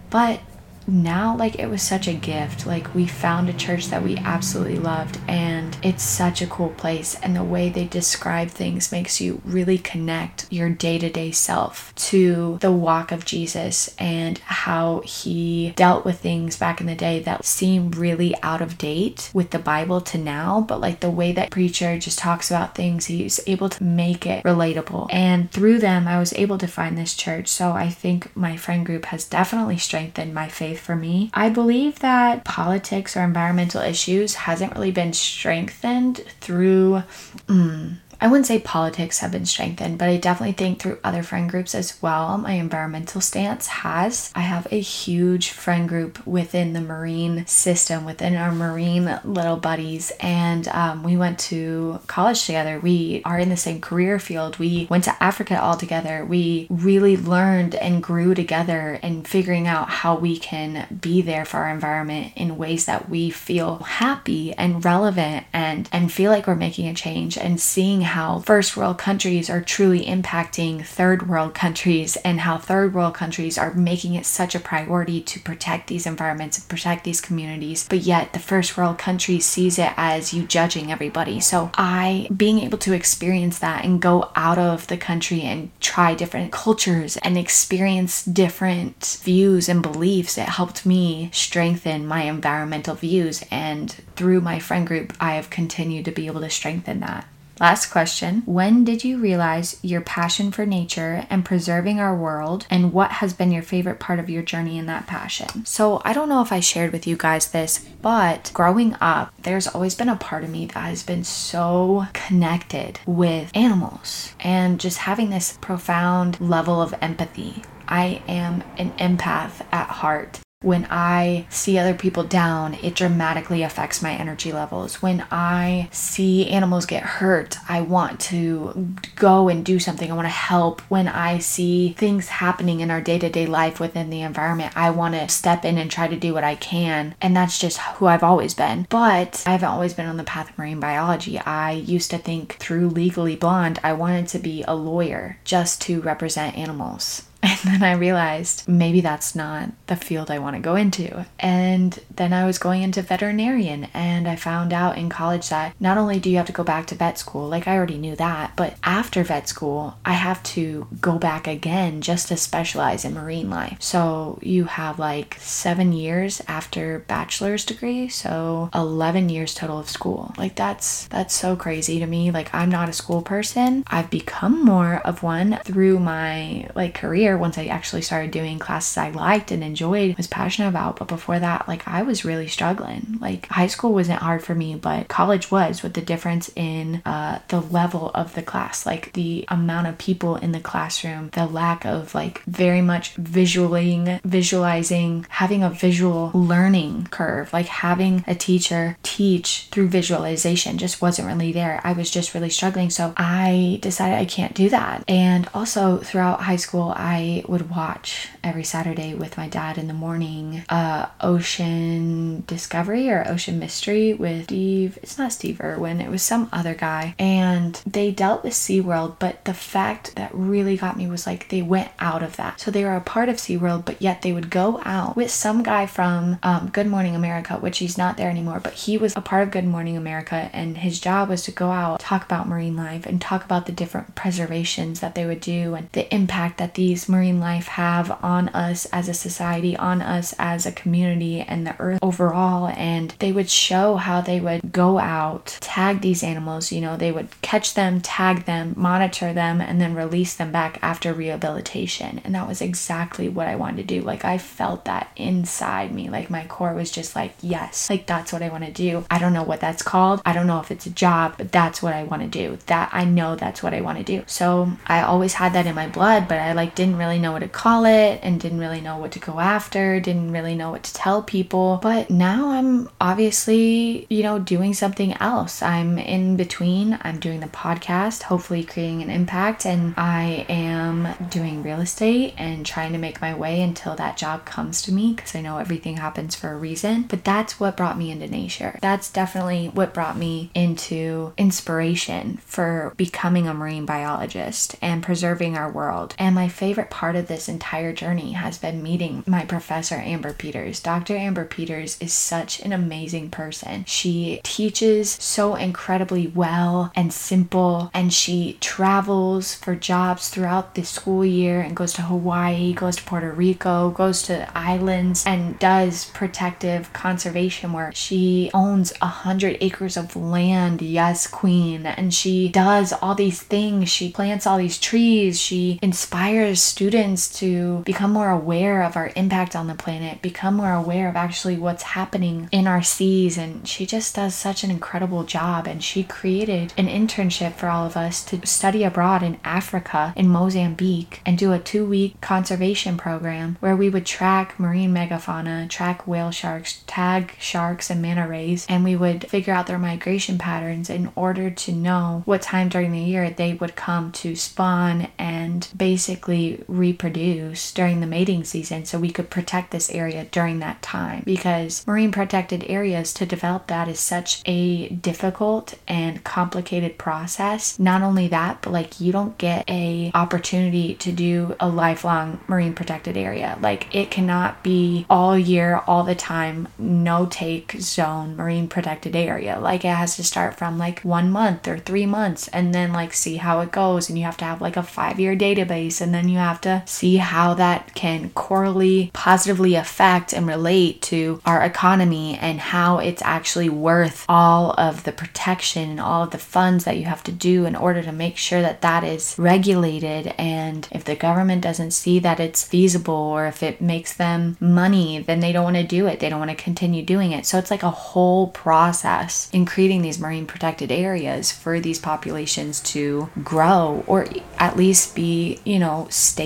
But 0.09 0.39
now 0.87 1.35
like 1.35 1.59
it 1.59 1.67
was 1.67 1.81
such 1.81 2.07
a 2.07 2.13
gift. 2.13 2.65
Like 2.65 2.93
we 2.93 3.07
found 3.07 3.49
a 3.49 3.53
church 3.53 3.87
that 3.87 4.03
we 4.03 4.17
absolutely 4.17 4.79
loved 4.79 5.19
and 5.27 5.77
it's 5.83 6.03
such 6.03 6.41
a 6.41 6.47
cool 6.47 6.69
place 6.69 7.15
and 7.21 7.35
the 7.35 7.43
way 7.43 7.69
they 7.69 7.85
describe 7.85 8.49
things 8.49 8.91
makes 8.91 9.21
you 9.21 9.41
really 9.45 9.77
connect 9.77 10.51
your 10.51 10.69
day-to-day 10.69 11.31
self 11.31 11.93
to 11.95 12.57
the 12.61 12.71
walk 12.71 13.11
of 13.11 13.25
Jesus 13.25 13.93
and 13.97 14.37
how 14.39 15.01
he 15.01 15.73
dealt 15.75 16.05
with 16.05 16.19
things 16.19 16.57
back 16.57 16.79
in 16.81 16.87
the 16.87 16.95
day 16.95 17.19
that 17.19 17.45
seem 17.45 17.91
really 17.91 18.35
out 18.41 18.61
of 18.61 18.77
date 18.77 19.29
with 19.33 19.51
the 19.51 19.59
Bible 19.59 20.01
to 20.01 20.17
now 20.17 20.61
but 20.61 20.81
like 20.81 20.99
the 20.99 21.09
way 21.09 21.31
that 21.31 21.51
preacher 21.51 21.97
just 21.97 22.19
talks 22.19 22.49
about 22.49 22.75
things 22.75 23.05
he's 23.05 23.39
able 23.47 23.69
to 23.69 23.83
make 23.83 24.25
it 24.25 24.43
relatable. 24.43 25.07
And 25.11 25.51
through 25.51 25.79
them 25.79 26.07
I 26.07 26.19
was 26.19 26.33
able 26.33 26.57
to 26.57 26.67
find 26.67 26.97
this 26.97 27.13
church. 27.13 27.47
So 27.47 27.71
I 27.71 27.89
think 27.89 28.35
my 28.35 28.57
friend 28.57 28.85
group 28.85 29.05
has 29.05 29.25
definitely 29.25 29.77
strengthened 29.77 30.33
my 30.33 30.47
faith 30.47 30.72
for 30.75 30.95
me. 30.95 31.29
I 31.33 31.49
believe 31.49 31.99
that 31.99 32.43
politics 32.43 33.15
or 33.15 33.21
environmental 33.21 33.81
issues 33.81 34.35
hasn't 34.35 34.73
really 34.75 34.91
been 34.91 35.13
strengthened 35.13 36.17
through 36.39 37.03
mm, 37.47 37.95
I 38.19 38.27
wouldn't 38.27 38.47
say 38.47 38.59
politics 38.59 39.19
have 39.19 39.31
been 39.31 39.45
strengthened, 39.45 39.97
but 39.97 40.09
I 40.09 40.17
definitely 40.17 40.53
think 40.53 40.79
through 40.79 40.99
other 41.03 41.23
friend 41.23 41.49
groups 41.49 41.75
as 41.75 42.01
well, 42.01 42.37
my 42.37 42.53
environmental 42.53 43.21
stance 43.21 43.67
has. 43.67 44.31
I 44.35 44.41
have 44.41 44.67
a 44.71 44.79
huge 44.79 45.49
friend 45.49 45.87
group 45.87 46.25
within 46.25 46.73
the 46.73 46.81
Marine 46.81 47.45
system, 47.45 48.05
within 48.05 48.35
our 48.35 48.51
Marine 48.51 49.19
little 49.23 49.57
buddies, 49.57 50.11
and 50.19 50.67
um, 50.69 51.03
we 51.03 51.17
went 51.17 51.39
to 51.39 51.99
college 52.07 52.45
together. 52.45 52.79
We 52.79 53.21
are 53.25 53.39
in 53.39 53.49
the 53.49 53.57
same 53.57 53.81
career 53.81 54.19
field. 54.19 54.59
We 54.59 54.87
went 54.89 55.03
to 55.05 55.23
Africa 55.23 55.61
all 55.61 55.75
together. 55.77 56.25
We 56.25 56.67
really 56.69 57.17
learned 57.17 57.75
and 57.75 58.01
grew 58.03 58.33
together 58.33 58.99
in 59.03 59.23
figuring 59.23 59.67
out 59.67 59.89
how 59.89 60.15
we 60.15 60.37
can 60.37 60.99
be 61.01 61.21
there 61.21 61.45
for 61.45 61.57
our 61.57 61.69
environment 61.69 62.33
in 62.35 62.57
ways 62.57 62.85
that 62.85 63.09
we 63.09 63.29
feel 63.29 63.79
happy 63.79 64.53
and 64.53 64.83
relevant 64.83 65.45
and 65.53 65.89
and 65.91 66.11
feel 66.11 66.31
like 66.31 66.47
we're 66.47 66.55
making 66.55 66.87
a 66.87 66.93
change 66.93 67.37
and 67.37 67.59
seeing 67.59 68.01
first 68.45 68.77
world 68.77 68.97
countries 68.99 69.49
are 69.49 69.61
truly 69.61 70.05
impacting 70.05 70.85
third 70.85 71.27
world 71.27 71.55
countries 71.55 72.15
and 72.17 72.41
how 72.41 72.57
third 72.57 72.93
world 72.93 73.15
countries 73.15 73.57
are 73.57 73.73
making 73.73 74.13
it 74.13 74.25
such 74.25 74.53
a 74.53 74.59
priority 74.59 75.19
to 75.21 75.39
protect 75.39 75.87
these 75.87 76.05
environments 76.05 76.57
and 76.57 76.67
protect 76.69 77.05
these 77.05 77.21
communities. 77.21 77.87
But 77.89 78.01
yet 78.01 78.33
the 78.33 78.39
first 78.39 78.77
world 78.77 78.99
country 78.99 79.39
sees 79.39 79.79
it 79.79 79.93
as 79.97 80.31
you 80.31 80.43
judging 80.43 80.91
everybody. 80.91 81.39
So 81.39 81.71
I 81.73 82.27
being 82.35 82.59
able 82.59 82.77
to 82.79 82.93
experience 82.93 83.57
that 83.59 83.83
and 83.83 84.01
go 84.01 84.29
out 84.35 84.59
of 84.59 84.85
the 84.87 84.97
country 84.97 85.41
and 85.41 85.71
try 85.79 86.13
different 86.13 86.51
cultures 86.51 87.17
and 87.17 87.35
experience 87.35 88.23
different 88.23 89.19
views 89.23 89.67
and 89.67 89.81
beliefs, 89.81 90.37
it 90.37 90.49
helped 90.49 90.85
me 90.85 91.31
strengthen 91.33 92.05
my 92.05 92.23
environmental 92.23 92.93
views 92.93 93.43
and 93.49 93.89
through 94.15 94.41
my 94.41 94.59
friend 94.59 94.85
group 94.85 95.13
I 95.19 95.33
have 95.33 95.49
continued 95.49 96.05
to 96.05 96.11
be 96.11 96.27
able 96.27 96.41
to 96.41 96.49
strengthen 96.49 96.99
that. 96.99 97.25
Last 97.59 97.91
question 97.91 98.41
When 98.45 98.83
did 98.83 99.03
you 99.03 99.17
realize 99.17 99.79
your 99.83 100.01
passion 100.01 100.51
for 100.51 100.65
nature 100.65 101.25
and 101.29 101.45
preserving 101.45 101.99
our 101.99 102.15
world, 102.15 102.65
and 102.69 102.91
what 102.91 103.11
has 103.13 103.33
been 103.33 103.51
your 103.51 103.63
favorite 103.63 103.99
part 103.99 104.19
of 104.19 104.29
your 104.29 104.41
journey 104.41 104.77
in 104.77 104.87
that 104.87 105.07
passion? 105.07 105.65
So, 105.65 106.01
I 106.03 106.13
don't 106.13 106.29
know 106.29 106.41
if 106.41 106.51
I 106.51 106.59
shared 106.59 106.91
with 106.91 107.05
you 107.05 107.15
guys 107.15 107.51
this, 107.51 107.85
but 108.01 108.51
growing 108.53 108.95
up, 108.99 109.33
there's 109.43 109.67
always 109.67 109.95
been 109.95 110.09
a 110.09 110.15
part 110.15 110.43
of 110.43 110.49
me 110.49 110.65
that 110.67 110.79
has 110.79 111.03
been 111.03 111.23
so 111.23 112.07
connected 112.13 112.99
with 113.05 113.51
animals 113.55 114.33
and 114.39 114.79
just 114.79 114.99
having 114.99 115.29
this 115.29 115.57
profound 115.61 116.41
level 116.41 116.81
of 116.81 116.95
empathy. 117.01 117.63
I 117.87 118.23
am 118.27 118.63
an 118.77 118.91
empath 118.93 119.65
at 119.71 119.89
heart 119.89 120.39
when 120.63 120.87
I 120.89 121.45
see 121.49 121.77
other 121.77 121.93
people 121.93 122.23
down, 122.23 122.75
it 122.75 122.95
dramatically 122.95 123.63
affects 123.63 124.01
my 124.01 124.13
energy 124.13 124.51
levels. 124.51 125.01
When 125.01 125.25
I 125.29 125.89
see 125.91 126.49
animals 126.49 126.85
get 126.85 127.03
hurt, 127.03 127.57
I 127.69 127.81
want 127.81 128.19
to 128.21 128.87
go 129.15 129.49
and 129.49 129.65
do 129.65 129.77
something. 129.77 130.09
I 130.09 130.15
want 130.15 130.25
to 130.25 130.29
help. 130.29 130.81
When 130.89 131.07
I 131.07 131.39
see 131.39 131.93
things 131.93 132.29
happening 132.29 132.79
in 132.79 132.89
our 132.89 133.01
day 133.01 133.19
to 133.19 133.29
day 133.29 133.45
life 133.45 133.79
within 133.79 134.09
the 134.09 134.21
environment, 134.21 134.75
I 134.75 134.89
want 134.89 135.15
to 135.15 135.27
step 135.27 135.65
in 135.65 135.77
and 135.77 135.91
try 135.91 136.07
to 136.07 136.15
do 136.15 136.33
what 136.33 136.43
I 136.43 136.55
can. 136.55 137.15
And 137.21 137.35
that's 137.35 137.59
just 137.59 137.79
who 137.79 138.07
I've 138.07 138.23
always 138.23 138.53
been. 138.53 138.87
But 138.89 139.43
I 139.45 139.51
haven't 139.51 139.69
always 139.69 139.93
been 139.93 140.07
on 140.07 140.17
the 140.17 140.23
path 140.23 140.49
of 140.49 140.57
marine 140.57 140.79
biology. 140.79 141.39
I 141.39 141.71
used 141.71 142.09
to 142.11 142.17
think 142.17 142.53
through 142.53 142.89
Legally 142.89 143.35
Blonde, 143.35 143.79
I 143.83 143.93
wanted 143.93 144.27
to 144.29 144.39
be 144.39 144.63
a 144.63 144.75
lawyer 144.75 145.37
just 145.43 145.81
to 145.83 146.01
represent 146.01 146.57
animals. 146.57 147.23
And 147.63 147.81
then 147.81 147.83
I 147.83 147.93
realized 147.93 148.67
maybe 148.67 149.01
that's 149.01 149.35
not 149.35 149.69
the 149.87 149.95
field 149.95 150.31
I 150.31 150.39
want 150.39 150.55
to 150.55 150.61
go 150.61 150.75
into. 150.75 151.25
And 151.39 151.97
then 152.13 152.33
I 152.33 152.45
was 152.45 152.57
going 152.57 152.81
into 152.81 153.01
veterinarian, 153.01 153.87
and 153.93 154.27
I 154.27 154.35
found 154.35 154.73
out 154.73 154.97
in 154.97 155.09
college 155.09 155.49
that 155.49 155.73
not 155.79 155.97
only 155.97 156.19
do 156.19 156.29
you 156.29 156.37
have 156.37 156.47
to 156.47 156.53
go 156.53 156.63
back 156.63 156.87
to 156.87 156.95
vet 156.95 157.17
school, 157.17 157.47
like 157.47 157.67
I 157.67 157.75
already 157.75 157.97
knew 157.97 158.15
that, 158.15 158.53
but 158.55 158.75
after 158.83 159.23
vet 159.23 159.47
school, 159.47 159.97
I 160.05 160.13
have 160.13 160.41
to 160.43 160.87
go 160.99 161.17
back 161.17 161.47
again 161.47 162.01
just 162.01 162.29
to 162.29 162.37
specialize 162.37 163.05
in 163.05 163.13
marine 163.13 163.49
life. 163.49 163.77
So 163.79 164.39
you 164.41 164.65
have 164.65 164.99
like 164.99 165.37
seven 165.39 165.93
years 165.93 166.41
after 166.47 166.99
bachelor's 167.07 167.65
degree, 167.65 168.07
so 168.07 168.69
11 168.73 169.29
years 169.29 169.53
total 169.53 169.79
of 169.79 169.89
school. 169.89 170.33
Like 170.37 170.55
that's 170.55 171.07
that's 171.07 171.33
so 171.33 171.55
crazy 171.55 171.99
to 171.99 172.07
me. 172.07 172.31
Like 172.31 172.53
I'm 172.53 172.69
not 172.69 172.89
a 172.89 172.93
school 172.93 173.21
person. 173.21 173.83
I've 173.87 174.09
become 174.09 174.63
more 174.63 175.01
of 175.05 175.23
one 175.23 175.59
through 175.63 175.99
my 175.99 176.69
like 176.75 176.93
career 176.93 177.32
once 177.37 177.57
I 177.57 177.65
actually 177.65 178.01
started 178.01 178.31
doing 178.31 178.59
classes 178.59 178.97
I 178.97 179.09
liked 179.09 179.51
and 179.51 179.63
enjoyed, 179.63 180.17
was 180.17 180.27
passionate 180.27 180.69
about. 180.69 180.97
But 180.97 181.07
before 181.07 181.39
that, 181.39 181.67
like 181.67 181.87
I 181.87 182.03
was 182.03 182.25
really 182.25 182.47
struggling. 182.47 183.17
Like 183.19 183.47
high 183.47 183.67
school 183.67 183.93
wasn't 183.93 184.21
hard 184.21 184.43
for 184.43 184.55
me, 184.55 184.75
but 184.75 185.07
college 185.07 185.51
was 185.51 185.83
with 185.83 185.93
the 185.93 186.01
difference 186.01 186.51
in 186.55 187.01
uh, 187.05 187.39
the 187.47 187.61
level 187.61 188.11
of 188.13 188.33
the 188.35 188.41
class, 188.41 188.85
like 188.85 189.13
the 189.13 189.45
amount 189.47 189.87
of 189.87 189.97
people 189.97 190.35
in 190.35 190.51
the 190.51 190.59
classroom, 190.59 191.29
the 191.33 191.45
lack 191.45 191.85
of 191.85 192.13
like 192.15 192.43
very 192.43 192.81
much 192.81 193.13
visualing, 193.15 194.19
visualizing, 194.23 195.25
having 195.29 195.63
a 195.63 195.69
visual 195.69 196.31
learning 196.33 197.07
curve, 197.11 197.51
like 197.53 197.67
having 197.67 198.23
a 198.27 198.35
teacher 198.35 198.97
teach 199.03 199.67
through 199.71 199.87
visualization 199.87 200.77
just 200.77 201.01
wasn't 201.01 201.27
really 201.27 201.51
there. 201.51 201.79
I 201.83 201.93
was 201.93 202.09
just 202.09 202.33
really 202.33 202.49
struggling. 202.49 202.89
So 202.89 203.13
I 203.17 203.79
decided 203.81 204.17
I 204.17 204.25
can't 204.25 204.53
do 204.53 204.69
that. 204.69 205.03
And 205.07 205.49
also 205.53 205.97
throughout 205.97 206.41
high 206.41 206.57
school, 206.57 206.93
I 206.95 207.22
I 207.23 207.43
would 207.47 207.69
watch 207.69 208.27
every 208.43 208.65
Saturday 208.65 209.13
with 209.13 209.37
my 209.37 209.47
dad 209.47 209.77
in 209.77 209.87
the 209.87 209.93
morning 209.93 210.63
uh, 210.67 211.07
Ocean 211.21 212.43
Discovery 212.47 213.09
or 213.09 213.25
Ocean 213.25 213.59
Mystery 213.59 214.13
with 214.13 214.45
Steve. 214.45 214.99
It's 215.01 215.17
not 215.17 215.31
Steve 215.31 215.61
Irwin, 215.61 216.01
it 216.01 216.09
was 216.09 216.21
some 216.21 216.49
other 216.51 216.73
guy. 216.73 217.15
And 217.17 217.81
they 217.87 218.11
dealt 218.11 218.43
with 218.43 218.53
SeaWorld, 218.53 219.19
but 219.19 219.45
the 219.45 219.53
fact 219.53 220.15
that 220.15 220.31
really 220.33 220.75
got 220.75 220.97
me 220.97 221.07
was 221.07 221.25
like 221.25 221.47
they 221.47 221.61
went 221.61 221.91
out 221.99 222.23
of 222.23 222.35
that. 222.35 222.59
So 222.59 222.71
they 222.71 222.83
were 222.83 222.95
a 222.95 223.01
part 223.01 223.29
of 223.29 223.37
SeaWorld, 223.37 223.85
but 223.85 224.01
yet 224.01 224.21
they 224.21 224.33
would 224.33 224.49
go 224.49 224.81
out 224.83 225.15
with 225.15 225.31
some 225.31 225.63
guy 225.63 225.85
from 225.85 226.39
um, 226.43 226.69
Good 226.73 226.87
Morning 226.87 227.15
America, 227.15 227.53
which 227.53 227.77
he's 227.77 227.97
not 227.97 228.17
there 228.17 228.29
anymore, 228.29 228.59
but 228.59 228.73
he 228.73 228.97
was 228.97 229.15
a 229.15 229.21
part 229.21 229.43
of 229.43 229.51
Good 229.51 229.65
Morning 229.65 229.95
America, 229.95 230.49
and 230.51 230.77
his 230.77 230.99
job 230.99 231.29
was 231.29 231.43
to 231.43 231.51
go 231.51 231.71
out, 231.71 232.01
talk 232.01 232.25
about 232.25 232.49
marine 232.49 232.75
life, 232.75 233.05
and 233.05 233.21
talk 233.21 233.45
about 233.45 233.65
the 233.65 233.71
different 233.71 234.13
preservations 234.13 234.99
that 234.99 235.15
they 235.15 235.25
would 235.25 235.39
do 235.39 235.75
and 235.75 235.87
the 235.93 236.13
impact 236.13 236.57
that 236.57 236.73
these 236.73 237.07
marine 237.13 237.39
life 237.39 237.67
have 237.67 238.11
on 238.23 238.49
us 238.49 238.85
as 238.87 239.07
a 239.07 239.13
society, 239.13 239.77
on 239.77 240.01
us 240.01 240.33
as 240.39 240.65
a 240.65 240.71
community, 240.71 241.41
and 241.41 241.65
the 241.65 241.79
earth 241.79 241.99
overall. 242.01 242.67
And 242.75 243.11
they 243.19 243.31
would 243.31 243.49
show 243.49 243.95
how 243.95 244.21
they 244.21 244.39
would 244.39 244.71
go 244.71 244.97
out, 244.97 245.57
tag 245.61 246.01
these 246.01 246.23
animals, 246.23 246.71
you 246.71 246.81
know, 246.81 246.97
they 246.97 247.11
would 247.11 247.29
catch 247.41 247.73
them, 247.73 248.01
tag 248.01 248.45
them, 248.45 248.73
monitor 248.75 249.33
them, 249.33 249.61
and 249.61 249.79
then 249.79 249.93
release 249.95 250.35
them 250.35 250.51
back 250.51 250.79
after 250.81 251.13
rehabilitation. 251.13 252.21
And 252.23 252.33
that 252.35 252.47
was 252.47 252.61
exactly 252.61 253.29
what 253.29 253.47
I 253.47 253.55
wanted 253.55 253.87
to 253.87 253.95
do. 253.95 254.01
Like, 254.01 254.25
I 254.25 254.37
felt 254.37 254.85
that 254.85 255.11
inside 255.15 255.93
me. 255.93 256.09
Like, 256.09 256.29
my 256.29 256.45
core 256.45 256.73
was 256.73 256.91
just 256.91 257.15
like, 257.15 257.33
yes, 257.41 257.89
like 257.89 258.07
that's 258.07 258.33
what 258.33 258.41
I 258.41 258.49
want 258.49 258.65
to 258.65 258.71
do. 258.71 259.05
I 259.09 259.19
don't 259.19 259.33
know 259.33 259.43
what 259.43 259.59
that's 259.59 259.83
called. 259.83 260.21
I 260.25 260.33
don't 260.33 260.47
know 260.47 260.59
if 260.59 260.71
it's 260.71 260.85
a 260.85 260.89
job, 260.89 261.35
but 261.37 261.51
that's 261.51 261.81
what 261.83 261.93
I 261.93 262.03
want 262.03 262.23
to 262.23 262.27
do. 262.27 262.57
That 262.65 262.89
I 262.91 263.05
know 263.05 263.35
that's 263.35 263.61
what 263.61 263.73
I 263.73 263.81
want 263.81 263.99
to 263.99 264.03
do. 264.03 264.23
So 264.27 264.71
I 264.87 265.01
always 265.01 265.33
had 265.33 265.53
that 265.53 265.67
in 265.67 265.75
my 265.75 265.87
blood, 265.87 266.27
but 266.27 266.39
I 266.39 266.53
like 266.53 266.75
didn't 266.75 266.97
really 267.03 267.19
know 267.19 267.33
what 267.33 267.39
to 267.39 267.49
call 267.49 267.85
it 267.85 268.19
and 268.23 268.39
didn't 268.39 268.59
really 268.59 268.79
know 268.81 268.97
what 268.97 269.11
to 269.11 269.19
go 269.19 269.39
after, 269.39 269.99
didn't 269.99 270.31
really 270.31 270.55
know 270.55 270.71
what 270.71 270.83
to 270.83 270.93
tell 270.93 271.21
people. 271.21 271.79
But 271.81 272.09
now 272.09 272.51
I'm 272.51 272.89
obviously, 273.01 274.07
you 274.09 274.23
know, 274.23 274.39
doing 274.39 274.73
something 274.73 275.13
else. 275.13 275.61
I'm 275.61 275.99
in 275.99 276.37
between. 276.37 276.97
I'm 277.01 277.19
doing 277.19 277.41
the 277.41 277.47
podcast, 277.47 278.23
hopefully 278.23 278.63
creating 278.63 279.01
an 279.01 279.09
impact, 279.09 279.65
and 279.65 279.93
I 279.97 280.45
am 280.47 281.09
doing 281.29 281.61
real 281.61 281.81
estate 281.81 282.33
and 282.37 282.65
trying 282.65 282.93
to 282.93 282.97
make 282.97 283.21
my 283.21 283.33
way 283.35 283.61
until 283.61 283.95
that 283.95 284.17
job 284.17 284.45
comes 284.45 284.81
to 284.83 284.93
me 284.93 285.13
because 285.13 285.35
I 285.35 285.41
know 285.41 285.57
everything 285.57 285.97
happens 285.97 286.35
for 286.35 286.51
a 286.51 286.57
reason. 286.57 287.03
But 287.03 287.25
that's 287.25 287.59
what 287.59 287.77
brought 287.77 287.97
me 287.97 288.11
into 288.11 288.27
nature. 288.27 288.79
That's 288.81 289.11
definitely 289.11 289.67
what 289.67 289.93
brought 289.93 290.17
me 290.17 290.51
into 290.55 291.33
inspiration 291.37 292.37
for 292.45 292.93
becoming 292.95 293.47
a 293.47 293.53
marine 293.53 293.85
biologist 293.85 294.75
and 294.81 295.03
preserving 295.03 295.57
our 295.57 295.69
world. 295.69 296.15
And 296.17 296.33
my 296.33 296.47
favorite 296.47 296.89
part 296.93 297.15
of 297.15 297.27
this 297.27 297.49
entire 297.49 297.91
journey 297.91 298.33
has 298.33 298.59
been 298.59 298.83
meeting 298.83 299.23
my 299.25 299.43
professor, 299.43 299.95
Amber 299.95 300.31
Peters. 300.31 300.79
Dr. 300.79 301.17
Amber 301.17 301.43
Peters 301.43 301.97
is 301.99 302.13
such 302.13 302.59
an 302.59 302.71
amazing 302.71 303.31
person. 303.31 303.83
She 303.85 304.39
teaches 304.43 305.09
so 305.09 305.55
incredibly 305.55 306.27
well 306.27 306.91
and 306.95 307.11
simple, 307.11 307.89
and 307.95 308.13
she 308.13 308.59
travels 308.61 309.55
for 309.55 309.75
jobs 309.75 310.29
throughout 310.29 310.75
the 310.75 310.83
school 310.85 311.25
year 311.25 311.61
and 311.61 311.75
goes 311.75 311.93
to 311.93 312.03
Hawaii, 312.03 312.73
goes 312.73 312.97
to 312.97 313.03
Puerto 313.03 313.31
Rico, 313.31 313.89
goes 313.89 314.21
to 314.23 314.47
islands, 314.55 315.25
and 315.25 315.57
does 315.57 316.11
protective 316.11 316.93
conservation 316.93 317.73
work. 317.73 317.95
She 317.95 318.51
owns 318.53 318.93
a 319.01 319.07
hundred 319.07 319.57
acres 319.61 319.97
of 319.97 320.15
land, 320.15 320.83
yes, 320.83 321.25
queen, 321.25 321.87
and 321.87 322.13
she 322.13 322.49
does 322.49 322.93
all 322.93 323.15
these 323.15 323.41
things. 323.41 323.89
She 323.89 324.11
plants 324.11 324.45
all 324.45 324.59
these 324.59 324.77
trees. 324.77 325.41
She 325.41 325.79
inspires 325.81 326.72
students 326.73 327.29
to 327.39 327.83
become 327.85 328.11
more 328.11 328.31
aware 328.31 328.81
of 328.81 328.97
our 328.97 329.11
impact 329.15 329.55
on 329.55 329.67
the 329.67 329.75
planet, 329.75 330.23
become 330.23 330.55
more 330.55 330.73
aware 330.73 331.07
of 331.07 331.15
actually 331.15 331.55
what's 331.55 331.83
happening 331.83 332.49
in 332.51 332.65
our 332.65 332.81
seas. 332.81 333.37
And 333.37 333.67
she 333.67 333.85
just 333.85 334.15
does 334.15 334.33
such 334.33 334.63
an 334.63 334.71
incredible 334.71 335.23
job. 335.23 335.67
And 335.67 335.83
she 335.83 336.03
created 336.03 336.73
an 336.75 336.87
internship 336.87 337.53
for 337.53 337.67
all 337.67 337.85
of 337.85 337.95
us 337.95 338.25
to 338.25 338.45
study 338.47 338.83
abroad 338.83 339.21
in 339.21 339.39
Africa, 339.43 340.13
in 340.15 340.27
Mozambique, 340.27 341.21
and 341.27 341.37
do 341.37 341.53
a 341.53 341.59
two 341.59 341.85
week 341.85 342.19
conservation 342.21 342.97
program 342.97 343.57
where 343.59 343.75
we 343.75 343.89
would 343.89 344.05
track 344.05 344.59
marine 344.59 344.93
megafauna, 344.93 345.69
track 345.69 346.07
whale 346.07 346.31
sharks, 346.31 346.81
tag 346.87 347.35
sharks 347.39 347.91
and 347.91 348.01
manta 348.01 348.27
rays, 348.27 348.65
and 348.67 348.83
we 348.83 348.95
would 348.95 349.29
figure 349.29 349.53
out 349.53 349.67
their 349.67 349.77
migration 349.77 350.39
patterns 350.39 350.89
in 350.89 351.11
order 351.15 351.51
to 351.51 351.71
know 351.71 352.23
what 352.25 352.41
time 352.41 352.67
during 352.67 352.91
the 352.91 352.99
year 352.99 353.29
they 353.29 353.53
would 353.53 353.75
come 353.75 354.11
to 354.11 354.35
spawn 354.35 355.07
and 355.19 355.67
basically 355.77 356.62
reproduce 356.67 357.71
during 357.71 357.99
the 357.99 358.07
mating 358.07 358.43
season 358.43 358.85
so 358.85 358.99
we 358.99 359.11
could 359.11 359.29
protect 359.29 359.71
this 359.71 359.89
area 359.91 360.25
during 360.31 360.59
that 360.59 360.81
time. 360.81 361.23
Because 361.25 361.85
marine 361.87 362.11
protected 362.11 362.65
areas 362.67 363.13
to 363.13 363.25
develop 363.25 363.67
that 363.67 363.87
is 363.87 363.99
such 363.99 364.41
a 364.45 364.89
difficult 364.89 365.75
and 365.87 366.23
complicated 366.23 366.97
process. 366.97 367.79
Not 367.79 368.01
only 368.01 368.27
that 368.29 368.61
but 368.61 368.71
like 368.71 368.99
you 368.99 369.11
don't 369.11 369.37
get 369.37 369.69
a 369.69 370.11
opportunity 370.13 370.95
to 370.95 371.11
do 371.11 371.55
a 371.59 371.67
lifelong 371.67 372.39
marine 372.47 372.73
protected 372.73 373.17
area. 373.17 373.57
Like 373.61 373.93
it 373.95 374.11
cannot 374.11 374.63
be 374.63 375.05
all 375.09 375.37
year 375.37 375.81
all 375.87 376.03
the 376.03 376.15
time 376.15 376.67
no 376.77 377.25
take 377.29 377.73
zone 377.79 378.35
marine 378.35 378.67
protected 378.67 379.15
area. 379.15 379.59
Like 379.59 379.85
it 379.85 379.89
has 379.89 380.15
to 380.17 380.23
start 380.23 380.55
from 380.57 380.77
like 380.77 381.01
one 381.01 381.31
month 381.31 381.67
or 381.67 381.77
three 381.77 382.05
months 382.05 382.47
and 382.49 382.73
then 382.73 382.93
like 382.93 383.13
see 383.13 383.37
how 383.37 383.59
it 383.61 383.71
goes. 383.71 384.09
And 384.09 384.17
you 384.17 384.25
have 384.25 384.37
to 384.37 384.45
have 384.45 384.61
like 384.61 384.77
a 384.77 384.83
five 384.83 385.19
year 385.19 385.35
database 385.35 386.01
and 386.01 386.13
then 386.13 386.29
you 386.29 386.37
have 386.37 386.52
to 386.61 386.83
see 386.85 387.17
how 387.17 387.53
that 387.53 387.93
can 387.95 388.29
correlate 388.31 389.13
positively 389.13 389.75
affect 389.75 390.33
and 390.33 390.47
relate 390.47 391.01
to 391.01 391.41
our 391.45 391.63
economy 391.63 392.37
and 392.37 392.59
how 392.59 392.97
it's 392.97 393.21
actually 393.23 393.69
worth 393.69 394.25
all 394.27 394.73
of 394.77 395.03
the 395.03 395.11
protection 395.11 395.89
and 395.89 395.99
all 395.99 396.23
of 396.23 396.31
the 396.31 396.37
funds 396.37 396.85
that 396.85 396.97
you 396.97 397.05
have 397.05 397.23
to 397.23 397.31
do 397.31 397.65
in 397.65 397.75
order 397.75 398.01
to 398.01 398.11
make 398.11 398.37
sure 398.37 398.61
that 398.61 398.81
that 398.81 399.03
is 399.03 399.35
regulated 399.37 400.33
and 400.37 400.87
if 400.91 401.03
the 401.03 401.15
government 401.15 401.61
doesn't 401.61 401.91
see 401.91 402.19
that 402.19 402.39
it's 402.39 402.63
feasible 402.63 403.13
or 403.13 403.45
if 403.45 403.63
it 403.63 403.81
makes 403.81 404.13
them 404.13 404.57
money 404.59 405.19
then 405.19 405.39
they 405.39 405.51
don't 405.51 405.63
want 405.63 405.75
to 405.75 405.83
do 405.83 406.07
it 406.07 406.19
they 406.19 406.29
don't 406.29 406.39
want 406.39 406.51
to 406.51 406.63
continue 406.63 407.03
doing 407.03 407.31
it 407.31 407.45
so 407.45 407.57
it's 407.57 407.71
like 407.71 407.83
a 407.83 407.89
whole 407.89 408.47
process 408.47 409.49
in 409.51 409.65
creating 409.65 410.01
these 410.01 410.19
marine 410.19 410.45
protected 410.45 410.91
areas 410.91 411.51
for 411.51 411.79
these 411.79 411.99
populations 411.99 412.79
to 412.81 413.29
grow 413.43 414.03
or 414.07 414.27
at 414.57 414.77
least 414.77 415.15
be, 415.15 415.59
you 415.63 415.79
know, 415.79 416.07
stable. 416.09 416.42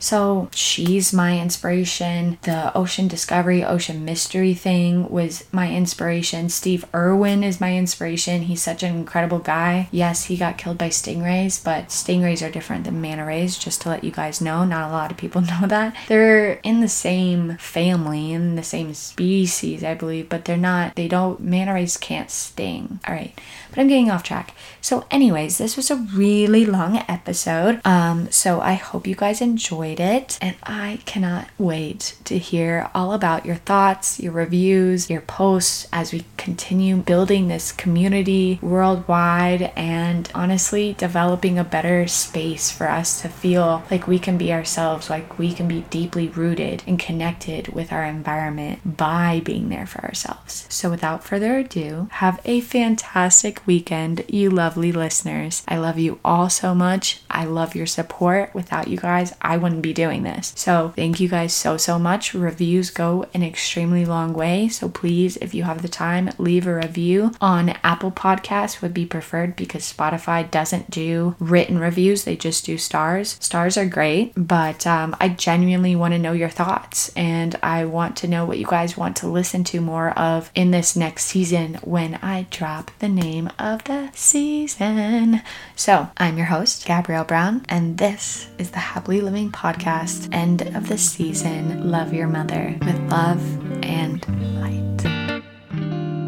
So 0.00 0.48
she's 0.54 1.12
my 1.12 1.38
inspiration. 1.38 2.38
The 2.42 2.76
ocean 2.76 3.08
discovery, 3.08 3.64
ocean 3.64 4.04
mystery 4.04 4.54
thing 4.54 5.08
was 5.08 5.44
my 5.52 5.74
inspiration. 5.74 6.48
Steve 6.48 6.84
Irwin 6.94 7.42
is 7.44 7.60
my 7.60 7.76
inspiration. 7.76 8.42
He's 8.42 8.62
such 8.62 8.82
an 8.82 8.94
incredible 8.94 9.38
guy. 9.38 9.88
Yes, 9.90 10.24
he 10.24 10.36
got 10.36 10.58
killed 10.58 10.78
by 10.78 10.88
stingrays, 10.88 11.62
but 11.62 11.88
stingrays 11.88 12.46
are 12.46 12.50
different 12.50 12.84
than 12.84 13.00
manta 13.00 13.24
rays, 13.24 13.58
just 13.58 13.82
to 13.82 13.88
let 13.88 14.04
you 14.04 14.10
guys 14.10 14.40
know. 14.40 14.64
Not 14.64 14.90
a 14.90 14.92
lot 14.92 15.10
of 15.10 15.16
people 15.16 15.40
know 15.40 15.66
that. 15.66 15.96
They're 16.08 16.54
in 16.62 16.80
the 16.80 16.88
same 16.88 17.56
family, 17.56 18.32
in 18.32 18.56
the 18.56 18.62
same 18.62 18.94
species, 18.94 19.84
I 19.84 19.94
believe, 19.94 20.28
but 20.28 20.44
they're 20.44 20.56
not, 20.56 20.96
they 20.96 21.08
don't, 21.08 21.40
manta 21.40 21.72
rays 21.72 21.96
can't 21.96 22.30
sting. 22.30 23.00
All 23.06 23.14
right 23.14 23.38
but 23.70 23.78
I'm 23.78 23.88
getting 23.88 24.10
off 24.10 24.22
track. 24.22 24.54
So, 24.80 25.04
anyways, 25.10 25.58
this 25.58 25.76
was 25.76 25.90
a 25.90 25.96
really 25.96 26.64
long 26.64 26.96
episode. 27.08 27.80
Um, 27.84 28.30
so 28.30 28.60
I 28.60 28.74
hope 28.74 29.06
you 29.06 29.14
guys 29.14 29.40
enjoyed 29.40 30.00
it, 30.00 30.38
and 30.40 30.56
I 30.62 31.00
cannot 31.04 31.48
wait 31.58 32.16
to 32.24 32.38
hear 32.38 32.90
all 32.94 33.12
about 33.12 33.44
your 33.44 33.56
thoughts, 33.56 34.20
your 34.20 34.32
reviews, 34.32 35.10
your 35.10 35.20
posts 35.20 35.86
as 35.92 36.12
we 36.12 36.24
continue 36.36 36.96
building 36.96 37.48
this 37.48 37.72
community 37.72 38.58
worldwide 38.62 39.72
and 39.76 40.30
honestly 40.34 40.94
developing 40.98 41.58
a 41.58 41.64
better 41.64 42.06
space 42.06 42.70
for 42.70 42.88
us 42.88 43.20
to 43.22 43.28
feel 43.28 43.82
like 43.90 44.06
we 44.06 44.18
can 44.18 44.38
be 44.38 44.52
ourselves, 44.52 45.10
like 45.10 45.38
we 45.38 45.52
can 45.52 45.68
be 45.68 45.82
deeply 45.90 46.28
rooted 46.28 46.82
and 46.86 46.98
connected 46.98 47.68
with 47.68 47.92
our 47.92 48.04
environment 48.04 48.96
by 48.96 49.40
being 49.44 49.68
there 49.68 49.86
for 49.86 50.02
ourselves. 50.04 50.66
So, 50.68 50.90
without 50.90 51.24
further 51.24 51.58
ado, 51.58 52.08
have 52.12 52.40
a 52.44 52.60
fantastic 52.60 53.66
weekend, 53.66 54.24
you 54.28 54.50
lovely 54.70 54.92
listeners. 54.92 55.64
I 55.66 55.78
love 55.78 55.98
you 55.98 56.20
all 56.24 56.48
so 56.48 56.76
much. 56.76 57.22
I 57.28 57.44
love 57.44 57.74
your 57.74 57.86
support. 57.86 58.54
Without 58.54 58.86
you 58.86 58.96
guys, 58.96 59.34
I 59.42 59.56
wouldn't 59.56 59.82
be 59.82 59.92
doing 59.92 60.22
this. 60.22 60.52
So, 60.54 60.92
thank 60.94 61.18
you 61.18 61.28
guys 61.28 61.52
so, 61.52 61.76
so 61.76 61.98
much. 61.98 62.34
Reviews 62.34 62.90
go 62.90 63.26
an 63.34 63.42
extremely 63.42 64.04
long 64.04 64.32
way. 64.32 64.68
So, 64.68 64.88
please, 64.88 65.36
if 65.38 65.54
you 65.54 65.64
have 65.64 65.82
the 65.82 65.88
time, 65.88 66.30
leave 66.38 66.68
a 66.68 66.74
review 66.76 67.32
on 67.40 67.70
Apple 67.82 68.12
Podcasts 68.12 68.80
would 68.80 68.94
be 68.94 69.04
preferred 69.04 69.56
because 69.56 69.92
Spotify 69.92 70.48
doesn't 70.48 70.88
do 70.88 71.34
written 71.40 71.80
reviews, 71.80 72.22
they 72.22 72.36
just 72.36 72.64
do 72.64 72.78
stars. 72.78 73.38
Stars 73.40 73.76
are 73.76 73.86
great, 73.86 74.32
but 74.36 74.86
um, 74.86 75.16
I 75.20 75.30
genuinely 75.30 75.96
want 75.96 76.14
to 76.14 76.18
know 76.20 76.32
your 76.32 76.48
thoughts 76.48 77.10
and 77.16 77.56
I 77.60 77.86
want 77.86 78.14
to 78.18 78.28
know 78.28 78.44
what 78.44 78.58
you 78.58 78.66
guys 78.66 78.96
want 78.96 79.16
to 79.16 79.26
listen 79.26 79.64
to 79.64 79.80
more 79.80 80.16
of 80.16 80.52
in 80.54 80.70
this 80.70 80.94
next 80.94 81.24
season 81.24 81.74
when 81.82 82.14
I 82.22 82.46
drop 82.50 82.92
the 83.00 83.08
name 83.08 83.50
of 83.58 83.82
the 83.82 84.10
season 84.14 84.59
season. 84.66 85.40
So, 85.74 86.08
I'm 86.18 86.36
your 86.36 86.46
host, 86.46 86.84
Gabrielle 86.84 87.24
Brown, 87.24 87.64
and 87.70 87.96
this 87.96 88.48
is 88.58 88.70
the 88.70 88.78
Happily 88.78 89.22
Living 89.22 89.50
Podcast, 89.50 90.28
end 90.34 90.62
of 90.76 90.88
the 90.88 90.98
season. 90.98 91.90
Love 91.90 92.12
your 92.12 92.28
mother 92.28 92.76
with 92.80 93.10
love 93.10 93.42
and 93.82 94.20
light. 94.60 96.19